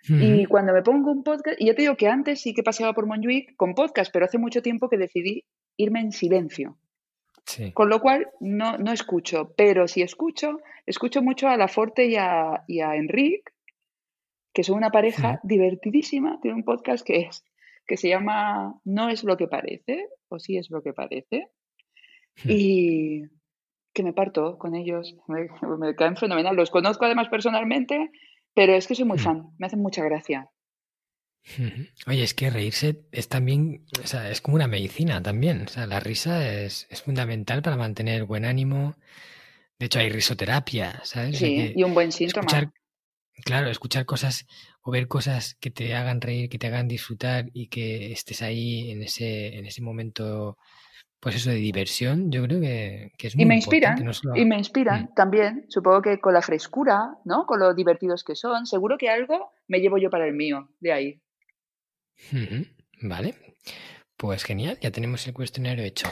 Y 0.08 0.46
cuando 0.46 0.72
me 0.72 0.82
pongo 0.82 1.12
un 1.12 1.22
podcast, 1.22 1.60
y 1.60 1.66
ya 1.66 1.74
te 1.76 1.82
digo 1.82 1.96
que 1.96 2.08
antes 2.08 2.40
sí 2.42 2.54
que 2.54 2.64
paseaba 2.64 2.92
por 2.92 3.06
Montjuic 3.06 3.54
con 3.54 3.74
podcast, 3.74 4.12
pero 4.12 4.24
hace 4.24 4.36
mucho 4.36 4.60
tiempo 4.60 4.88
que 4.88 4.98
decidí 4.98 5.44
irme 5.76 6.00
en 6.00 6.10
silencio. 6.10 6.76
Sí. 7.46 7.72
Con 7.72 7.88
lo 7.88 8.00
cual 8.00 8.28
no, 8.40 8.78
no 8.78 8.92
escucho, 8.92 9.54
pero 9.56 9.86
si 9.86 10.02
escucho, 10.02 10.58
escucho 10.86 11.22
mucho 11.22 11.46
a 11.48 11.56
La 11.56 11.68
Forte 11.68 12.06
y 12.06 12.16
a, 12.16 12.64
y 12.66 12.80
a 12.80 12.96
Enric, 12.96 13.52
que 14.52 14.64
son 14.64 14.76
una 14.76 14.90
pareja 14.90 15.40
divertidísima. 15.44 16.40
Tiene 16.42 16.56
un 16.56 16.64
podcast 16.64 17.06
que 17.06 17.20
es 17.20 17.44
que 17.86 17.96
se 17.96 18.08
llama 18.08 18.80
No 18.84 19.08
es 19.08 19.22
lo 19.22 19.36
que 19.36 19.46
parece, 19.46 20.08
o 20.28 20.40
sí 20.40 20.56
es 20.56 20.68
lo 20.70 20.82
que 20.82 20.92
parece. 20.92 21.48
Y 22.44 23.22
que 23.94 24.02
me 24.02 24.12
parto 24.12 24.58
con 24.58 24.74
ellos. 24.74 25.14
Me, 25.28 25.48
me 25.78 25.94
caen 25.96 26.16
fenomenal. 26.16 26.56
Los 26.56 26.70
conozco 26.70 27.04
además 27.06 27.28
personalmente, 27.28 28.10
pero 28.54 28.74
es 28.74 28.86
que 28.86 28.94
soy 28.94 29.04
muy 29.06 29.18
Mm. 29.18 29.22
fan. 29.22 29.50
Me 29.58 29.66
hacen 29.66 29.80
mucha 29.82 30.04
gracia. 30.04 30.50
Oye, 32.06 32.22
es 32.22 32.34
que 32.34 32.50
reírse 32.50 33.02
es 33.10 33.28
también, 33.28 33.84
o 34.02 34.06
sea, 34.06 34.30
es 34.30 34.40
como 34.40 34.54
una 34.56 34.68
medicina 34.68 35.22
también. 35.22 35.62
O 35.62 35.68
sea, 35.68 35.86
la 35.86 36.00
risa 36.00 36.48
es, 36.48 36.86
es 36.90 37.02
fundamental 37.02 37.62
para 37.62 37.76
mantener 37.76 38.24
buen 38.24 38.44
ánimo. 38.44 38.94
De 39.78 39.86
hecho, 39.86 40.00
hay 40.00 40.10
risoterapia, 40.10 41.00
¿sabes? 41.04 41.36
O 41.36 41.38
sea, 41.38 41.48
Sí, 41.48 41.72
y 41.76 41.82
un 41.82 41.94
buen 41.94 42.12
síntoma. 42.12 42.48
escuchar, 42.50 42.72
claro, 43.44 43.70
escuchar 43.70 44.06
cosas 44.06 44.46
o 44.82 44.90
ver 44.92 45.08
cosas 45.08 45.56
que 45.60 45.70
te 45.70 45.94
hagan 45.94 46.20
reír, 46.20 46.48
que 46.50 46.58
te 46.58 46.68
hagan 46.68 46.88
disfrutar 46.88 47.50
y 47.54 47.68
que 47.68 48.12
estés 48.12 48.42
ahí 48.42 48.90
en 48.92 49.02
ese, 49.02 49.56
en 49.58 49.66
ese 49.66 49.82
momento, 49.82 50.58
pues 51.22 51.36
eso 51.36 51.50
de 51.50 51.56
diversión, 51.56 52.32
yo 52.32 52.42
creo 52.42 52.60
que, 52.60 53.12
que 53.16 53.28
es 53.28 53.34
Y 53.34 53.38
muy 53.38 53.46
me 53.46 53.54
importante. 53.54 53.76
inspiran, 53.86 54.04
No 54.06 54.12
solo... 54.12 54.36
y 54.36 54.44
me 54.44 54.58
inspiran 54.58 55.02
Mm. 55.04 55.14
también, 55.14 55.64
supongo 55.68 56.02
que 56.02 56.18
con 56.18 56.34
la 56.34 56.42
frescura, 56.42 57.14
¿no? 57.24 57.46
Con 57.46 57.60
lo 57.60 57.72
divertidos 57.74 58.24
que 58.24 58.34
son, 58.34 58.66
seguro 58.66 58.98
que 58.98 59.08
algo 59.08 59.52
me 59.68 59.78
llevo 59.78 59.98
yo 59.98 60.10
para 60.10 60.26
el 60.26 60.34
mío, 60.34 60.68
de 60.80 60.92
ahí. 60.92 61.20
Vale, 63.00 63.34
pues 64.16 64.42
genial, 64.42 64.78
ya 64.80 64.90
tenemos 64.90 65.24
el 65.28 65.32
cuestionario 65.34 65.84
hecho. 65.84 66.08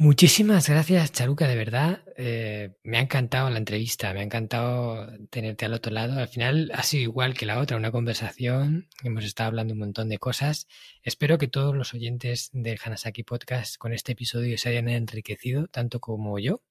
Muchísimas 0.00 0.68
gracias, 0.68 1.10
Charuca, 1.10 1.48
de 1.48 1.56
verdad. 1.56 2.04
eh, 2.16 2.76
me 2.84 2.98
ha 2.98 3.00
encantado 3.00 3.50
la 3.50 3.58
entrevista, 3.58 4.12
me 4.14 4.20
ha 4.20 4.22
encantado 4.22 5.08
tenerte 5.28 5.64
al 5.66 5.74
otro 5.74 5.92
lado. 5.92 6.20
Al 6.20 6.28
final 6.28 6.70
ha 6.72 6.84
sido 6.84 7.02
igual 7.02 7.34
que 7.34 7.46
la 7.46 7.58
otra, 7.58 7.76
una 7.76 7.90
conversación. 7.90 8.88
Hemos 9.02 9.24
estado 9.24 9.48
hablando 9.48 9.74
un 9.74 9.80
montón 9.80 10.08
de 10.08 10.18
cosas. 10.18 10.68
Espero 11.02 11.36
que 11.36 11.48
todos 11.48 11.74
los 11.74 11.94
oyentes 11.94 12.50
del 12.52 12.78
Hanasaki 12.82 13.24
Podcast 13.24 13.76
con 13.76 13.92
este 13.92 14.12
episodio 14.12 14.56
se 14.56 14.68
hayan 14.68 14.88
enriquecido, 14.88 15.66
tanto 15.66 15.98
como 15.98 16.38
yo, 16.38 16.62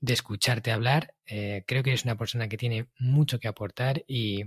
de 0.00 0.12
escucharte 0.12 0.70
hablar. 0.70 1.14
Eh, 1.26 1.64
creo 1.66 1.82
que 1.82 1.90
eres 1.90 2.04
una 2.04 2.16
persona 2.16 2.48
que 2.48 2.56
tiene 2.56 2.88
mucho 2.98 3.40
que 3.40 3.48
aportar 3.48 4.04
y, 4.06 4.44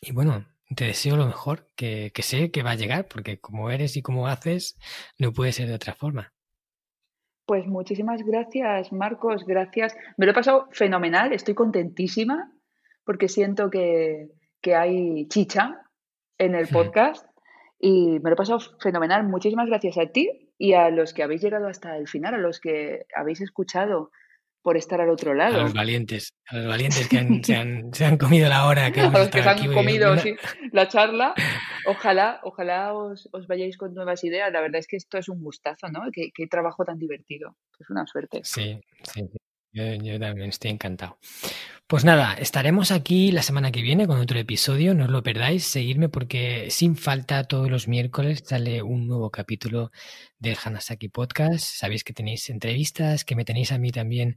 y 0.00 0.12
bueno, 0.12 0.46
te 0.76 0.84
deseo 0.86 1.16
lo 1.16 1.26
mejor, 1.26 1.68
que, 1.76 2.12
que 2.14 2.22
sé 2.22 2.50
que 2.52 2.62
va 2.62 2.72
a 2.72 2.76
llegar, 2.76 3.08
porque 3.08 3.40
como 3.40 3.70
eres 3.70 3.96
y 3.96 4.02
como 4.02 4.28
haces, 4.28 4.76
no 5.18 5.32
puede 5.32 5.52
ser 5.52 5.68
de 5.68 5.74
otra 5.74 5.94
forma. 5.94 6.32
Pues 7.48 7.66
muchísimas 7.66 8.22
gracias, 8.26 8.92
Marcos, 8.92 9.46
gracias. 9.46 9.96
Me 10.18 10.26
lo 10.26 10.32
he 10.32 10.34
pasado 10.34 10.68
fenomenal, 10.70 11.32
estoy 11.32 11.54
contentísima 11.54 12.52
porque 13.04 13.26
siento 13.28 13.70
que, 13.70 14.28
que 14.60 14.76
hay 14.76 15.26
chicha 15.28 15.80
en 16.36 16.54
el 16.54 16.68
podcast 16.68 17.26
y 17.80 18.20
me 18.20 18.28
lo 18.28 18.34
he 18.34 18.36
pasado 18.36 18.58
fenomenal. 18.80 19.26
Muchísimas 19.26 19.66
gracias 19.66 19.96
a 19.96 20.12
ti 20.12 20.52
y 20.58 20.74
a 20.74 20.90
los 20.90 21.14
que 21.14 21.22
habéis 21.22 21.40
llegado 21.40 21.68
hasta 21.68 21.96
el 21.96 22.06
final, 22.06 22.34
a 22.34 22.36
los 22.38 22.60
que 22.60 23.06
habéis 23.16 23.40
escuchado 23.40 24.10
por 24.68 24.76
estar 24.76 25.00
al 25.00 25.08
otro 25.08 25.32
A 25.32 25.34
lado. 25.34 25.62
los 25.62 25.72
valientes, 25.72 26.34
a 26.46 26.56
los 26.58 26.66
valientes 26.74 27.08
que 27.08 27.16
han- 27.18 27.42
se, 27.42 27.56
han, 27.56 27.94
se 27.94 28.04
han 28.04 28.18
comido 28.18 28.50
la 28.50 28.66
hora 28.66 28.90
que 28.92 29.00
a 29.00 29.10
los 29.10 29.28
que 29.30 29.42
se 29.42 29.48
han 29.48 29.72
comido 29.72 30.14
sí, 30.18 30.34
la 30.72 30.86
charla. 30.88 31.32
Ojalá, 31.86 32.40
ojalá 32.42 32.92
os, 32.92 33.30
os 33.32 33.46
vayáis 33.46 33.78
con 33.78 33.94
nuevas 33.94 34.22
ideas. 34.22 34.52
La 34.52 34.60
verdad 34.60 34.78
es 34.80 34.86
que 34.86 34.96
esto 34.96 35.16
es 35.16 35.30
un 35.30 35.42
gustazo, 35.42 35.88
¿no? 35.88 36.02
Qué, 36.12 36.28
qué 36.34 36.46
trabajo 36.46 36.84
tan 36.84 36.98
divertido. 36.98 37.56
Es 37.80 37.88
una 37.88 38.06
suerte. 38.06 38.40
Sí, 38.44 38.78
sí, 39.04 39.22
sí. 39.32 39.37
Yo, 40.02 40.18
también 40.18 40.48
estoy 40.48 40.70
encantado. 40.70 41.18
Pues 41.86 42.04
nada, 42.04 42.34
estaremos 42.34 42.90
aquí 42.90 43.32
la 43.32 43.42
semana 43.42 43.72
que 43.72 43.80
viene 43.80 44.06
con 44.06 44.20
otro 44.20 44.38
episodio, 44.38 44.92
no 44.92 45.04
os 45.04 45.10
lo 45.10 45.22
perdáis, 45.22 45.64
seguidme 45.64 46.10
porque 46.10 46.70
sin 46.70 46.96
falta 46.96 47.44
todos 47.44 47.70
los 47.70 47.88
miércoles 47.88 48.42
sale 48.44 48.82
un 48.82 49.06
nuevo 49.06 49.30
capítulo 49.30 49.90
del 50.38 50.58
Hanasaki 50.62 51.08
Podcast. 51.08 51.64
Sabéis 51.64 52.04
que 52.04 52.12
tenéis 52.12 52.50
entrevistas, 52.50 53.24
que 53.24 53.34
me 53.36 53.46
tenéis 53.46 53.72
a 53.72 53.78
mí 53.78 53.90
también 53.90 54.36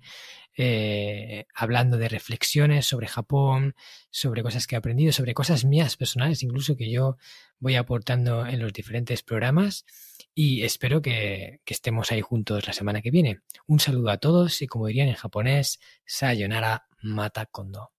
eh, 0.56 1.46
hablando 1.54 1.98
de 1.98 2.08
reflexiones 2.08 2.86
sobre 2.86 3.08
Japón, 3.08 3.76
sobre 4.10 4.44
cosas 4.44 4.68
que 4.68 4.76
he 4.76 4.78
aprendido, 4.78 5.12
sobre 5.12 5.34
cosas 5.34 5.66
mías 5.66 5.98
personales, 5.98 6.44
incluso 6.44 6.78
que 6.78 6.90
yo 6.90 7.18
voy 7.60 7.76
aportando 7.76 8.46
en 8.46 8.60
los 8.60 8.72
diferentes 8.72 9.24
programas. 9.24 9.86
Y 10.34 10.64
espero 10.64 11.02
que, 11.02 11.60
estemos 11.66 12.12
ahí 12.12 12.22
juntos 12.22 12.66
la 12.68 12.74
semana 12.74 13.02
que 13.02 13.12
viene. 13.12 13.42
Un 13.68 13.80
saludo 13.80 14.10
a 14.10 14.18
todos 14.18 14.62
y 14.62 14.68
como 14.68 14.88
dirían 14.88 15.10
en 15.10 15.16
japonés, 15.16 15.80
Sayonara 16.06 16.88
Mata 17.02 17.46
Kondo. 17.46 17.92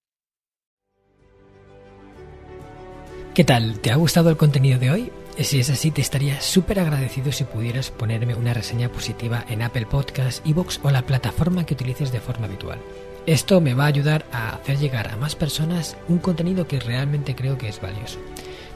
¿Qué 3.34 3.44
tal? 3.44 3.80
¿Te 3.80 3.90
ha 3.90 3.96
gustado 3.96 4.30
el 4.30 4.36
contenido 4.36 4.78
de 4.78 4.90
hoy? 4.90 5.12
Si 5.38 5.58
es 5.58 5.70
así, 5.70 5.90
te 5.90 6.02
estaría 6.02 6.40
súper 6.42 6.78
agradecido 6.78 7.32
si 7.32 7.44
pudieras 7.44 7.90
ponerme 7.90 8.34
una 8.34 8.52
reseña 8.52 8.90
positiva 8.90 9.46
en 9.48 9.62
Apple 9.62 9.86
Podcasts, 9.86 10.42
Evox 10.44 10.80
o 10.82 10.90
la 10.90 11.06
plataforma 11.06 11.64
que 11.64 11.72
utilices 11.72 12.12
de 12.12 12.20
forma 12.20 12.46
habitual. 12.46 12.78
Esto 13.24 13.60
me 13.60 13.72
va 13.72 13.84
a 13.84 13.88
ayudar 13.88 14.26
a 14.32 14.56
hacer 14.56 14.78
llegar 14.78 15.08
a 15.08 15.16
más 15.16 15.34
personas 15.34 15.96
un 16.08 16.18
contenido 16.18 16.66
que 16.66 16.80
realmente 16.80 17.34
creo 17.34 17.56
que 17.56 17.68
es 17.68 17.80
valioso. 17.80 18.18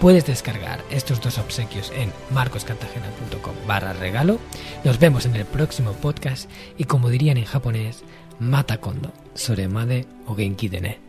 Puedes 0.00 0.26
descargar 0.26 0.80
estos 0.90 1.20
dos 1.20 1.38
obsequios 1.38 1.90
en 1.90 2.12
marcoscartagena.com 2.30 3.54
barra 3.66 3.92
regalo. 3.92 4.38
Nos 4.84 5.00
vemos 5.00 5.26
en 5.26 5.34
el 5.34 5.44
próximo 5.44 5.92
podcast 5.92 6.48
y 6.76 6.84
como 6.84 7.10
dirían 7.10 7.36
en 7.36 7.44
japonés, 7.44 8.04
mata 8.38 8.78
kondo, 8.78 9.12
soremade 9.34 10.06
o 10.26 10.36
genki. 10.36 11.07